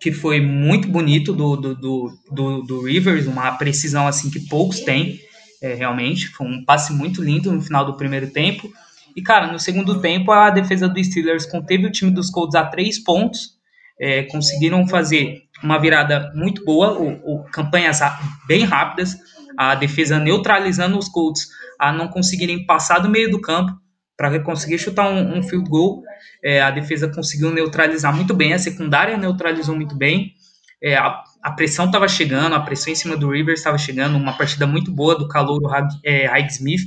que 0.00 0.10
foi 0.10 0.40
muito 0.40 0.88
bonito 0.88 1.32
do, 1.32 1.56
do, 1.56 1.74
do, 1.74 2.18
do, 2.30 2.62
do 2.62 2.82
Rivers, 2.82 3.26
uma 3.26 3.52
precisão 3.52 4.06
assim 4.06 4.30
que 4.30 4.40
poucos 4.48 4.80
têm, 4.80 5.20
é, 5.62 5.74
realmente. 5.74 6.28
Foi 6.28 6.46
um 6.46 6.64
passe 6.64 6.92
muito 6.92 7.22
lindo 7.22 7.52
no 7.52 7.60
final 7.60 7.84
do 7.84 7.96
primeiro 7.96 8.30
tempo. 8.30 8.72
E, 9.14 9.20
cara, 9.20 9.52
no 9.52 9.58
segundo 9.58 10.00
tempo, 10.00 10.32
a 10.32 10.48
defesa 10.48 10.88
do 10.88 11.02
Steelers 11.04 11.44
conteve 11.44 11.86
o 11.86 11.92
time 11.92 12.10
dos 12.10 12.30
Colts 12.30 12.54
a 12.54 12.64
três 12.64 12.98
pontos. 12.98 13.58
É, 14.00 14.22
conseguiram 14.22 14.88
fazer 14.88 15.42
uma 15.62 15.78
virada 15.78 16.32
muito 16.34 16.64
boa, 16.64 16.98
o, 16.98 17.34
o, 17.34 17.44
campanhas 17.44 18.00
bem 18.48 18.64
rápidas, 18.64 19.14
a 19.58 19.74
defesa 19.74 20.18
neutralizando 20.18 20.98
os 20.98 21.06
Colts 21.06 21.48
a 21.78 21.92
não 21.92 22.08
conseguirem 22.08 22.64
passar 22.64 23.00
do 23.00 23.10
meio 23.10 23.30
do 23.30 23.38
campo 23.38 23.78
para 24.20 24.38
conseguir 24.40 24.78
chutar 24.78 25.10
um, 25.10 25.38
um 25.38 25.42
field 25.42 25.66
goal. 25.70 26.02
É, 26.44 26.60
a 26.60 26.70
defesa 26.70 27.08
conseguiu 27.08 27.50
neutralizar 27.50 28.14
muito 28.14 28.34
bem, 28.34 28.52
a 28.52 28.58
secundária 28.58 29.16
neutralizou 29.16 29.74
muito 29.74 29.96
bem. 29.96 30.34
É, 30.82 30.94
a, 30.94 31.24
a 31.42 31.52
pressão 31.52 31.86
estava 31.86 32.06
chegando, 32.06 32.54
a 32.54 32.60
pressão 32.60 32.92
em 32.92 32.96
cima 32.96 33.16
do 33.16 33.30
Rivers 33.30 33.60
estava 33.60 33.78
chegando, 33.78 34.18
uma 34.18 34.36
partida 34.36 34.66
muito 34.66 34.92
boa 34.92 35.16
do 35.16 35.26
calouro 35.26 35.66
é, 36.04 36.46
Smith, 36.48 36.82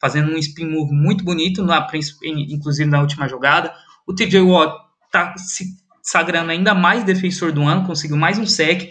fazendo 0.00 0.32
um 0.32 0.36
spin 0.36 0.66
move 0.66 0.92
muito 0.92 1.22
bonito, 1.22 1.62
na, 1.62 1.86
inclusive 2.24 2.90
na 2.90 3.00
última 3.00 3.28
jogada. 3.28 3.72
O 4.04 4.12
TJ 4.12 4.40
Watt 4.40 4.74
está 5.06 5.32
se 5.38 5.76
sagrando 6.02 6.50
ainda 6.50 6.74
mais 6.74 7.04
defensor 7.04 7.52
do 7.52 7.62
ano, 7.62 7.86
conseguiu 7.86 8.16
mais 8.16 8.36
um 8.36 8.46
sec. 8.46 8.90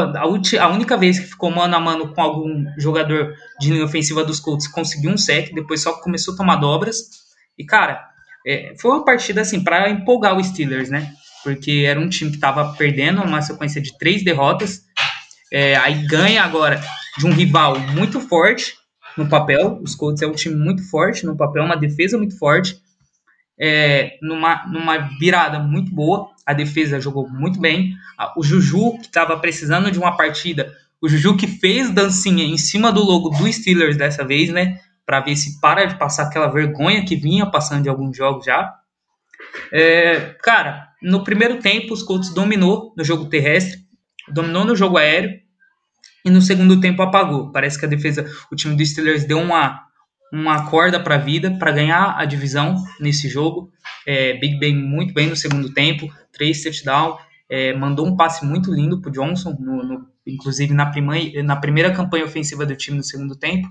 A, 0.00 0.68
única 0.68 0.96
vez 0.96 1.18
que 1.18 1.26
ficou 1.26 1.50
mano 1.50 1.76
a 1.76 1.80
mano 1.80 2.14
com 2.14 2.20
algum 2.20 2.64
jogador 2.78 3.34
de 3.60 3.70
linha 3.70 3.84
ofensiva 3.84 4.24
dos 4.24 4.40
Colts 4.40 4.66
conseguiu 4.68 5.10
um 5.10 5.18
sec, 5.18 5.52
depois 5.54 5.82
só 5.82 5.92
começou 6.00 6.34
a 6.34 6.36
tomar 6.36 6.56
dobras. 6.56 6.98
E, 7.58 7.64
cara, 7.64 8.02
é, 8.46 8.74
foi 8.80 8.90
uma 8.90 9.04
partida 9.04 9.40
assim 9.42 9.62
para 9.62 9.90
empolgar 9.90 10.36
os 10.36 10.46
Steelers, 10.46 10.88
né? 10.88 11.12
porque 11.42 11.84
era 11.86 11.98
um 11.98 12.08
time 12.08 12.30
que 12.30 12.36
estava 12.36 12.72
perdendo 12.74 13.22
uma 13.22 13.42
sequência 13.42 13.80
de 13.80 13.96
três 13.98 14.24
derrotas, 14.24 14.82
é, 15.52 15.76
aí 15.76 16.06
ganha 16.06 16.42
agora 16.42 16.80
de 17.18 17.26
um 17.26 17.32
rival 17.32 17.78
muito 17.78 18.20
forte 18.20 18.74
no 19.16 19.28
papel, 19.28 19.78
os 19.82 19.94
Colts 19.94 20.22
é 20.22 20.26
um 20.26 20.32
time 20.32 20.54
muito 20.54 20.88
forte 20.88 21.26
no 21.26 21.36
papel, 21.36 21.64
uma 21.64 21.76
defesa 21.76 22.16
muito 22.16 22.38
forte, 22.38 22.80
é, 23.60 24.16
numa, 24.22 24.66
numa 24.66 24.96
virada 25.18 25.58
muito 25.58 25.94
boa, 25.94 26.30
a 26.46 26.52
defesa 26.52 27.00
jogou 27.00 27.28
muito 27.28 27.60
bem, 27.60 27.94
o 28.36 28.42
Juju, 28.42 28.98
que 28.98 29.06
estava 29.06 29.38
precisando 29.38 29.90
de 29.90 29.98
uma 29.98 30.16
partida, 30.16 30.72
o 31.00 31.08
Juju 31.08 31.36
que 31.36 31.46
fez 31.46 31.90
dancinha 31.90 32.44
em 32.44 32.56
cima 32.56 32.92
do 32.92 33.02
logo 33.02 33.30
do 33.30 33.52
Steelers 33.52 33.96
dessa 33.96 34.24
vez, 34.24 34.50
né, 34.50 34.78
para 35.04 35.20
ver 35.20 35.36
se 35.36 35.60
para 35.60 35.84
de 35.84 35.98
passar 35.98 36.24
aquela 36.24 36.48
vergonha 36.48 37.04
que 37.04 37.16
vinha 37.16 37.46
passando 37.46 37.82
de 37.82 37.88
alguns 37.88 38.16
jogos 38.16 38.44
já, 38.44 38.72
é, 39.72 40.36
cara, 40.42 40.88
no 41.02 41.24
primeiro 41.24 41.58
tempo, 41.58 41.92
os 41.92 42.02
Colts 42.02 42.32
dominou 42.32 42.94
no 42.96 43.04
jogo 43.04 43.28
terrestre, 43.28 43.80
dominou 44.28 44.64
no 44.64 44.76
jogo 44.76 44.98
aéreo, 44.98 45.42
e 46.24 46.30
no 46.30 46.40
segundo 46.40 46.80
tempo 46.80 47.02
apagou. 47.02 47.50
Parece 47.50 47.78
que 47.78 47.84
a 47.84 47.88
defesa, 47.88 48.24
o 48.50 48.56
time 48.56 48.76
do 48.76 48.84
Steelers 48.84 49.24
deu 49.24 49.38
uma, 49.38 49.80
uma 50.32 50.70
corda 50.70 50.98
para 50.98 51.16
a 51.16 51.18
vida 51.18 51.50
para 51.58 51.70
ganhar 51.70 52.16
a 52.18 52.24
divisão 52.24 52.82
nesse 52.98 53.28
jogo. 53.28 53.70
É, 54.06 54.32
Big 54.38 54.58
Ben 54.58 54.74
muito 54.74 55.12
bem 55.12 55.28
no 55.28 55.36
segundo 55.36 55.72
tempo, 55.72 56.10
três 56.32 56.62
touchdowns, 56.62 57.20
é, 57.48 57.74
mandou 57.74 58.06
um 58.06 58.16
passe 58.16 58.44
muito 58.44 58.72
lindo 58.72 59.00
para 59.00 59.12
Johnson, 59.12 59.54
no, 59.60 59.82
no, 59.84 60.06
inclusive 60.26 60.72
na, 60.72 60.86
prima, 60.86 61.14
na 61.44 61.56
primeira 61.56 61.92
campanha 61.92 62.24
ofensiva 62.24 62.64
do 62.64 62.74
time 62.74 62.96
no 62.96 63.04
segundo 63.04 63.36
tempo. 63.36 63.68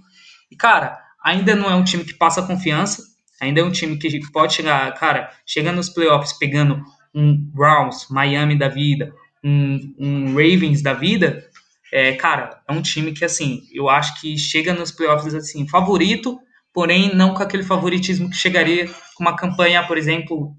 E 0.52 0.56
cara, 0.56 0.98
ainda 1.24 1.56
não 1.56 1.70
é 1.70 1.76
um 1.76 1.84
time 1.84 2.04
que 2.04 2.14
passa 2.14 2.44
confiança, 2.44 3.04
ainda 3.42 3.62
é 3.62 3.64
um 3.64 3.72
time 3.72 3.98
que 3.98 4.32
pode 4.32 4.54
chegar, 4.54 4.94
cara, 4.94 5.32
chega 5.46 5.72
nos 5.72 5.90
playoffs 5.90 6.34
pegando 6.34 6.80
um 7.14 7.36
Browns, 7.36 8.08
Miami 8.10 8.56
da 8.56 8.70
vida, 8.70 9.12
um, 9.44 9.96
um 9.98 10.28
Ravens 10.36 10.84
da 10.84 10.94
vida, 10.94 11.44
é, 11.92 12.14
cara, 12.14 12.62
é 12.68 12.72
um 12.72 12.82
time 12.82 13.12
que, 13.12 13.26
assim, 13.26 13.64
eu 13.74 13.90
acho 13.90 14.22
que 14.22 14.38
chega 14.38 14.74
nos 14.74 14.92
playoffs, 14.92 15.36
assim, 15.36 15.68
favorito, 15.68 16.40
porém 16.74 17.16
não 17.16 17.34
com 17.34 17.44
aquele 17.44 17.64
favoritismo 17.64 18.30
que 18.30 18.36
chegaria 18.36 18.88
com 19.16 19.24
uma 19.24 19.36
campanha, 19.36 19.86
por 19.86 19.98
exemplo, 19.98 20.56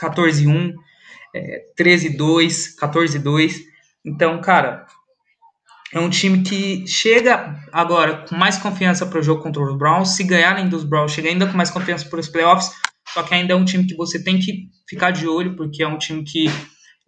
14-1, 0.00 0.74
é, 1.34 1.64
13-2, 1.78 2.76
14-2. 2.80 3.56
Então, 4.04 4.40
cara, 4.40 4.86
é 5.92 5.98
um 5.98 6.10
time 6.10 6.42
que 6.42 6.86
chega 6.86 7.56
agora 7.72 8.24
com 8.28 8.36
mais 8.36 8.58
confiança 8.58 9.06
para 9.06 9.18
o 9.18 9.22
jogo 9.22 9.42
contra 9.42 9.62
os 9.62 9.76
Browns. 9.76 10.10
Se 10.10 10.24
ganharem 10.24 10.68
dos 10.68 10.84
Browns, 10.84 11.12
chega 11.12 11.28
ainda 11.28 11.46
com 11.46 11.56
mais 11.56 11.70
confiança 11.70 12.08
para 12.08 12.20
os 12.20 12.28
playoffs. 12.28 12.70
Só 13.08 13.22
que 13.22 13.34
ainda 13.34 13.54
é 13.54 13.56
um 13.56 13.64
time 13.64 13.86
que 13.86 13.96
você 13.96 14.22
tem 14.22 14.38
que 14.38 14.68
ficar 14.88 15.10
de 15.10 15.26
olho, 15.26 15.56
porque 15.56 15.82
é 15.82 15.88
um 15.88 15.96
time 15.96 16.22
que 16.22 16.46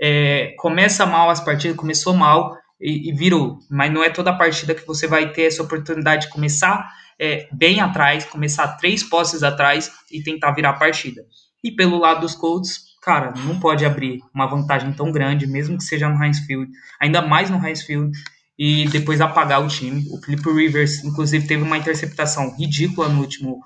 é, 0.00 0.54
começa 0.58 1.04
mal 1.04 1.28
as 1.28 1.40
partidas, 1.40 1.76
começou 1.76 2.14
mal 2.14 2.56
e, 2.80 3.10
e, 3.10 3.12
virou. 3.12 3.58
Mas 3.70 3.92
não 3.92 4.02
é 4.02 4.10
toda 4.10 4.32
partida 4.32 4.74
que 4.74 4.86
você 4.86 5.06
vai 5.06 5.32
ter 5.32 5.42
essa 5.42 5.62
oportunidade 5.62 6.26
de 6.26 6.32
começar 6.32 6.90
é, 7.18 7.48
bem 7.52 7.80
atrás, 7.80 8.24
começar 8.24 8.68
três 8.76 9.02
posses 9.02 9.42
atrás 9.42 9.90
e 10.10 10.22
tentar 10.22 10.52
virar 10.52 10.70
a 10.70 10.78
partida. 10.78 11.22
E 11.62 11.70
pelo 11.70 11.98
lado 11.98 12.22
dos 12.22 12.34
Colts, 12.34 12.96
cara, 13.02 13.34
não 13.44 13.60
pode 13.60 13.84
abrir 13.84 14.20
uma 14.34 14.46
vantagem 14.46 14.92
tão 14.92 15.12
grande, 15.12 15.46
mesmo 15.46 15.76
que 15.76 15.84
seja 15.84 16.08
no 16.08 16.22
Heinz 16.22 16.38
Field, 16.40 16.70
ainda 17.00 17.20
mais 17.20 17.50
no 17.50 17.64
Heinz 17.64 17.82
Field, 17.82 18.16
e 18.58 18.86
depois 18.88 19.20
apagar 19.20 19.64
o 19.64 19.68
time. 19.68 20.04
O 20.10 20.20
Philip 20.22 20.50
Rivers, 20.50 21.04
inclusive, 21.04 21.46
teve 21.46 21.62
uma 21.62 21.78
interceptação 21.78 22.54
ridícula 22.56 23.08
no 23.08 23.20
último 23.20 23.60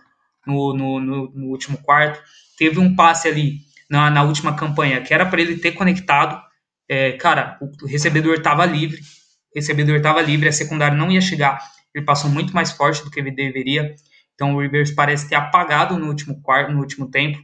no, 0.46 0.74
no, 0.74 1.00
no, 1.00 1.32
no 1.34 1.46
último 1.46 1.78
quarto. 1.78 2.20
Teve 2.56 2.78
um 2.78 2.94
passe 2.94 3.28
ali 3.28 3.60
na, 3.88 4.10
na 4.10 4.22
última 4.22 4.54
campanha 4.54 5.00
que 5.00 5.12
era 5.12 5.26
para 5.26 5.40
ele 5.40 5.56
ter 5.56 5.72
conectado. 5.72 6.40
É, 6.88 7.12
cara, 7.12 7.58
o 7.60 7.86
recebedor 7.86 8.34
estava 8.34 8.64
livre, 8.64 9.00
o 9.00 9.58
recebedor 9.58 9.96
estava 9.96 10.20
livre, 10.20 10.48
a 10.48 10.52
secundária 10.52 10.96
não 10.96 11.10
ia 11.10 11.20
chegar. 11.20 11.58
Ele 11.94 12.04
passou 12.04 12.28
muito 12.28 12.54
mais 12.54 12.72
forte 12.72 13.02
do 13.04 13.10
que 13.10 13.20
ele 13.20 13.30
deveria. 13.30 13.94
Então 14.34 14.54
o 14.54 14.60
Rivers 14.60 14.90
parece 14.90 15.28
ter 15.28 15.36
apagado 15.36 15.96
no 15.98 16.08
último 16.08 16.42
quarto, 16.42 16.72
no 16.72 16.80
último 16.80 17.10
tempo, 17.10 17.38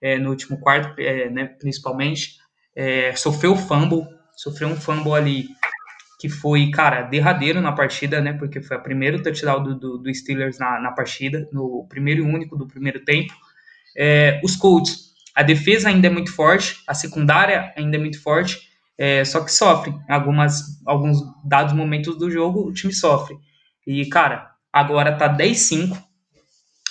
é, 0.00 0.18
no 0.18 0.30
último 0.30 0.58
quarto, 0.58 0.98
é, 1.00 1.28
né, 1.28 1.44
principalmente. 1.44 2.40
É, 2.74 3.14
sofreu 3.14 3.56
fumble, 3.56 4.06
sofreu 4.36 4.68
um 4.68 4.76
fumble 4.76 5.12
ali 5.12 5.48
que 6.20 6.28
foi, 6.28 6.70
cara, 6.70 7.02
derradeiro 7.02 7.62
na 7.62 7.72
partida, 7.72 8.20
né? 8.20 8.34
Porque 8.34 8.60
foi 8.60 8.76
a 8.76 8.80
primeiro 8.80 9.22
touchdown 9.22 9.62
do, 9.62 9.74
do, 9.74 9.98
do 9.98 10.14
Steelers 10.14 10.58
na, 10.58 10.78
na 10.78 10.92
partida, 10.92 11.48
no 11.50 11.86
primeiro 11.88 12.22
e 12.22 12.26
único 12.26 12.58
do 12.58 12.66
primeiro 12.66 13.02
tempo. 13.04 13.32
É, 13.96 14.38
os 14.44 14.54
Colts, 14.54 15.14
a 15.34 15.42
defesa 15.42 15.88
ainda 15.88 16.08
é 16.08 16.10
muito 16.10 16.30
forte, 16.34 16.82
a 16.86 16.92
secundária 16.92 17.72
ainda 17.74 17.96
é 17.96 18.00
muito 18.00 18.22
forte, 18.22 18.69
é, 19.00 19.24
só 19.24 19.40
que 19.40 19.50
sofre. 19.50 19.94
Algumas, 20.06 20.62
alguns 20.84 21.16
dados 21.42 21.72
momentos 21.72 22.18
do 22.18 22.30
jogo, 22.30 22.68
o 22.68 22.72
time 22.72 22.92
sofre. 22.92 23.34
E, 23.86 24.04
cara, 24.10 24.50
agora 24.70 25.16
tá 25.16 25.34
10-5. 25.34 25.96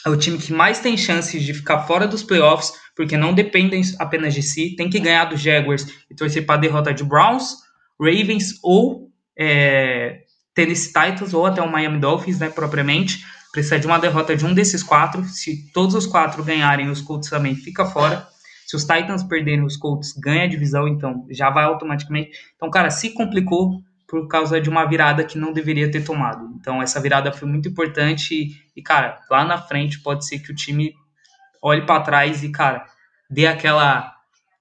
É 0.07 0.09
o 0.09 0.17
time 0.17 0.39
que 0.39 0.51
mais 0.51 0.79
tem 0.79 0.97
chances 0.97 1.43
de 1.43 1.53
ficar 1.53 1.83
fora 1.83 2.07
dos 2.07 2.23
playoffs, 2.23 2.73
porque 2.95 3.15
não 3.15 3.31
dependem 3.31 3.83
apenas 3.99 4.33
de 4.33 4.41
si. 4.41 4.75
Tem 4.75 4.89
que 4.89 4.99
ganhar 4.99 5.25
dos 5.25 5.39
Jaguars 5.39 5.85
e 6.09 6.15
torcer 6.15 6.47
para 6.47 6.59
derrota 6.59 6.91
de 6.91 7.03
Browns, 7.03 7.57
Ravens 8.01 8.55
ou 8.63 9.11
é, 9.37 10.21
Tennessee 10.55 10.87
Titans 10.87 11.35
ou 11.35 11.45
até 11.45 11.61
o 11.61 11.71
Miami 11.71 11.99
Dolphins, 11.99 12.39
né, 12.39 12.49
propriamente. 12.49 13.23
Precisa 13.51 13.77
de 13.77 13.85
uma 13.85 13.99
derrota 13.99 14.35
de 14.35 14.43
um 14.43 14.53
desses 14.55 14.81
quatro. 14.81 15.23
Se 15.25 15.71
todos 15.73 15.93
os 15.93 16.07
quatro 16.07 16.43
ganharem, 16.43 16.89
os 16.89 17.01
Colts 17.01 17.29
também 17.29 17.55
fica 17.55 17.85
fora. 17.85 18.27
Se 18.69 18.75
os 18.75 18.85
Titans 18.85 19.23
perderem, 19.23 19.65
os 19.65 19.75
Colts 19.75 20.13
ganham 20.13 20.43
a 20.43 20.47
divisão, 20.47 20.87
então 20.87 21.25
já 21.31 21.49
vai 21.49 21.63
automaticamente. 21.63 22.29
Então, 22.55 22.69
cara, 22.69 22.91
se 22.91 23.15
complicou 23.15 23.81
por 24.07 24.27
causa 24.27 24.61
de 24.61 24.69
uma 24.69 24.85
virada 24.85 25.23
que 25.23 25.39
não 25.39 25.51
deveria 25.51 25.89
ter 25.89 26.03
tomado. 26.05 26.47
Então, 26.55 26.79
essa 26.79 27.01
virada 27.01 27.31
foi 27.31 27.47
muito 27.47 27.67
importante 27.67 28.63
e, 28.75 28.81
cara, 28.83 29.19
lá 29.27 29.43
na 29.43 29.57
frente 29.57 29.99
pode 30.03 30.23
ser 30.23 30.37
que 30.37 30.51
o 30.51 30.55
time 30.55 30.93
olhe 31.59 31.83
para 31.83 32.03
trás 32.03 32.43
e, 32.43 32.51
cara, 32.51 32.85
dê 33.27 33.47
aquela 33.47 34.15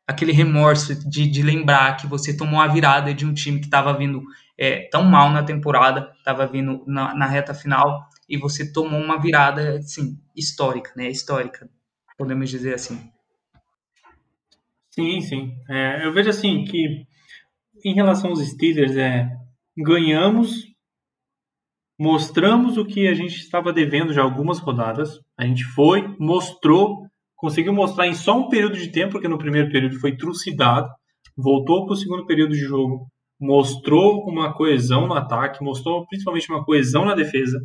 aquele 0.06 0.32
remorso 0.32 0.94
de, 1.06 1.26
de 1.26 1.42
lembrar 1.42 1.98
que 1.98 2.06
você 2.06 2.34
tomou 2.34 2.62
a 2.62 2.66
virada 2.66 3.12
de 3.12 3.26
um 3.26 3.34
time 3.34 3.61
que 3.61 3.66
estava 3.66 3.92
vindo 3.92 4.22
é, 4.56 4.88
tão 4.90 5.04
mal 5.04 5.28
na 5.28 5.42
temporada, 5.42 6.11
estava 6.16 6.46
vindo 6.46 6.82
na, 6.86 7.14
na, 7.14 7.26
reta 7.26 7.52
final 7.52 8.09
e 8.26 8.38
você 8.38 8.72
tomou 8.72 9.02
uma 9.02 9.20
virada, 9.20 9.76
assim, 9.76 10.18
histórica, 10.34 10.92
né? 10.96 11.11
Histórica, 11.11 11.68
podemos 12.16 12.48
dizer 12.48 12.72
assim. 12.72 13.12
Sim, 14.99 15.20
sim. 15.20 15.53
É, 15.70 16.05
eu 16.05 16.12
vejo 16.12 16.28
assim 16.28 16.64
que 16.64 17.07
em 17.84 17.94
relação 17.94 18.30
aos 18.30 18.44
Steelers, 18.44 18.96
é, 18.96 19.30
ganhamos, 19.76 20.64
mostramos 21.96 22.76
o 22.76 22.84
que 22.84 23.07
a 23.07 23.14
gente 23.14 23.36
estava 23.36 23.72
devendo 23.72 24.12
já 24.12 24.22
algumas 24.22 24.59
rodadas. 24.59 25.20
A 25.38 25.46
gente 25.46 25.62
foi, 25.62 26.05
mostrou, 26.18 27.07
conseguiu 27.36 27.72
mostrar 27.72 28.09
em 28.09 28.14
só 28.14 28.36
um 28.36 28.49
período 28.49 28.76
de 28.76 28.90
tempo, 28.90 29.12
porque 29.12 29.28
no 29.28 29.38
primeiro 29.38 29.70
período 29.70 30.01
foi 30.01 30.16
trucidado, 30.16 30.88
voltou 31.36 31.86
para 31.86 31.94
o 31.94 31.96
segundo 31.96 32.26
período 32.26 32.55
de 32.55 32.59
jogo 32.61 33.07
mostrou 33.40 34.24
uma 34.28 34.53
coesão 34.53 35.07
no 35.07 35.14
ataque, 35.14 35.62
mostrou 35.62 36.05
principalmente 36.09 36.51
uma 36.51 36.64
coesão 36.64 37.05
na 37.05 37.14
defesa. 37.14 37.61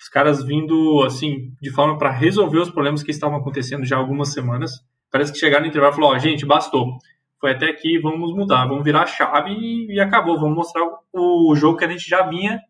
Os 0.00 0.08
caras 0.08 0.44
vindo 0.44 1.02
assim 1.04 1.50
de 1.60 1.72
forma 1.72 1.98
para 1.98 2.12
resolver 2.12 2.58
os 2.60 2.70
problemas 2.70 3.02
que 3.02 3.10
estavam 3.10 3.36
acontecendo 3.36 3.84
já 3.84 3.96
há 3.96 3.98
algumas 3.98 4.32
semanas. 4.32 4.70
Parece 5.10 5.32
que 5.32 5.38
chegaram 5.38 5.64
no 5.64 5.68
intervalo 5.68 6.14
e 6.14 6.16
oh, 6.16 6.18
gente, 6.18 6.46
bastou. 6.46 6.98
Foi 7.40 7.52
até 7.52 7.66
aqui, 7.66 7.98
vamos 7.98 8.34
mudar, 8.34 8.66
vamos 8.66 8.84
virar 8.84 9.02
a 9.02 9.06
chave 9.06 9.52
e, 9.52 9.94
e 9.94 10.00
acabou. 10.00 10.38
Vamos 10.38 10.56
mostrar 10.56 10.82
o, 11.12 11.52
o 11.52 11.56
jogo 11.56 11.78
que 11.78 11.84
a 11.84 11.88
gente 11.88 12.08
já 12.08 12.22
vinha 12.22 12.60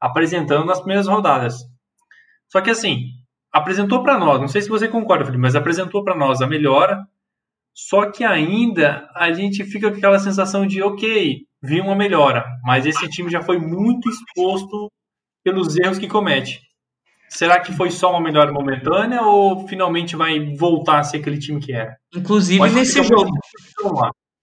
apresentando 0.00 0.64
nas 0.64 0.78
primeiras 0.78 1.06
rodadas. 1.06 1.56
Só 2.48 2.60
que 2.60 2.70
assim, 2.70 3.10
apresentou 3.52 4.02
para 4.02 4.18
nós, 4.18 4.40
não 4.40 4.48
sei 4.48 4.62
se 4.62 4.68
você 4.68 4.86
concorda, 4.88 5.24
Felipe, 5.24 5.42
mas 5.42 5.56
apresentou 5.56 6.04
para 6.04 6.16
nós 6.16 6.40
a 6.40 6.46
melhora. 6.46 7.06
Só 7.74 8.10
que 8.10 8.24
ainda 8.24 9.08
a 9.14 9.32
gente 9.32 9.64
fica 9.64 9.90
com 9.90 9.98
aquela 9.98 10.18
sensação 10.18 10.66
de, 10.66 10.82
ok, 10.82 11.42
vi 11.62 11.80
uma 11.80 11.94
melhora, 11.94 12.46
mas 12.64 12.86
esse 12.86 13.06
time 13.08 13.30
já 13.30 13.42
foi 13.42 13.58
muito 13.58 14.08
exposto 14.08 14.90
pelos 15.44 15.76
erros 15.76 15.98
que 15.98 16.08
comete. 16.08 16.65
Será 17.28 17.60
que 17.60 17.72
foi 17.72 17.90
só 17.90 18.10
uma 18.10 18.20
melhora 18.20 18.52
momentânea 18.52 19.22
ou 19.22 19.66
finalmente 19.66 20.16
vai 20.16 20.54
voltar 20.56 21.00
a 21.00 21.04
ser 21.04 21.18
aquele 21.18 21.38
time 21.38 21.60
que 21.60 21.72
era? 21.72 21.96
Inclusive 22.14 22.68
nesse 22.70 23.02
jogo. 23.02 23.30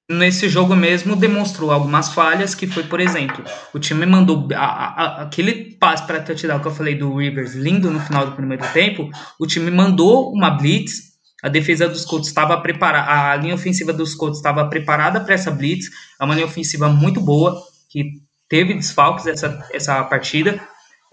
nesse 0.10 0.50
jogo 0.50 0.76
mesmo 0.76 1.16
demonstrou 1.16 1.72
algumas 1.72 2.10
falhas, 2.14 2.54
que 2.54 2.68
foi, 2.68 2.84
por 2.84 3.00
exemplo, 3.00 3.44
o 3.74 3.80
time 3.80 4.06
mandou 4.06 4.48
a, 4.54 4.66
a, 4.66 5.22
aquele 5.24 5.76
passe 5.76 6.06
para 6.06 6.22
touchdown 6.22 6.60
que 6.60 6.68
eu 6.68 6.76
falei 6.76 6.96
do 6.96 7.16
Rivers, 7.16 7.56
lindo 7.56 7.90
no 7.90 8.00
final 8.00 8.26
do 8.26 8.34
primeiro 8.34 8.66
tempo, 8.74 9.10
o 9.40 9.48
time 9.48 9.72
mandou 9.72 10.32
uma 10.32 10.50
blitz, 10.52 11.14
a 11.42 11.50
defesa 11.50 11.90
dos 11.90 12.06
Colts 12.06 12.28
estava 12.28 12.60
preparada, 12.62 13.32
a 13.32 13.36
linha 13.36 13.56
ofensiva 13.56 13.92
dos 13.92 14.14
Colts 14.16 14.38
estava 14.38 14.70
preparada 14.70 15.20
para 15.20 15.34
essa 15.34 15.52
blitz, 15.52 15.90
é 16.20 16.24
uma 16.24 16.36
linha 16.36 16.48
ofensiva 16.48 16.90
muito 16.90 17.20
boa, 17.20 17.62
que 17.90 18.12
teve 18.50 18.74
desfalques 18.74 19.26
essa, 19.26 19.68
essa 19.72 20.04
partida, 20.04 20.62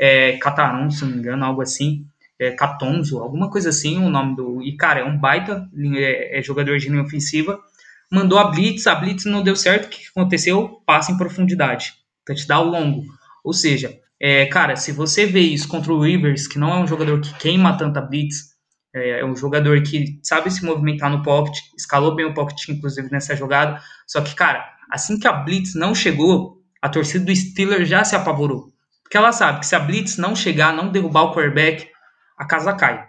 é, 0.01 0.39
Catarão, 0.39 0.91
se 0.91 1.05
não 1.05 1.13
me 1.13 1.19
engano, 1.19 1.45
algo 1.45 1.61
assim, 1.61 2.07
é, 2.39 2.51
Catonzo, 2.53 3.19
alguma 3.19 3.51
coisa 3.51 3.69
assim, 3.69 4.03
o 4.03 4.09
nome 4.09 4.35
do... 4.35 4.63
E, 4.63 4.75
cara, 4.75 5.01
é 5.01 5.05
um 5.05 5.19
baita 5.19 5.69
é, 5.95 6.39
é 6.39 6.43
jogador 6.43 6.79
de 6.79 6.89
linha 6.89 7.03
ofensiva, 7.03 7.61
mandou 8.11 8.39
a 8.39 8.45
blitz, 8.45 8.87
a 8.87 8.95
blitz 8.95 9.27
não 9.27 9.43
deu 9.43 9.55
certo, 9.55 9.85
o 9.85 9.89
que 9.91 10.01
aconteceu? 10.09 10.81
Passa 10.87 11.13
em 11.13 11.19
profundidade, 11.19 11.93
touchdown 12.25 12.65
longo. 12.65 13.05
Ou 13.45 13.53
seja, 13.53 13.95
é, 14.19 14.47
cara, 14.47 14.75
se 14.75 14.91
você 14.91 15.27
vê 15.27 15.41
isso 15.41 15.69
contra 15.69 15.93
o 15.93 16.01
Rivers, 16.01 16.47
que 16.47 16.59
não 16.59 16.73
é 16.73 16.79
um 16.79 16.87
jogador 16.87 17.21
que 17.21 17.35
queima 17.35 17.77
tanta 17.77 18.01
blitz, 18.01 18.55
é, 18.95 19.21
é 19.21 19.25
um 19.25 19.37
jogador 19.37 19.83
que 19.83 20.19
sabe 20.23 20.51
se 20.51 20.65
movimentar 20.65 21.11
no 21.11 21.23
pocket, 21.23 21.59
escalou 21.77 22.15
bem 22.15 22.25
o 22.25 22.33
pocket, 22.33 22.71
inclusive, 22.71 23.11
nessa 23.13 23.37
jogada. 23.37 23.79
Só 24.07 24.23
que, 24.23 24.35
cara, 24.35 24.67
assim 24.91 25.19
que 25.19 25.29
a 25.29 25.33
blitz 25.33 25.75
não 25.75 25.95
chegou, 25.95 26.59
a 26.81 26.89
torcida 26.89 27.23
do 27.23 27.37
Steelers 27.37 27.87
já 27.87 28.03
se 28.03 28.17
apavorou. 28.17 28.73
Porque 29.11 29.19
ela 29.19 29.33
sabe 29.33 29.59
que 29.59 29.67
se 29.67 29.75
a 29.75 29.81
blitz 29.81 30.19
não 30.19 30.37
chegar, 30.37 30.73
não 30.73 30.89
derrubar 30.89 31.25
o 31.25 31.35
quarterback, 31.35 31.89
a 32.39 32.47
casa 32.47 32.73
cai. 32.75 33.09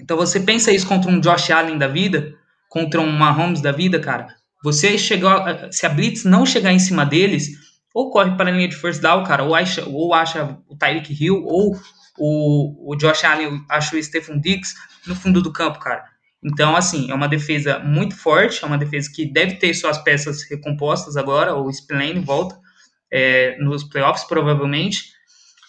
Então 0.00 0.16
você 0.16 0.38
pensa 0.38 0.70
isso 0.70 0.86
contra 0.86 1.10
um 1.10 1.18
Josh 1.18 1.50
Allen 1.50 1.76
da 1.76 1.88
vida, 1.88 2.36
contra 2.68 3.00
um 3.00 3.10
Mahomes 3.10 3.60
da 3.60 3.72
vida, 3.72 3.98
cara, 3.98 4.28
você 4.62 4.96
chegar, 4.96 5.72
se 5.72 5.84
a 5.84 5.88
blitz 5.88 6.22
não 6.22 6.46
chegar 6.46 6.72
em 6.72 6.78
cima 6.78 7.04
deles, 7.04 7.48
ou 7.92 8.12
corre 8.12 8.36
para 8.36 8.48
a 8.48 8.52
linha 8.52 8.68
de 8.68 8.76
first 8.76 9.02
down, 9.02 9.24
cara, 9.24 9.42
ou 9.42 9.56
acha, 9.56 9.84
ou 9.88 10.14
acha 10.14 10.56
o 10.68 10.76
Tyreek 10.76 11.12
Hill, 11.12 11.42
ou 11.44 11.76
o, 12.16 12.92
o 12.92 12.94
Josh 12.94 13.24
Allen 13.24 13.64
acha 13.68 13.96
o 13.96 14.00
Stephen 14.00 14.40
Diggs 14.40 14.72
no 15.04 15.16
fundo 15.16 15.42
do 15.42 15.52
campo, 15.52 15.80
cara. 15.80 16.04
Então, 16.44 16.76
assim, 16.76 17.10
é 17.10 17.14
uma 17.14 17.26
defesa 17.26 17.80
muito 17.80 18.14
forte, 18.14 18.62
é 18.62 18.66
uma 18.68 18.78
defesa 18.78 19.10
que 19.12 19.26
deve 19.26 19.56
ter 19.56 19.74
suas 19.74 19.98
peças 19.98 20.48
recompostas 20.48 21.16
agora, 21.16 21.56
ou 21.56 21.66
o 21.66 21.72
Spillane 21.72 22.20
volta 22.20 22.56
é, 23.10 23.56
nos 23.58 23.84
playoffs, 23.84 24.24
provavelmente. 24.24 25.12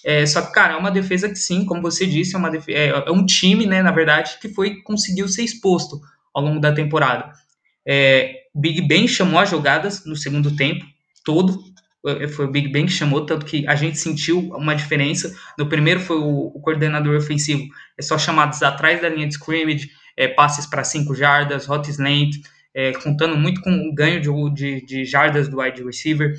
É, 0.04 0.26
só 0.26 0.42
que, 0.42 0.54
cara, 0.54 0.74
é 0.74 0.78
uma 0.78 0.92
defesa 0.92 1.28
que 1.28 1.36
sim, 1.36 1.66
como 1.66 1.82
você 1.82 2.06
disse, 2.06 2.36
é, 2.36 2.38
uma 2.38 2.50
é, 2.68 2.88
é 2.88 3.12
um 3.12 3.26
time, 3.26 3.66
né, 3.66 3.82
na 3.82 3.92
verdade, 3.92 4.38
que 4.42 4.50
foi 4.50 4.82
conseguiu 4.82 5.28
ser 5.28 5.44
exposto 5.44 6.00
ao 6.34 6.44
longo 6.44 6.60
da 6.60 6.72
temporada. 6.72 7.32
É, 7.86 8.44
Big 8.56 8.82
Ben 8.88 9.08
chamou 9.08 9.40
as 9.40 9.50
jogadas 9.50 10.06
no 10.06 10.16
segundo 10.16 10.56
tempo, 10.56 10.86
todo. 11.24 11.64
É, 12.06 12.28
foi 12.30 12.46
o 12.46 12.52
Big 12.52 12.70
Ben 12.70 12.86
que 12.86 12.92
chamou, 12.92 13.26
tanto 13.26 13.46
que 13.46 13.68
a 13.68 13.76
gente 13.76 13.98
sentiu 13.98 14.40
uma 14.56 14.74
diferença. 14.74 15.36
No 15.58 15.68
primeiro 15.68 16.00
foi 16.00 16.18
o, 16.18 16.48
o 16.48 16.62
coordenador 16.62 17.18
ofensivo, 17.18 17.68
é 17.98 18.02
só 18.02 18.18
chamadas 18.18 18.64
atrás 18.64 19.02
da 19.02 19.10
linha 19.10 19.28
de 19.28 19.34
scrimmage, 19.34 19.90
é, 20.16 20.28
passes 20.28 20.66
para 20.66 20.84
cinco 20.84 21.14
jardas, 21.14 21.70
hot 21.70 21.90
slant, 21.90 22.36
é, 22.74 22.94
contando 22.94 23.36
muito 23.36 23.60
com 23.62 23.72
o 23.72 23.94
ganho 23.94 24.22
de, 24.22 24.54
de, 24.54 24.86
de 24.86 25.06
jardas 25.06 25.50
do 25.50 25.60
wide 25.60 25.84
receiver. 25.84 26.36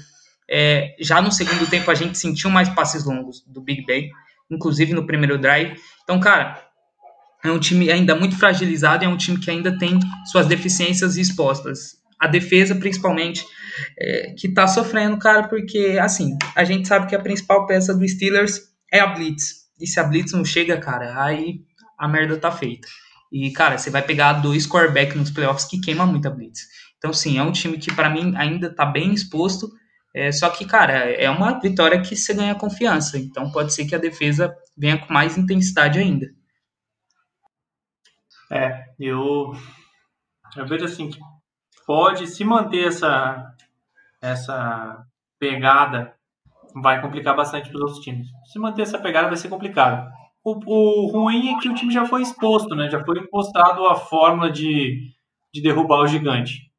É, 0.51 0.97
já 0.99 1.23
no 1.23 1.31
segundo 1.31 1.69
tempo 1.69 1.91
a 1.91 1.95
gente 1.95 2.19
sentiu 2.19 2.51
mais 2.51 2.69
passes 2.69 3.05
longos 3.05 3.45
do 3.47 3.61
Big 3.61 3.85
Ben, 3.87 4.11
inclusive 4.51 4.93
no 4.93 5.07
primeiro 5.07 5.39
drive. 5.39 5.81
Então, 6.03 6.19
cara, 6.19 6.61
é 7.45 7.51
um 7.51 7.59
time 7.59 7.91
ainda 7.91 8.15
muito 8.15 8.37
fragilizado, 8.37 9.05
é 9.05 9.09
um 9.09 9.17
time 9.17 9.39
que 9.39 9.51
ainda 9.51 9.79
tem 9.79 9.99
suas 10.31 10.47
deficiências 10.47 11.17
expostas. 11.17 12.01
A 12.19 12.27
defesa, 12.27 12.75
principalmente, 12.75 13.47
é, 13.99 14.35
que 14.37 14.49
tá 14.49 14.67
sofrendo, 14.67 15.19
cara, 15.19 15.49
porque, 15.49 15.99
assim, 16.01 16.37
a 16.55 16.65
gente 16.65 16.87
sabe 16.87 17.07
que 17.07 17.15
a 17.15 17.21
principal 17.21 17.67
peça 17.67 17.95
do 17.95 18.07
Steelers 18.07 18.61
é 18.93 19.01
a 19.01 19.07
Blitz. 19.07 19.61
E 19.81 19.87
se 19.87 19.99
a 19.99 20.05
Blitz 20.05 20.33
não 20.33 20.45
chega, 20.45 20.77
cara, 20.77 21.23
aí 21.23 21.61
a 21.99 22.07
merda 22.07 22.37
tá 22.37 22.51
feita. 22.53 22.87
E, 23.33 23.51
cara, 23.53 23.79
você 23.79 23.89
vai 23.89 24.03
pegar 24.03 24.35
dois 24.35 24.67
quarterbacks 24.67 25.17
nos 25.17 25.31
playoffs 25.31 25.65
que 25.65 25.81
queima 25.81 26.05
muita 26.05 26.29
Blitz. 26.29 26.67
Então, 26.99 27.13
sim, 27.13 27.39
é 27.39 27.43
um 27.43 27.53
time 27.53 27.79
que, 27.79 27.95
para 27.95 28.11
mim, 28.11 28.35
ainda 28.37 28.69
tá 28.69 28.85
bem 28.85 29.15
exposto. 29.15 29.71
É, 30.13 30.33
só 30.33 30.51
que, 30.51 30.65
cara, 30.65 30.93
é 30.93 31.31
uma 31.31 31.61
vitória 31.61 32.01
que 32.03 32.17
você 32.17 32.35
ganha 32.35 32.55
confiança. 32.55 33.19
Então, 33.19 33.51
pode 33.51 33.73
ser 33.73 33.87
que 33.87 33.95
a 33.95 33.99
defesa 33.99 34.55
venha 34.77 34.99
com 34.99 35.13
mais 35.13 35.39
intensidade 35.39 35.99
ainda. 35.99 36.27
É, 38.51 38.87
eu, 38.99 39.53
eu 40.57 40.67
vejo 40.67 40.85
assim 40.85 41.09
que 41.09 41.19
pode 41.87 42.27
se 42.27 42.45
manter 42.45 42.89
essa, 42.89 43.55
essa 44.21 45.07
pegada, 45.39 46.15
vai 46.75 47.01
complicar 47.01 47.37
bastante 47.37 47.69
para 47.69 47.77
os 47.77 47.83
outros 47.83 48.01
times. 48.01 48.27
Se 48.53 48.59
manter 48.59 48.83
essa 48.83 48.99
pegada 48.99 49.29
vai 49.29 49.37
ser 49.37 49.49
complicado. 49.49 50.11
O, 50.43 50.55
o 50.55 51.07
ruim 51.13 51.55
é 51.55 51.61
que 51.61 51.69
o 51.69 51.75
time 51.75 51.93
já 51.93 52.07
foi 52.07 52.23
exposto, 52.23 52.75
né? 52.75 52.91
Já 52.91 53.05
foi 53.05 53.29
mostrado 53.33 53.87
a 53.87 53.95
fórmula 53.95 54.51
de, 54.51 55.13
de 55.53 55.63
derrubar 55.63 56.01
o 56.01 56.07
gigante. 56.07 56.70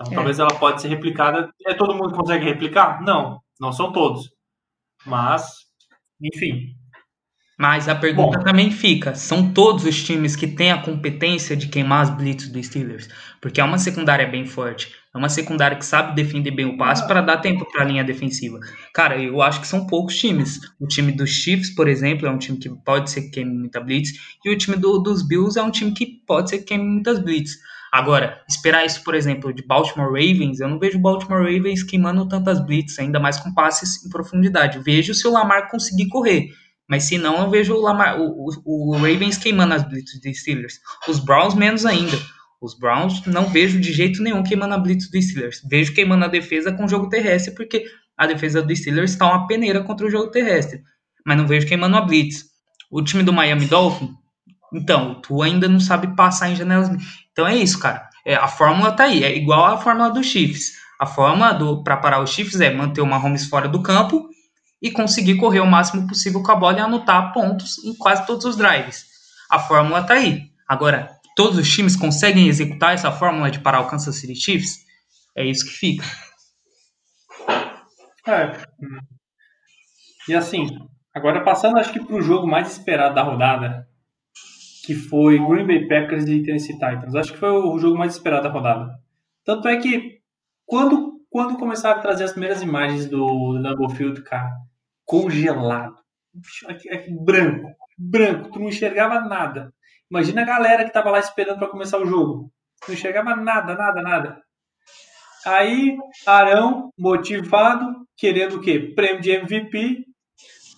Então 0.00 0.12
é. 0.12 0.14
talvez 0.14 0.38
ela 0.38 0.54
pode 0.54 0.80
ser 0.80 0.88
replicada. 0.88 1.50
É 1.66 1.74
todo 1.74 1.94
mundo 1.94 2.14
consegue 2.14 2.44
replicar? 2.44 3.02
Não, 3.02 3.40
não 3.60 3.72
são 3.72 3.92
todos. 3.92 4.30
Mas, 5.04 5.44
enfim, 6.22 6.74
mas 7.58 7.88
a 7.88 7.94
pergunta 7.94 8.38
Bom. 8.38 8.44
também 8.44 8.70
fica: 8.70 9.14
são 9.14 9.52
todos 9.52 9.86
os 9.86 10.04
times 10.04 10.36
que 10.36 10.46
têm 10.46 10.70
a 10.70 10.82
competência 10.82 11.56
de 11.56 11.68
queimar 11.68 12.02
as 12.02 12.10
blitz 12.10 12.48
dos 12.48 12.66
Steelers? 12.66 13.08
Porque 13.40 13.60
é 13.60 13.64
uma 13.64 13.78
secundária 13.78 14.26
bem 14.26 14.44
forte, 14.44 14.92
é 15.14 15.16
uma 15.16 15.30
secundária 15.30 15.76
que 15.76 15.84
sabe 15.84 16.14
defender 16.14 16.50
bem 16.50 16.66
o 16.66 16.76
passe 16.76 17.06
para 17.06 17.22
dar 17.22 17.38
tempo 17.38 17.64
para 17.72 17.82
a 17.82 17.84
linha 17.86 18.04
defensiva. 18.04 18.60
Cara, 18.92 19.18
eu 19.18 19.40
acho 19.40 19.60
que 19.60 19.66
são 19.66 19.86
poucos 19.86 20.18
times. 20.18 20.60
O 20.78 20.86
time 20.86 21.12
dos 21.12 21.30
Chiefs, 21.30 21.74
por 21.74 21.88
exemplo, 21.88 22.26
é 22.26 22.30
um 22.30 22.38
time 22.38 22.58
que 22.58 22.68
pode 22.84 23.10
ser 23.10 23.22
que 23.22 23.30
queime 23.30 23.54
muita 23.54 23.80
blitz, 23.80 24.10
e 24.44 24.50
o 24.50 24.58
time 24.58 24.76
do, 24.76 24.98
dos 24.98 25.26
Bills 25.26 25.58
é 25.58 25.62
um 25.62 25.70
time 25.70 25.92
que 25.92 26.06
pode 26.26 26.50
ser 26.50 26.58
que 26.58 26.64
queime 26.64 26.84
muitas 26.84 27.18
blitz. 27.18 27.52
Agora, 27.96 28.42
esperar 28.46 28.84
isso, 28.84 29.02
por 29.02 29.14
exemplo, 29.14 29.54
de 29.54 29.66
Baltimore 29.66 30.08
Ravens, 30.08 30.60
eu 30.60 30.68
não 30.68 30.78
vejo 30.78 30.98
Baltimore 30.98 31.40
Ravens 31.40 31.82
queimando 31.82 32.28
tantas 32.28 32.60
blitz, 32.60 32.98
ainda 32.98 33.18
mais 33.18 33.40
com 33.40 33.54
passes 33.54 34.04
em 34.04 34.10
profundidade. 34.10 34.78
Vejo 34.80 35.14
se 35.14 35.26
o 35.26 35.32
Lamar 35.32 35.70
conseguir 35.70 36.06
correr. 36.08 36.50
Mas 36.86 37.04
se 37.04 37.16
não, 37.16 37.40
eu 37.40 37.48
vejo 37.48 37.72
o, 37.72 37.80
Lamar, 37.80 38.20
o, 38.20 38.50
o, 38.66 38.90
o 38.90 38.92
Ravens 38.98 39.38
queimando 39.38 39.72
as 39.72 39.82
blitz 39.82 40.20
dos 40.20 40.38
Steelers. 40.38 40.78
Os 41.08 41.18
Browns 41.18 41.54
menos 41.54 41.86
ainda. 41.86 42.18
Os 42.60 42.78
Browns 42.78 43.24
não 43.24 43.46
vejo 43.46 43.80
de 43.80 43.90
jeito 43.94 44.22
nenhum 44.22 44.42
queimando 44.42 44.74
a 44.74 44.78
blitz 44.78 45.10
dos 45.10 45.24
Steelers. 45.24 45.62
Vejo 45.66 45.94
queimando 45.94 46.26
a 46.26 46.28
defesa 46.28 46.70
com 46.74 46.84
o 46.84 46.88
jogo 46.88 47.08
terrestre, 47.08 47.54
porque 47.54 47.82
a 48.14 48.26
defesa 48.26 48.60
dos 48.60 48.78
Steelers 48.78 49.12
está 49.12 49.26
uma 49.26 49.46
peneira 49.46 49.82
contra 49.82 50.06
o 50.06 50.10
jogo 50.10 50.30
terrestre. 50.30 50.82
Mas 51.24 51.38
não 51.38 51.46
vejo 51.46 51.66
queimando 51.66 51.96
a 51.96 52.02
blitz. 52.02 52.44
O 52.90 53.02
time 53.02 53.22
do 53.22 53.32
Miami 53.32 53.64
Dolphin, 53.64 54.14
então, 54.72 55.20
tu 55.22 55.42
ainda 55.42 55.68
não 55.68 55.80
sabe 55.80 56.14
passar 56.14 56.50
em 56.50 56.56
janelas. 56.56 56.90
Então 57.36 57.46
é 57.46 57.54
isso, 57.54 57.78
cara. 57.78 58.08
É, 58.24 58.34
a 58.34 58.48
fórmula 58.48 58.92
tá 58.92 59.04
aí. 59.04 59.22
É 59.22 59.36
igual 59.36 59.66
a 59.66 59.76
fórmula 59.76 60.08
dos 60.08 60.24
Chiefs. 60.24 60.72
A 60.98 61.04
fórmula 61.04 61.84
para 61.84 61.98
parar 61.98 62.22
os 62.22 62.30
Chiefs 62.30 62.62
é 62.62 62.72
manter 62.72 63.02
o 63.02 63.06
Mahomes 63.06 63.46
fora 63.46 63.68
do 63.68 63.82
campo 63.82 64.26
e 64.80 64.90
conseguir 64.90 65.36
correr 65.36 65.60
o 65.60 65.66
máximo 65.66 66.08
possível 66.08 66.42
com 66.42 66.50
a 66.50 66.56
bola 66.56 66.78
e 66.78 66.80
anotar 66.80 67.34
pontos 67.34 67.76
em 67.84 67.94
quase 67.94 68.26
todos 68.26 68.46
os 68.46 68.56
drives. 68.56 69.04
A 69.50 69.58
fórmula 69.58 70.00
está 70.00 70.14
aí. 70.14 70.50
Agora, 70.66 71.10
todos 71.36 71.58
os 71.58 71.70
times 71.70 71.94
conseguem 71.94 72.48
executar 72.48 72.94
essa 72.94 73.12
fórmula 73.12 73.50
de 73.50 73.58
parar 73.58 73.80
o 73.80 73.86
Kansas 73.86 74.16
City 74.16 74.34
Chiefs? 74.34 74.78
É 75.36 75.44
isso 75.44 75.66
que 75.66 75.72
fica. 75.72 76.06
É. 78.26 78.66
E 80.26 80.34
assim, 80.34 80.66
agora 81.14 81.44
passando 81.44 81.78
acho 81.78 81.92
que 81.92 82.02
para 82.02 82.16
o 82.16 82.22
jogo 82.22 82.46
mais 82.46 82.72
esperado 82.72 83.14
da 83.14 83.22
rodada, 83.22 83.85
que 84.86 84.94
foi 84.94 85.36
Green 85.38 85.66
Bay 85.66 85.88
Packers 85.88 86.26
e 86.26 86.42
Tennessee 86.42 86.74
Titans. 86.74 87.14
Acho 87.14 87.32
que 87.32 87.38
foi 87.38 87.50
o 87.50 87.76
jogo 87.78 87.98
mais 87.98 88.14
esperado 88.14 88.44
da 88.44 88.50
rodada. 88.50 88.98
Tanto 89.44 89.66
é 89.66 89.76
que 89.76 90.20
quando 90.64 91.16
quando 91.28 91.58
começaram 91.58 91.98
a 91.98 92.02
trazer 92.02 92.24
as 92.24 92.30
primeiras 92.30 92.62
imagens 92.62 93.06
do 93.06 93.52
Lambeau 93.52 93.90
Field, 93.90 94.22
cara, 94.22 94.50
congelado. 95.04 95.96
Branco, 97.10 97.68
branco, 97.98 98.50
tu 98.50 98.58
não 98.58 98.68
enxergava 98.68 99.20
nada. 99.20 99.70
Imagina 100.10 100.42
a 100.42 100.46
galera 100.46 100.84
que 100.84 100.92
tava 100.92 101.10
lá 101.10 101.18
esperando 101.18 101.58
para 101.58 101.68
começar 101.68 101.98
o 101.98 102.06
jogo. 102.06 102.50
Não 102.86 102.94
enxergava 102.94 103.36
nada, 103.36 103.74
nada, 103.74 104.00
nada. 104.00 104.42
Aí, 105.44 105.96
Arão, 106.26 106.90
motivado, 106.98 108.06
querendo 108.16 108.56
o 108.56 108.60
quê? 108.60 108.92
Prêmio 108.96 109.20
de 109.20 109.30
MVP, 109.30 110.06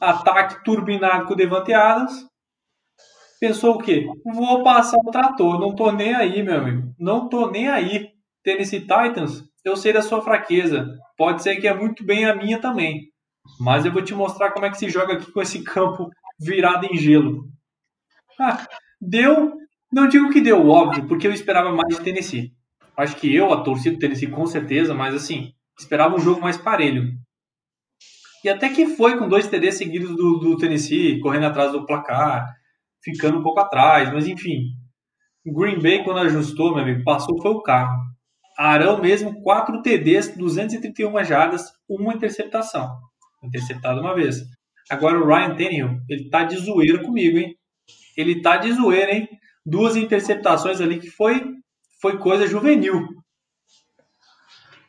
ataque 0.01 0.65
turbinado 0.65 1.27
com 1.27 1.35
o 1.35 1.37
Devante 1.37 1.73
Adams. 1.73 2.28
Pensou 3.41 3.76
o 3.76 3.78
quê? 3.78 4.07
Vou 4.24 4.62
passar 4.64 4.99
o 4.99 5.11
trator, 5.11 5.61
não 5.61 5.74
tô 5.74 5.93
nem 5.93 6.14
aí, 6.14 6.43
meu 6.43 6.59
amigo. 6.59 6.95
Não 6.99 7.28
tô 7.28 7.51
nem 7.51 7.68
aí. 7.68 8.11
Tennessee 8.43 8.80
Titans, 8.80 9.45
eu 9.64 9.76
sei 9.76 9.93
da 9.93 10.03
sua 10.03 10.20
fraqueza. 10.20 10.89
Pode 11.16 11.43
ser 11.43 11.57
que 11.57 11.68
é 11.68 11.74
muito 11.74 12.05
bem 12.05 12.24
a 12.24 12.34
minha 12.34 12.61
também. 12.61 13.09
Mas 13.61 13.84
eu 13.84 13.93
vou 13.93 14.03
te 14.03 14.14
mostrar 14.14 14.51
como 14.51 14.66
é 14.66 14.70
que 14.70 14.78
se 14.78 14.89
joga 14.91 15.14
aqui 15.14 15.30
com 15.30 15.41
esse 15.41 15.62
campo 15.64 16.09
virado 16.39 16.86
em 16.86 16.97
gelo. 16.97 17.45
Ah, 18.41 18.66
deu. 19.01 19.55
Não 19.93 20.09
digo 20.09 20.30
que 20.30 20.41
deu, 20.41 20.68
óbvio, 20.68 21.07
porque 21.07 21.26
eu 21.26 21.32
esperava 21.32 21.72
mais 21.72 21.97
de 21.97 22.03
Tennessee. 22.03 22.53
acho 22.97 23.16
que 23.16 23.34
eu, 23.34 23.53
a 23.53 23.62
torcida 23.62 23.97
do 23.97 23.99
Tennessee, 23.99 24.30
com 24.30 24.47
certeza, 24.47 24.93
mas 24.95 25.14
assim, 25.14 25.53
esperava 25.78 26.14
um 26.14 26.20
jogo 26.20 26.41
mais 26.41 26.59
parelho. 26.59 27.14
E 28.45 28.49
até 28.49 28.68
que 28.68 28.86
foi 28.86 29.18
com 29.18 29.28
dois 29.28 29.49
TDs 29.49 29.76
seguidos 29.76 30.14
do, 30.14 30.39
do 30.39 30.57
Tennessee, 30.57 31.20
correndo 31.20 31.47
atrás 31.47 31.72
do 31.72 31.86
placar, 31.86 32.47
ficando 33.03 33.39
um 33.39 33.43
pouco 33.43 33.61
atrás, 33.61 34.13
mas 34.13 34.27
enfim. 34.27 34.63
Green 35.47 35.81
Bay, 35.81 36.05
quando 36.05 36.21
ajustou, 36.21 36.75
meu 36.75 36.83
amigo, 36.83 37.05
passou 37.05 37.41
foi 37.41 37.51
o 37.51 37.63
carro. 37.63 37.97
Arão 38.57 39.01
mesmo, 39.01 39.41
4 39.43 39.83
TDs, 39.83 40.37
231 40.37 41.25
jardas, 41.25 41.65
uma 41.89 42.13
interceptação. 42.13 42.99
Interceptado 43.43 44.01
uma 44.01 44.15
vez. 44.15 44.37
Agora 44.91 45.19
o 45.19 45.27
Ryan 45.27 45.55
Tannehill, 45.55 46.01
ele 46.09 46.29
tá 46.29 46.45
de 46.45 46.57
zoeira 46.57 47.03
comigo, 47.03 47.39
hein? 47.39 47.55
Ele 48.17 48.43
tá 48.43 48.57
de 48.57 48.73
zoeira, 48.73 49.13
hein? 49.13 49.29
Duas 49.65 49.97
interceptações 49.97 50.81
ali 50.81 50.99
que 50.99 51.09
foi, 51.11 51.41
foi 52.01 52.19
coisa 52.19 52.47
juvenil. 52.47 53.07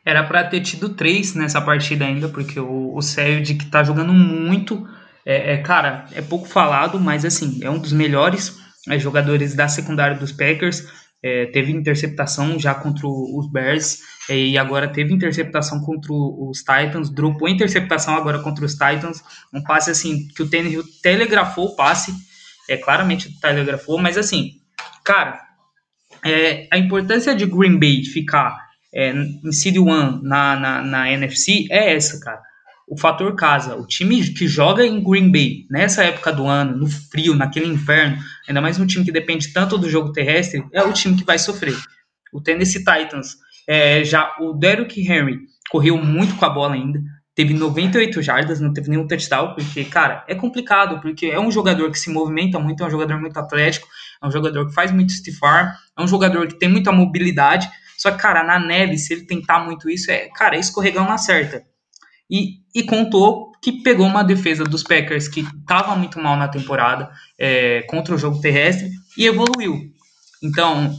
Era 0.04 0.24
para 0.24 0.44
ter 0.44 0.62
tido 0.62 0.94
três 0.94 1.34
nessa 1.34 1.60
partida 1.60 2.06
ainda, 2.06 2.28
porque 2.28 2.58
o, 2.58 2.96
o 2.96 3.02
Sérgio 3.02 3.56
que 3.58 3.66
tá 3.66 3.84
jogando 3.84 4.12
muito. 4.12 4.88
É, 5.24 5.54
é, 5.54 5.56
cara, 5.58 6.06
é 6.12 6.22
pouco 6.22 6.48
falado, 6.48 6.98
mas 6.98 7.24
assim, 7.24 7.60
é 7.62 7.70
um 7.70 7.78
dos 7.78 7.92
melhores 7.92 8.56
é, 8.88 8.98
jogadores 8.98 9.54
da 9.54 9.68
secundária 9.68 10.16
dos 10.16 10.32
Packers. 10.32 10.86
É, 11.22 11.46
teve 11.46 11.70
interceptação 11.70 12.58
já 12.58 12.74
contra 12.74 13.06
os 13.06 13.52
Bears 13.52 13.98
é, 14.30 14.38
e 14.38 14.56
agora 14.56 14.88
teve 14.88 15.12
interceptação 15.12 15.80
contra 15.80 16.10
os 16.10 16.60
Titans, 16.60 17.10
dropou 17.10 17.46
interceptação 17.46 18.14
agora 18.16 18.38
contra 18.38 18.64
os 18.64 18.72
Titans, 18.72 19.22
um 19.52 19.62
passe 19.62 19.90
assim 19.90 20.28
que 20.28 20.42
o 20.42 20.48
Tannehill 20.48 20.82
telegrafou 21.02 21.66
o 21.66 21.76
passe, 21.76 22.14
é 22.70 22.78
claramente 22.78 23.38
telegrafou, 23.38 23.98
mas 23.98 24.16
assim, 24.16 24.52
cara, 25.04 25.38
é, 26.24 26.66
a 26.72 26.78
importância 26.78 27.34
de 27.34 27.44
Green 27.44 27.78
Bay 27.78 28.02
ficar 28.02 28.56
é, 28.94 29.10
em 29.10 29.52
Seed 29.52 29.76
One 29.76 30.22
na, 30.22 30.56
na, 30.56 30.82
na 30.82 31.12
NFC 31.12 31.66
é 31.70 31.94
essa, 31.94 32.18
cara 32.18 32.40
o 32.90 32.98
fator 32.98 33.36
casa. 33.36 33.76
O 33.76 33.86
time 33.86 34.20
que 34.34 34.48
joga 34.48 34.84
em 34.84 35.00
Green 35.00 35.30
Bay 35.30 35.64
nessa 35.70 36.02
época 36.02 36.32
do 36.32 36.48
ano, 36.48 36.76
no 36.76 36.88
frio, 36.88 37.36
naquele 37.36 37.66
inverno, 37.66 38.18
ainda 38.48 38.60
mais 38.60 38.80
um 38.80 38.86
time 38.86 39.04
que 39.04 39.12
depende 39.12 39.52
tanto 39.52 39.78
do 39.78 39.88
jogo 39.88 40.12
terrestre, 40.12 40.66
é 40.72 40.82
o 40.82 40.92
time 40.92 41.16
que 41.16 41.24
vai 41.24 41.38
sofrer. 41.38 41.76
O 42.32 42.40
Tennessee 42.40 42.84
Titans, 42.84 43.36
é, 43.68 44.02
já 44.02 44.34
o 44.40 44.52
Derrick 44.54 45.00
Henry 45.00 45.38
correu 45.70 45.96
muito 45.96 46.34
com 46.34 46.44
a 46.44 46.50
bola 46.50 46.74
ainda, 46.74 47.00
teve 47.32 47.54
98 47.54 48.20
jardas, 48.20 48.60
não 48.60 48.72
teve 48.72 48.90
nenhum 48.90 49.06
touchdown, 49.06 49.54
porque, 49.54 49.84
cara, 49.84 50.24
é 50.26 50.34
complicado, 50.34 51.00
porque 51.00 51.26
é 51.26 51.38
um 51.38 51.50
jogador 51.50 51.92
que 51.92 51.98
se 51.98 52.10
movimenta 52.10 52.58
muito, 52.58 52.82
é 52.82 52.86
um 52.86 52.90
jogador 52.90 53.20
muito 53.20 53.38
atlético, 53.38 53.86
é 54.20 54.26
um 54.26 54.32
jogador 54.32 54.66
que 54.66 54.74
faz 54.74 54.90
muito 54.90 55.12
stiff 55.12 55.38
arm, 55.44 55.68
é 55.96 56.02
um 56.02 56.08
jogador 56.08 56.48
que 56.48 56.58
tem 56.58 56.68
muita 56.68 56.90
mobilidade, 56.90 57.70
só 57.96 58.10
que, 58.10 58.18
cara, 58.18 58.42
na 58.42 58.58
neve, 58.58 58.98
se 58.98 59.12
ele 59.12 59.26
tentar 59.26 59.60
muito 59.60 59.88
isso, 59.88 60.10
é, 60.10 60.28
cara, 60.34 60.56
é 60.56 60.58
escorregão 60.58 61.04
na 61.04 61.18
certa. 61.18 61.69
E, 62.30 62.60
e 62.74 62.82
contou 62.82 63.50
que 63.62 63.82
pegou 63.82 64.06
uma 64.06 64.22
defesa 64.22 64.64
dos 64.64 64.82
Packers 64.82 65.28
que 65.28 65.40
estava 65.40 65.94
muito 65.96 66.18
mal 66.20 66.36
na 66.36 66.48
temporada 66.48 67.10
é, 67.38 67.82
contra 67.82 68.14
o 68.14 68.18
jogo 68.18 68.40
terrestre 68.40 68.90
e 69.16 69.26
evoluiu. 69.26 69.92
Então, 70.42 70.96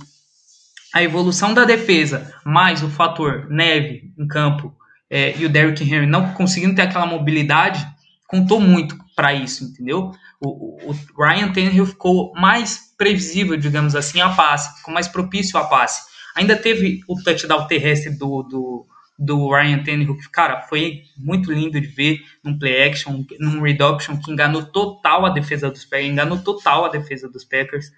a 0.94 1.02
evolução 1.02 1.54
da 1.54 1.66
defesa, 1.66 2.32
mais 2.46 2.84
o 2.84 2.90
fator 2.90 3.48
neve 3.50 4.14
em 4.18 4.28
campo 4.28 4.76
é, 5.10 5.36
e 5.38 5.46
o 5.46 5.50
Derrick 5.50 5.84
Henry 5.84 6.06
não 6.06 6.34
conseguindo 6.34 6.76
ter 6.76 6.84
aquela 6.84 7.06
mobilidade, 7.06 7.86
contou 8.28 8.60
muito 8.60 8.96
para 9.16 9.34
isso, 9.34 9.64
entendeu? 9.64 10.12
O, 10.40 10.90
o, 10.90 10.92
o 10.92 11.24
Ryan 11.24 11.52
Tannehill 11.52 11.86
ficou 11.86 12.32
mais 12.36 12.94
previsível, 12.98 13.58
digamos 13.58 13.96
assim, 13.96 14.22
a 14.22 14.30
passe, 14.30 14.78
ficou 14.78 14.94
mais 14.94 15.08
propício 15.08 15.58
a 15.60 15.64
passe. 15.64 16.02
Ainda 16.36 16.56
teve 16.56 17.02
o 17.08 17.22
touchdown 17.22 17.68
terrestre 17.68 18.18
do, 18.18 18.44
do, 18.44 18.86
do 19.22 19.52
Ryan 19.52 19.84
Tannehill, 19.84 20.18
que, 20.18 20.30
cara, 20.32 20.62
foi 20.62 21.04
muito 21.16 21.52
lindo 21.52 21.80
de 21.80 21.86
ver 21.86 22.20
num 22.44 22.58
play 22.58 22.90
action, 22.90 23.24
num 23.40 23.62
reduction, 23.62 24.18
que 24.18 24.32
enganou 24.32 24.64
total 24.64 25.28
a 25.28 25.30
defesa 25.30 25.70
dos 25.70 25.86
Packers, 25.86 26.12
enganou 26.12 26.40
total 26.40 26.86
a 26.86 26.90
defesa 26.90 27.30
dos 27.30 27.46
Packers. 27.46 27.92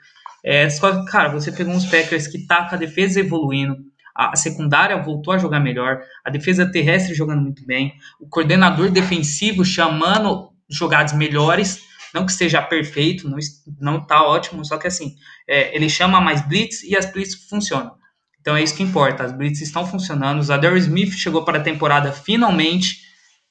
É, 0.44 0.70
só 0.70 1.06
cara, 1.06 1.30
você 1.30 1.50
pegou 1.50 1.74
uns 1.74 1.86
Packers 1.86 2.28
que 2.28 2.46
tá 2.46 2.68
com 2.68 2.76
a 2.76 2.78
defesa 2.78 3.22
evoluindo, 3.22 3.78
a 4.14 4.36
secundária 4.36 5.02
voltou 5.02 5.34
a 5.34 5.38
jogar 5.38 5.62
melhor, 5.62 6.02
a 6.26 6.30
defesa 6.30 6.70
terrestre 6.70 7.16
jogando 7.16 7.42
muito 7.42 7.66
bem, 7.66 7.94
o 8.20 8.28
coordenador 8.28 8.92
defensivo 8.92 9.64
chamando 9.64 10.50
jogadas 10.70 11.14
melhores, 11.14 11.82
não 12.14 12.26
que 12.26 12.34
seja 12.34 12.62
perfeito, 12.62 13.30
não, 13.30 13.38
não 13.80 14.06
tá 14.06 14.22
ótimo, 14.22 14.66
só 14.66 14.78
que 14.78 14.88
assim, 14.88 15.16
é, 15.48 15.74
ele 15.74 15.90
chama 15.90 16.20
mais 16.20 16.46
blitz 16.46 16.84
e 16.84 16.98
as 16.98 17.10
blitz 17.10 17.48
funcionam. 17.48 17.96
Então 18.44 18.58
é 18.58 18.62
isso 18.62 18.76
que 18.76 18.84
importa. 18.84 19.24
As 19.24 19.32
blitz 19.32 19.62
estão 19.62 19.88
funcionando. 19.88 20.40
O 20.40 20.44
Zadar 20.44 20.76
Smith 20.76 21.14
chegou 21.14 21.46
para 21.46 21.60
a 21.60 21.62
temporada 21.62 22.12
finalmente. 22.12 22.98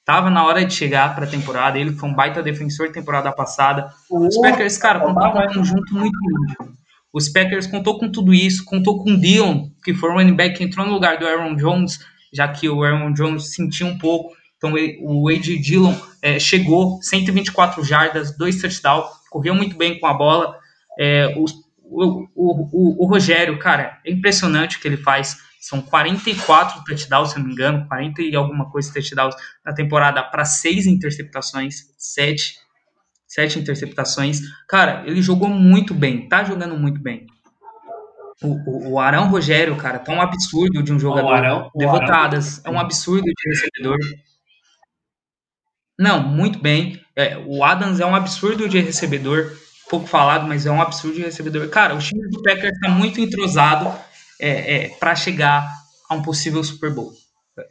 Tava 0.04 0.28
na 0.28 0.44
hora 0.44 0.66
de 0.66 0.74
chegar 0.74 1.14
para 1.14 1.24
a 1.24 1.28
temporada. 1.28 1.78
Ele 1.78 1.94
foi 1.94 2.10
um 2.10 2.14
baita 2.14 2.42
defensor 2.42 2.92
temporada 2.92 3.32
passada. 3.32 3.88
Os 4.10 4.38
Packers, 4.38 4.76
cara, 4.76 5.00
contou 5.00 5.32
com 5.32 5.38
um 5.38 5.54
conjunto 5.54 5.94
muito 5.94 6.18
lindo. 6.20 6.74
Os 7.10 7.30
Packers 7.30 7.66
contou 7.66 7.98
com 7.98 8.10
tudo 8.10 8.34
isso, 8.34 8.66
contou 8.66 9.02
com 9.02 9.12
o 9.12 9.18
Dion, 9.18 9.68
que 9.82 9.94
foi 9.94 10.10
o 10.10 10.12
running 10.12 10.34
back 10.34 10.58
que 10.58 10.64
entrou 10.64 10.86
no 10.86 10.92
lugar 10.92 11.18
do 11.18 11.26
Aaron 11.26 11.56
Jones, 11.56 11.98
já 12.32 12.48
que 12.48 12.68
o 12.68 12.82
Aaron 12.82 13.14
Jones 13.14 13.54
sentiu 13.54 13.86
um 13.86 13.96
pouco. 13.96 14.34
Então 14.58 14.74
o 15.00 15.28
A.J. 15.28 15.58
Dillon 15.58 15.94
é, 16.20 16.38
chegou, 16.38 17.00
124 17.02 17.82
jardas, 17.82 18.36
dois 18.36 18.60
touchdowns, 18.60 19.06
correu 19.30 19.54
muito 19.54 19.76
bem 19.76 19.98
com 19.98 20.06
a 20.06 20.12
bola. 20.12 20.54
É, 20.98 21.34
os 21.38 21.61
o, 21.92 22.28
o, 22.34 23.04
o, 23.04 23.06
Rogério, 23.06 23.58
cara, 23.58 24.00
é 24.04 24.10
impressionante 24.10 24.76
o 24.76 24.80
que 24.80 24.88
ele 24.88 24.96
faz. 24.96 25.38
São 25.60 25.80
44 25.80 26.82
touchdowns, 26.84 27.30
se 27.30 27.38
não 27.38 27.46
me 27.46 27.52
engano, 27.52 27.86
40 27.86 28.22
e 28.22 28.34
alguma 28.34 28.70
coisa 28.70 28.92
touchdowns 28.92 29.34
na 29.64 29.72
temporada 29.72 30.22
para 30.22 30.44
seis 30.44 30.86
interceptações, 30.86 31.92
sete, 31.96 32.56
sete 33.26 33.58
interceptações. 33.58 34.40
Cara, 34.68 35.04
ele 35.06 35.22
jogou 35.22 35.48
muito 35.48 35.94
bem, 35.94 36.28
tá 36.28 36.42
jogando 36.42 36.76
muito 36.76 37.00
bem. 37.00 37.26
O, 38.42 38.88
o, 38.88 38.92
o 38.92 38.98
Arão 38.98 39.28
Rogério, 39.28 39.76
cara, 39.76 39.98
tá 39.98 40.12
um 40.12 40.20
absurdo 40.20 40.82
de 40.82 40.92
um 40.92 40.98
jogador. 40.98 41.28
O 41.28 41.32
Arão, 41.32 41.70
devotadas, 41.76 42.58
Arão. 42.64 42.74
é 42.74 42.76
um 42.76 42.80
absurdo 42.80 43.24
de 43.24 43.50
recebedor. 43.50 43.98
Não, 45.98 46.20
muito 46.22 46.58
bem. 46.58 47.00
É, 47.14 47.38
o 47.38 47.62
Adams 47.62 48.00
é 48.00 48.06
um 48.06 48.14
absurdo 48.14 48.68
de 48.68 48.80
recebedor 48.80 49.52
pouco 49.92 50.06
falado, 50.06 50.48
mas 50.48 50.64
é 50.64 50.70
um 50.70 50.80
absurdo 50.80 51.16
de 51.16 51.22
recebedor. 51.22 51.68
Cara, 51.68 51.94
o 51.94 51.98
time 51.98 52.26
do 52.30 52.42
Packers 52.42 52.72
está 52.72 52.88
muito 52.88 53.20
entrosado 53.20 53.92
é, 54.40 54.86
é, 54.86 54.88
para 54.88 55.14
chegar 55.14 55.70
a 56.08 56.14
um 56.14 56.22
possível 56.22 56.64
Super 56.64 56.94
Bowl. 56.94 57.12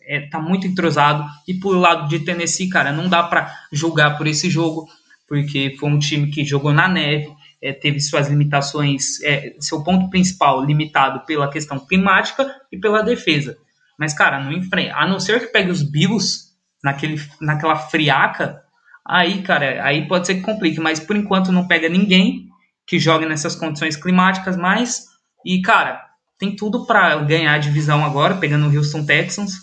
É, 0.07 0.29
tá 0.29 0.39
muito 0.39 0.67
entrosado. 0.67 1.27
E 1.47 1.55
por 1.55 1.75
lado 1.75 2.07
de 2.07 2.19
Tennessee, 2.19 2.69
cara, 2.69 2.91
não 2.91 3.09
dá 3.09 3.23
para 3.23 3.51
julgar 3.73 4.19
por 4.19 4.27
esse 4.27 4.51
jogo, 4.51 4.85
porque 5.27 5.75
foi 5.79 5.89
um 5.89 5.97
time 5.97 6.29
que 6.29 6.45
jogou 6.45 6.71
na 6.71 6.87
neve, 6.87 7.27
é, 7.59 7.73
teve 7.73 7.99
suas 7.99 8.29
limitações, 8.29 9.19
é, 9.23 9.55
seu 9.59 9.83
ponto 9.83 10.07
principal 10.11 10.63
limitado 10.63 11.25
pela 11.25 11.49
questão 11.49 11.79
climática 11.79 12.55
e 12.71 12.77
pela 12.77 13.01
defesa. 13.01 13.57
Mas, 13.97 14.13
cara, 14.13 14.39
não 14.39 14.51
enfrenta. 14.51 14.93
A 14.95 15.07
não 15.07 15.19
ser 15.19 15.39
que 15.39 15.47
pegue 15.47 15.71
os 15.71 15.81
Bills 15.81 16.51
naquele, 16.83 17.19
naquela 17.41 17.75
friaca, 17.75 18.61
aí, 19.05 19.41
cara, 19.41 19.83
aí 19.83 20.07
pode 20.07 20.27
ser 20.27 20.35
que 20.35 20.41
complique, 20.41 20.79
mas 20.79 20.99
por 20.99 21.15
enquanto 21.15 21.51
não 21.51 21.67
pega 21.67 21.89
ninguém 21.89 22.47
que 22.85 22.99
jogue 22.99 23.25
nessas 23.25 23.55
condições 23.55 23.95
climáticas 23.95 24.57
mais. 24.57 25.05
E, 25.45 25.61
cara, 25.61 26.05
tem 26.37 26.55
tudo 26.55 26.85
para 26.85 27.15
ganhar 27.23 27.53
a 27.53 27.57
divisão 27.57 28.03
agora, 28.03 28.37
pegando 28.37 28.67
o 28.67 28.75
Houston 28.75 29.05
Texans 29.05 29.53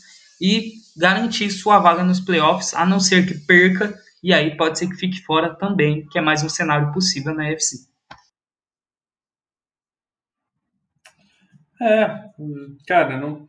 e 0.40 0.72
garantir 0.96 1.50
sua 1.50 1.78
vaga 1.78 2.02
nos 2.02 2.20
playoffs, 2.20 2.74
a 2.74 2.86
não 2.86 3.00
ser 3.00 3.26
que 3.26 3.34
perca, 3.46 3.94
e 4.22 4.32
aí 4.32 4.56
pode 4.56 4.78
ser 4.78 4.88
que 4.88 4.96
fique 4.96 5.20
fora 5.22 5.54
também, 5.54 6.06
que 6.08 6.18
é 6.18 6.22
mais 6.22 6.42
um 6.42 6.48
cenário 6.48 6.92
possível 6.92 7.34
na 7.34 7.44
UFC. 7.44 7.86
É, 11.80 12.06
cara, 12.86 13.20
não. 13.20 13.46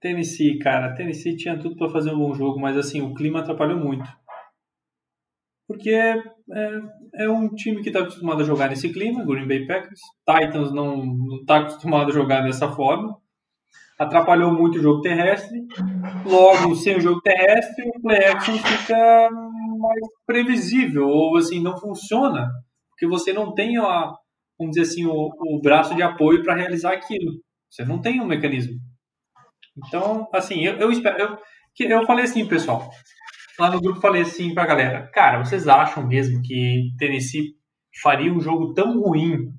Tennessee, 0.00 0.58
cara, 0.58 0.94
Tennessee 0.94 1.36
tinha 1.36 1.58
tudo 1.58 1.76
para 1.76 1.90
fazer 1.90 2.12
um 2.12 2.18
bom 2.18 2.34
jogo, 2.34 2.60
mas 2.60 2.76
assim, 2.76 3.00
o 3.00 3.14
clima 3.14 3.40
atrapalhou 3.40 3.78
muito 3.78 4.08
porque 5.66 5.90
é, 5.90 6.16
é, 6.16 7.24
é 7.24 7.30
um 7.30 7.48
time 7.54 7.82
que 7.82 7.88
está 7.88 8.00
acostumado 8.00 8.42
a 8.42 8.44
jogar 8.44 8.68
nesse 8.68 8.92
clima, 8.92 9.24
Green 9.24 9.48
Bay 9.48 9.66
Packers. 9.66 10.00
Titans 10.28 10.72
não 10.72 11.04
está 11.40 11.58
acostumado 11.58 12.10
a 12.10 12.14
jogar 12.14 12.42
dessa 12.42 12.70
forma. 12.70 13.16
Atrapalhou 13.98 14.52
muito 14.52 14.78
o 14.78 14.82
jogo 14.82 15.00
terrestre. 15.00 15.58
Logo, 16.24 16.74
sem 16.76 16.96
o 16.96 17.00
jogo 17.00 17.20
terrestre, 17.20 17.88
o 17.88 18.00
play 18.00 18.26
action 18.26 18.56
fica 18.58 19.28
mais 19.78 20.00
previsível, 20.26 21.08
ou 21.08 21.36
assim, 21.36 21.60
não 21.60 21.76
funciona, 21.76 22.48
porque 22.90 23.06
você 23.06 23.32
não 23.32 23.54
tem, 23.54 23.76
a, 23.76 24.12
vamos 24.58 24.74
dizer 24.74 24.82
assim, 24.82 25.06
o, 25.06 25.30
o 25.38 25.60
braço 25.60 25.94
de 25.94 26.02
apoio 26.02 26.42
para 26.42 26.54
realizar 26.54 26.92
aquilo. 26.92 27.32
Você 27.70 27.84
não 27.84 28.00
tem 28.00 28.20
um 28.20 28.26
mecanismo. 28.26 28.74
Então, 29.76 30.28
assim, 30.32 30.64
eu, 30.64 30.74
eu 30.78 30.90
espero. 30.92 31.38
Eu, 31.78 31.90
eu 31.90 32.06
falei 32.06 32.24
assim, 32.24 32.46
pessoal, 32.46 32.88
lá 33.58 33.70
no 33.70 33.80
grupo 33.80 34.00
falei 34.00 34.22
assim 34.22 34.54
pra 34.54 34.66
galera: 34.66 35.10
Cara, 35.12 35.38
vocês 35.38 35.66
acham 35.68 36.06
mesmo 36.06 36.42
que 36.42 36.90
Tennessee 36.98 37.54
faria 38.02 38.32
um 38.32 38.40
jogo 38.40 38.74
tão 38.74 39.00
ruim 39.00 39.52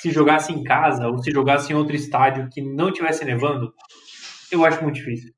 se 0.00 0.10
jogasse 0.10 0.52
em 0.52 0.62
casa 0.62 1.08
ou 1.08 1.18
se 1.18 1.30
jogasse 1.30 1.72
em 1.72 1.76
outro 1.76 1.96
estádio 1.96 2.48
que 2.52 2.62
não 2.62 2.92
tivesse 2.92 3.24
nevando, 3.24 3.72
eu 4.50 4.64
acho 4.64 4.82
muito 4.82 4.96
difícil. 4.96 5.32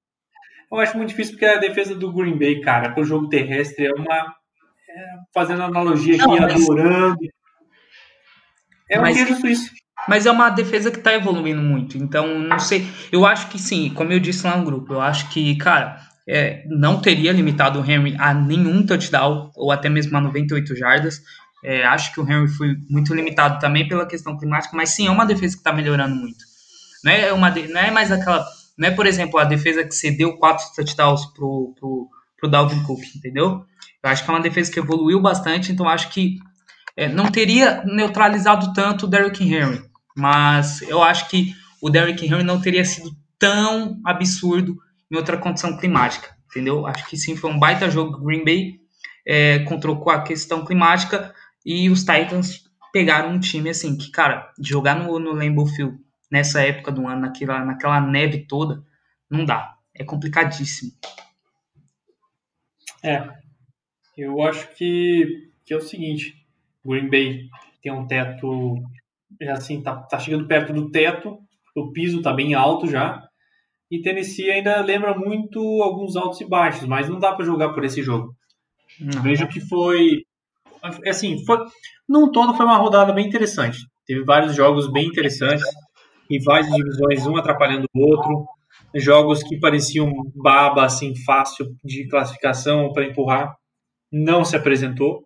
Eu 0.71 0.79
acho 0.79 0.97
muito 0.97 1.11
difícil 1.11 1.35
porque 1.35 1.47
a 1.47 1.57
defesa 1.57 1.95
do 1.95 2.13
Green 2.13 2.39
Bay, 2.39 2.61
cara, 2.61 2.93
com 2.93 3.01
o 3.01 3.05
jogo 3.05 3.29
terrestre 3.29 3.87
é 3.87 3.93
uma. 3.93 4.35
É, 4.91 5.05
fazendo 5.33 5.63
analogia 5.63 6.17
aqui, 6.17 6.27
não, 6.27 6.39
mas... 6.39 6.63
adorando. 6.63 7.19
É 8.91 8.99
um 8.99 9.03
mas... 9.03 9.17
queijo 9.17 9.41
suíço. 9.41 9.71
Mas 10.07 10.27
é 10.27 10.31
uma 10.31 10.49
defesa 10.51 10.91
que 10.91 11.01
tá 11.01 11.13
evoluindo 11.15 11.61
muito. 11.61 11.99
Então, 11.99 12.39
não 12.39 12.59
sei. 12.59 12.87
Eu 13.11 13.27
acho 13.27 13.49
que 13.49 13.59
sim, 13.59 13.93
como 13.95 14.13
eu 14.13 14.21
disse 14.21 14.47
lá 14.47 14.57
no 14.57 14.65
grupo, 14.65 14.95
eu 14.95 15.01
acho 15.01 15.29
que, 15.31 15.57
cara, 15.57 16.01
é, 16.29 16.62
não 16.66 17.01
teria 17.01 17.33
limitado 17.33 17.81
o 17.81 17.91
Henry 17.91 18.14
a 18.18 18.35
nenhum 18.35 18.85
touchdown 18.85 19.51
ou 19.57 19.72
até 19.72 19.89
mesmo 19.89 20.14
a 20.16 20.20
98 20.20 20.76
jardas. 20.76 21.22
É, 21.64 21.85
acho 21.87 22.12
que 22.12 22.20
o 22.20 22.31
Henry 22.31 22.49
foi 22.49 22.76
muito 22.91 23.14
limitado 23.14 23.59
também 23.59 23.89
pela 23.89 24.07
questão 24.07 24.37
climática, 24.37 24.76
mas 24.76 24.91
sim, 24.91 25.07
é 25.07 25.11
uma 25.11 25.24
defesa 25.24 25.55
que 25.55 25.61
está 25.61 25.72
melhorando 25.72 26.14
muito. 26.14 26.45
Não 27.03 27.12
é, 27.12 27.33
uma, 27.33 27.51
não 27.51 27.81
é 27.81 27.91
mais 27.91 28.12
aquela. 28.12 28.47
Não 28.76 28.89
é, 28.89 28.91
por 28.91 29.07
exemplo, 29.07 29.41
a 29.41 29.45
defesa 29.45 29.83
que 29.83 29.95
cedeu 29.95 30.37
quatro 30.37 30.64
touchdowns 30.76 31.24
pro, 31.33 31.74
pro, 31.81 32.09
pro 32.39 32.51
Dalvin 32.51 32.83
Cook, 32.83 33.01
entendeu? 33.16 33.64
Eu 34.03 34.11
acho 34.11 34.22
que 34.22 34.31
é 34.31 34.35
uma 34.35 34.43
defesa 34.43 34.70
que 34.70 34.79
evoluiu 34.79 35.20
bastante, 35.20 35.72
então 35.72 35.89
acho 35.89 36.11
que 36.11 36.37
é, 36.97 37.09
não 37.09 37.31
teria 37.31 37.83
neutralizado 37.85 38.72
tanto 38.72 39.07
o 39.07 39.09
Derrick 39.09 39.43
Henry, 39.43 39.83
mas 40.16 40.83
eu 40.83 41.03
acho 41.03 41.29
que 41.29 41.55
o 41.81 41.89
Derrick 41.89 42.24
Henry 42.24 42.45
não 42.45 42.61
teria 42.61 42.85
sido 42.85 43.11
tão 43.39 44.01
absurdo 44.05 44.76
em 45.11 45.17
outra 45.17 45.39
condição 45.39 45.77
climática, 45.77 46.37
entendeu? 46.51 46.87
Acho 46.87 47.07
que 47.09 47.17
sim, 47.17 47.37
foi 47.37 47.51
um 47.51 47.59
baita 47.59 47.91
jogo 47.91 48.25
Green 48.25 48.45
Bay, 48.45 48.81
é, 49.27 49.61
controlou 49.61 50.11
a 50.11 50.23
questão 50.23 50.65
climática 50.65 51.35
e 51.65 51.91
os 51.91 52.01
Titans 52.01 52.65
pegaram 52.93 53.31
um 53.31 53.41
time 53.41 53.71
assim, 53.71 53.97
que, 53.97 54.11
cara, 54.11 54.53
jogar 54.61 54.95
no, 54.95 55.19
no 55.19 55.33
Lambeau 55.33 55.67
Field 55.67 55.99
nessa 56.31 56.63
época 56.63 56.91
do 56.91 57.07
ano, 57.07 57.23
naquela, 57.23 57.65
naquela 57.65 58.01
neve 58.01 58.47
toda, 58.47 58.85
não 59.31 59.45
dá. 59.45 59.77
É 59.95 60.05
complicadíssimo. 60.05 60.93
É, 63.03 63.29
eu 64.17 64.43
acho 64.43 64.69
que, 64.75 65.51
que 65.65 65.73
é 65.73 65.77
o 65.77 65.81
seguinte, 65.81 66.35
Green 66.85 67.09
Bay 67.09 67.49
tem 67.83 67.93
um 67.93 68.07
teto, 68.07 68.83
assim, 69.51 69.83
tá, 69.83 69.97
tá 69.97 70.19
chegando 70.19 70.47
perto 70.47 70.73
do 70.73 70.91
teto, 70.91 71.39
o 71.77 71.93
piso 71.93 72.23
tá 72.23 72.33
bem 72.33 72.55
alto 72.55 72.89
já, 72.89 73.28
e 73.91 74.01
Tennessee 74.03 74.51
ainda 74.51 74.80
lembra 74.80 75.16
muito 75.16 75.61
alguns 75.82 76.16
altos 76.16 76.41
e 76.41 76.49
baixos, 76.49 76.86
mas 76.86 77.09
não 77.09 77.18
dá 77.18 77.32
para 77.32 77.45
jogar 77.45 77.72
por 77.72 77.84
esse 77.84 78.03
jogo. 78.03 78.34
Não. 79.01 79.22
Vejo 79.22 79.49
que 79.49 79.61
foi 79.61 80.22
assim, 81.07 81.45
foi 81.45 81.59
num 82.09 82.30
todo 82.30 82.55
foi 82.55 82.66
uma 82.66 82.76
rodada 82.76 83.12
bem 83.12 83.26
interessante. 83.26 83.78
Teve 84.07 84.24
vários 84.24 84.55
jogos 84.55 84.91
bem 84.91 85.07
interessantes, 85.07 85.64
rivais 86.30 86.66
de 86.66 86.72
divisões 86.72 87.26
um 87.26 87.36
atrapalhando 87.36 87.86
o 87.95 88.01
outro, 88.01 88.47
jogos 88.95 89.43
que 89.43 89.59
pareciam 89.59 90.11
baba 90.34 90.84
assim 90.84 91.14
fácil 91.24 91.66
de 91.84 92.07
classificação 92.09 92.93
para 92.93 93.05
empurrar, 93.05 93.55
não 94.12 94.45
se 94.45 94.57
apresentou. 94.57 95.24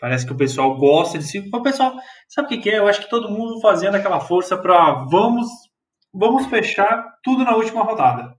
Parece 0.00 0.24
que 0.24 0.32
o 0.32 0.36
pessoal 0.36 0.76
gosta 0.76 1.18
de 1.18 1.24
se. 1.24 1.40
O 1.52 1.62
pessoal, 1.62 1.92
sabe 2.28 2.54
o 2.54 2.60
que, 2.60 2.70
é? 2.70 2.78
Eu 2.78 2.86
acho 2.86 3.00
que 3.00 3.10
todo 3.10 3.30
mundo 3.30 3.60
fazendo 3.60 3.96
aquela 3.96 4.20
força 4.20 4.56
para 4.56 5.04
vamos 5.10 5.48
vamos 6.12 6.46
fechar 6.46 7.18
tudo 7.22 7.44
na 7.44 7.54
última 7.54 7.82
rodada. 7.82 8.34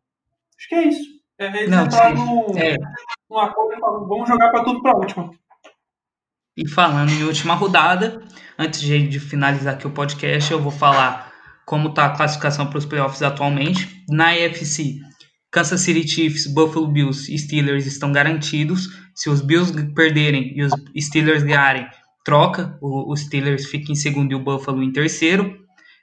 Acho 0.57 0.70
que 0.70 0.76
é 0.76 0.84
isso. 0.88 1.20
É, 1.39 1.47
eles 1.47 1.70
Não, 1.70 1.86
entraram 1.86 2.51
é. 2.57 2.76
num 3.30 3.39
acordo 3.39 3.74
e 3.74 3.80
falaram, 3.80 4.07
vamos 4.07 4.28
jogar 4.28 4.51
para 4.51 4.63
tudo 4.63 4.82
para 4.82 4.91
a 4.91 4.97
última. 4.97 5.32
E 6.57 6.67
falando 6.67 7.11
em 7.11 7.24
última 7.24 7.55
rodada, 7.55 8.22
antes 8.57 8.82
de, 8.82 9.07
de 9.07 9.20
finalizar 9.20 9.76
aqui 9.76 9.88
o 9.88 9.91
podcast, 9.91 10.51
eu 10.51 10.61
vou 10.61 10.72
falar 10.72 11.32
como 11.65 11.89
está 11.89 12.07
a 12.07 12.09
classificação 12.09 12.67
para 12.67 12.80
os 12.80 12.86
playoffs 12.86 13.22
atualmente. 13.22 14.03
Na 14.09 14.36
EFC, 14.36 14.99
Kansas 15.51 15.80
City 15.82 16.05
Chiefs, 16.05 16.47
Buffalo 16.47 16.88
Bills 16.88 17.34
e 17.34 17.38
Steelers 17.38 17.86
estão 17.86 18.11
garantidos. 18.11 18.89
Se 19.15 19.30
os 19.30 19.39
Bills 19.39 19.72
perderem 19.93 20.57
e 20.57 20.63
os 20.63 20.74
Steelers 20.99 21.43
ganharem, 21.43 21.88
troca. 22.26 22.78
O, 22.82 23.11
os 23.11 23.22
Steelers 23.22 23.67
ficam 23.67 23.93
em 23.93 23.95
segundo 23.95 24.32
e 24.34 24.36
o 24.36 24.43
Buffalo 24.43 24.84
em 24.84 24.91
terceiro. 24.91 25.57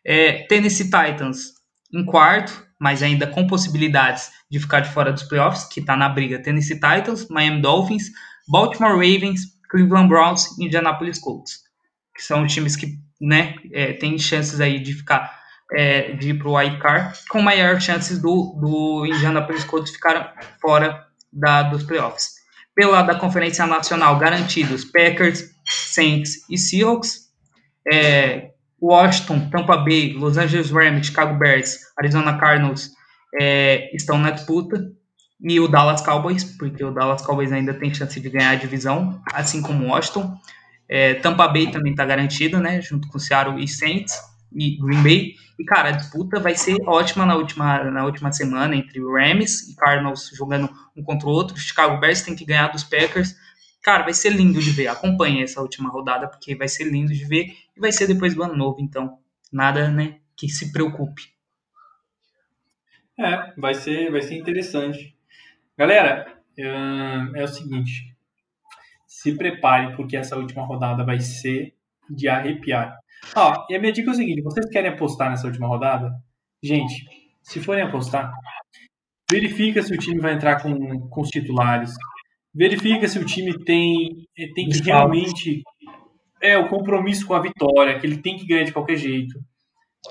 É, 0.07 0.47
Tennessee 0.47 0.85
Titans 0.85 1.56
em 1.97 2.05
quarto, 2.05 2.65
mas 2.79 3.03
ainda 3.03 3.27
com 3.27 3.47
possibilidades 3.47 4.31
de 4.51 4.61
ficar 4.61 4.81
de 4.81 4.91
fora 4.91 5.13
dos 5.13 5.23
playoffs, 5.23 5.65
que 5.65 5.81
está 5.81 5.97
na 5.97 6.09
briga 6.09 6.39
Tennessee 6.39 6.75
Titans, 6.75 7.29
Miami 7.29 7.61
Dolphins, 7.61 8.11
Baltimore 8.49 8.93
Ravens, 8.93 9.41
Cleveland 9.71 10.09
Browns 10.09 10.57
e 10.59 10.67
Indianapolis 10.67 11.19
Colts, 11.19 11.61
que 12.15 12.23
são 12.23 12.47
times 12.47 12.77
que 12.77 12.99
né, 13.21 13.55
é, 13.73 13.95
têm 13.95 14.19
chances 14.19 14.61
aí 14.61 14.79
de 14.79 14.93
ficar 14.93 15.35
é, 15.73 16.13
de 16.13 16.31
ir 16.31 16.39
para 16.39 16.49
o 16.49 16.57
wild 16.57 16.79
card, 16.79 17.19
com 17.29 17.43
maior 17.43 17.81
chances 17.81 18.21
do, 18.21 18.57
do 18.61 19.07
Indianapolis 19.07 19.65
Colts 19.65 19.91
ficar 19.91 20.35
fora 20.61 21.07
da, 21.33 21.63
dos 21.63 21.83
playoffs. 21.83 22.37
Pelo 22.75 22.93
lado 22.93 23.07
da 23.07 23.19
Conferência 23.19 23.67
Nacional, 23.67 24.19
garantidos 24.19 24.85
Packers, 24.85 25.51
Saints 25.65 26.49
e 26.49 26.59
Seahawks. 26.59 27.27
É, 27.91 28.51
Washington, 28.81 29.49
Tampa 29.51 29.77
Bay, 29.79 30.13
Los 30.13 30.37
Angeles 30.37 30.71
Rams, 30.71 31.07
Chicago 31.07 31.39
Bears, 31.39 31.79
Arizona 31.99 32.39
Cardinals 32.39 32.91
é, 33.41 33.95
estão 33.95 34.19
na 34.19 34.31
disputa. 34.31 34.81
E 35.41 35.61
o 35.61 35.69
Dallas 35.69 36.01
Cowboys, 36.01 36.45
porque 36.45 36.83
o 36.83 36.91
Dallas 36.91 37.21
Cowboys 37.21 37.53
ainda 37.53 37.75
tem 37.75 37.93
chance 37.93 38.19
de 38.19 38.31
ganhar 38.31 38.51
a 38.51 38.55
divisão, 38.55 39.21
assim 39.35 39.61
como 39.61 39.89
Washington. 39.89 40.35
É, 40.89 41.15
Tampa 41.15 41.47
Bay 41.49 41.71
também 41.71 41.93
está 41.93 42.07
garantido, 42.07 42.59
né? 42.59 42.81
Junto 42.81 43.09
com 43.09 43.19
Seattle 43.19 43.63
e 43.63 43.69
Saints 43.69 44.15
e 44.55 44.79
Green 44.79 45.03
Bay. 45.03 45.35
E, 45.59 45.65
cara, 45.65 45.91
a 45.91 45.93
disputa 45.93 46.41
vai 46.41 46.55
ser 46.55 46.77
ótima 46.87 47.27
na 47.27 47.35
última, 47.37 47.85
na 47.85 48.05
última 48.05 48.33
semana 48.33 48.77
entre 48.77 49.01
Rams 49.01 49.69
e 49.69 49.75
Cardinals 49.75 50.31
jogando 50.35 50.71
um 50.97 51.03
contra 51.03 51.29
o 51.29 51.33
outro. 51.33 51.59
Chicago 51.59 51.99
Bears 51.99 52.23
tem 52.23 52.35
que 52.35 52.45
ganhar 52.45 52.69
dos 52.69 52.85
Packers. 52.85 53.35
Cara, 53.87 54.03
vai 54.03 54.13
ser 54.13 54.31
lindo 54.31 54.61
de 54.61 54.73
ver. 54.73 54.89
Acompanhe 54.89 55.45
essa 55.45 55.63
última 55.63 55.89
rodada, 55.89 56.27
porque 56.27 56.57
vai 56.57 56.67
ser 56.67 56.91
lindo 56.91 57.15
de 57.15 57.25
ver. 57.25 57.57
E 57.77 57.79
vai 57.79 57.93
ser 57.93 58.09
depois 58.09 58.35
do 58.35 58.43
ano 58.43 58.57
novo, 58.57 58.81
então. 58.81 59.21
Nada, 59.53 59.89
né, 59.89 60.19
que 60.37 60.49
se 60.49 60.73
preocupe. 60.73 61.23
É, 63.17 63.53
vai 63.57 63.75
ser, 63.75 64.11
vai 64.11 64.23
ser 64.23 64.35
interessante. 64.37 65.17
Galera, 65.79 66.37
é 66.59 67.45
o 67.45 67.47
seguinte. 67.47 68.13
Se 69.07 69.37
preparem, 69.37 69.95
porque 69.95 70.17
essa 70.17 70.37
última 70.37 70.67
rodada 70.67 71.05
vai 71.05 71.21
ser 71.21 71.73
de 72.11 72.27
arrepiar. 72.29 72.99
Ó, 73.37 73.67
e 73.71 73.77
a 73.77 73.79
minha 73.79 73.93
dica 73.93 74.11
é 74.11 74.13
o 74.13 74.17
seguinte: 74.17 74.43
vocês 74.43 74.69
querem 74.69 74.91
apostar 74.91 75.31
nessa 75.31 75.47
última 75.47 75.69
rodada? 75.69 76.11
Gente, 76.61 77.07
se 77.41 77.61
forem 77.61 77.85
apostar, 77.85 78.33
verifica 79.31 79.81
se 79.81 79.95
o 79.95 79.99
time 79.99 80.21
vai 80.21 80.35
entrar 80.35 80.61
com, 80.61 81.09
com 81.09 81.21
os 81.21 81.29
titulares, 81.29 81.95
verifica 82.57 83.07
se 83.07 83.19
o 83.19 83.25
time 83.25 83.63
tem, 83.65 84.27
eh, 84.39 84.49
tem 84.55 84.69
que 84.69 84.81
realmente 84.83 85.63
é 86.43 86.57
o 86.57 86.69
compromisso 86.69 87.27
com 87.27 87.35
a 87.35 87.41
vitória, 87.41 87.99
que 87.99 88.07
ele 88.07 88.23
tem 88.23 88.37
que 88.37 88.47
ganhar 88.47 88.65
de 88.65 88.73
qualquer 88.73 88.97
jeito. 88.97 89.39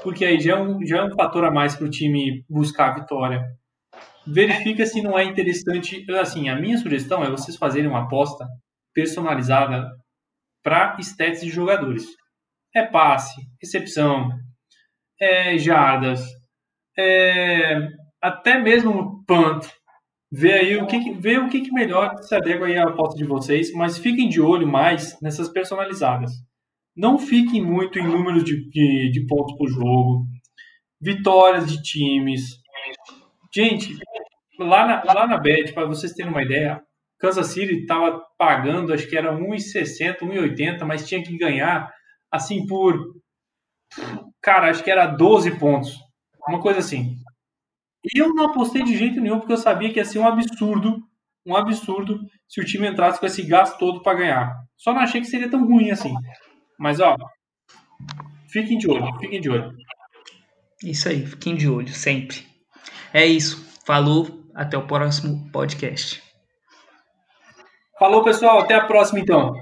Porque 0.04 0.24
aí 0.24 0.39
já 0.39 0.54
é 0.54 0.62
um, 0.62 0.86
já 0.86 0.98
é 0.98 1.04
um 1.04 1.16
fator 1.16 1.46
a 1.46 1.52
mais 1.52 1.76
para 1.76 1.88
o 1.88 1.89
time 1.89 2.43
buscar 2.50 2.91
a 2.91 3.00
vitória. 3.00 3.43
Verifica 4.28 4.86
se 4.86 5.02
não 5.02 5.18
é 5.18 5.24
interessante. 5.24 6.06
Assim, 6.20 6.50
a 6.50 6.56
minha 6.56 6.78
sugestão 6.78 7.24
é 7.24 7.30
vocês 7.30 7.58
fazerem 7.58 7.89
uma 7.89 8.04
aposta 8.04 8.46
personalizada 8.93 9.89
para 10.64 10.98
stats 11.00 11.41
de 11.41 11.50
jogadores. 11.50 12.06
É 12.76 12.84
passe, 12.84 13.41
recepção, 13.62 14.30
é 15.20 15.58
jardas, 15.58 16.22
é, 16.98 17.88
até 18.22 18.60
mesmo 18.60 19.24
punt, 19.26 19.66
Vê 20.38 20.51
aí 20.51 20.75
o 20.75 20.86
que, 20.86 21.13
vê 21.13 21.38
o 21.38 21.47
que, 21.47 21.61
que 21.61 21.71
melhor 21.71 22.17
se 22.21 22.36
adequa 22.36 22.65
aí 22.65 22.77
à 22.77 22.83
aposta 22.83 23.15
de 23.17 23.23
vocês, 23.23 23.71
mas 23.71 23.97
fiquem 23.97 24.27
de 24.27 24.41
olho 24.41 24.67
mais 24.67 25.17
nessas 25.21 25.47
personalizadas. 25.47 26.29
Não 26.93 27.17
fiquem 27.17 27.63
muito 27.63 27.97
em 27.97 28.05
números 28.05 28.43
de, 28.43 28.69
de, 28.69 29.11
de 29.11 29.25
pontos 29.27 29.55
por 29.57 29.69
jogo, 29.69 30.25
vitórias 31.01 31.71
de 31.71 31.81
times. 31.81 32.41
Gente, 33.53 33.97
lá 34.59 34.86
na, 34.86 35.13
lá 35.13 35.25
na 35.25 35.38
Bet, 35.38 35.71
para 35.71 35.88
vocês 35.88 36.11
terem 36.11 36.33
uma 36.33 36.43
ideia, 36.43 36.81
Kansas 37.17 37.47
City 37.47 37.83
estava 37.83 38.21
pagando, 38.38 38.91
acho 38.91 39.07
que 39.07 39.15
era 39.15 39.33
1,60, 39.33 40.19
1,80, 40.19 40.83
mas 40.83 41.07
tinha 41.07 41.23
que 41.23 41.38
ganhar 41.38 41.89
assim 42.29 42.67
por. 42.67 42.99
Cara, 44.41 44.69
acho 44.69 44.83
que 44.83 44.91
era 44.91 45.05
12 45.05 45.57
pontos. 45.57 45.97
Uma 46.45 46.59
coisa 46.59 46.79
assim. 46.79 47.14
Eu 48.14 48.34
não 48.34 48.45
apostei 48.45 48.84
de 48.84 48.97
jeito 48.97 49.20
nenhum, 49.20 49.39
porque 49.39 49.53
eu 49.53 49.58
sabia 49.58 49.91
que 49.91 49.99
ia 49.99 50.06
ser 50.06 50.20
um 50.20 50.28
absurdo, 50.28 51.01
um 51.45 51.56
absurdo, 51.56 52.20
se 52.47 52.62
o 52.62 52.66
time 52.66 52.88
entrasse 52.88 53.20
com 53.20 53.26
esse 53.26 53.41
gasto 53.43 53.78
todo 53.78 54.01
para 54.01 54.18
ganhar. 54.18 54.56
Só 54.78 54.93
não 54.93 55.01
achei 55.01 55.22
que 55.22 55.28
seria 55.28 55.49
tão 55.49 55.66
ruim 55.66 55.91
assim. 55.91 56.14
Mas, 56.78 56.99
ó, 56.99 57.16
fiquem 58.49 58.78
de 58.78 58.89
olho, 58.89 59.18
fiquem 59.20 59.39
de 59.39 59.49
olho. 59.49 59.72
Isso 60.84 61.08
aí, 61.08 61.26
fiquem 61.26 61.56
de 61.56 61.70
olho, 61.70 61.89
sempre. 61.89 62.45
É 63.14 63.26
isso. 63.26 63.66
Falou, 63.86 64.43
até 64.53 64.78
o 64.78 64.86
próximo 64.86 65.49
podcast. 65.51 66.22
Falou, 67.97 68.24
pessoal, 68.24 68.60
até 68.60 68.76
a 68.76 68.86
próxima 68.86 69.20
então. 69.20 69.53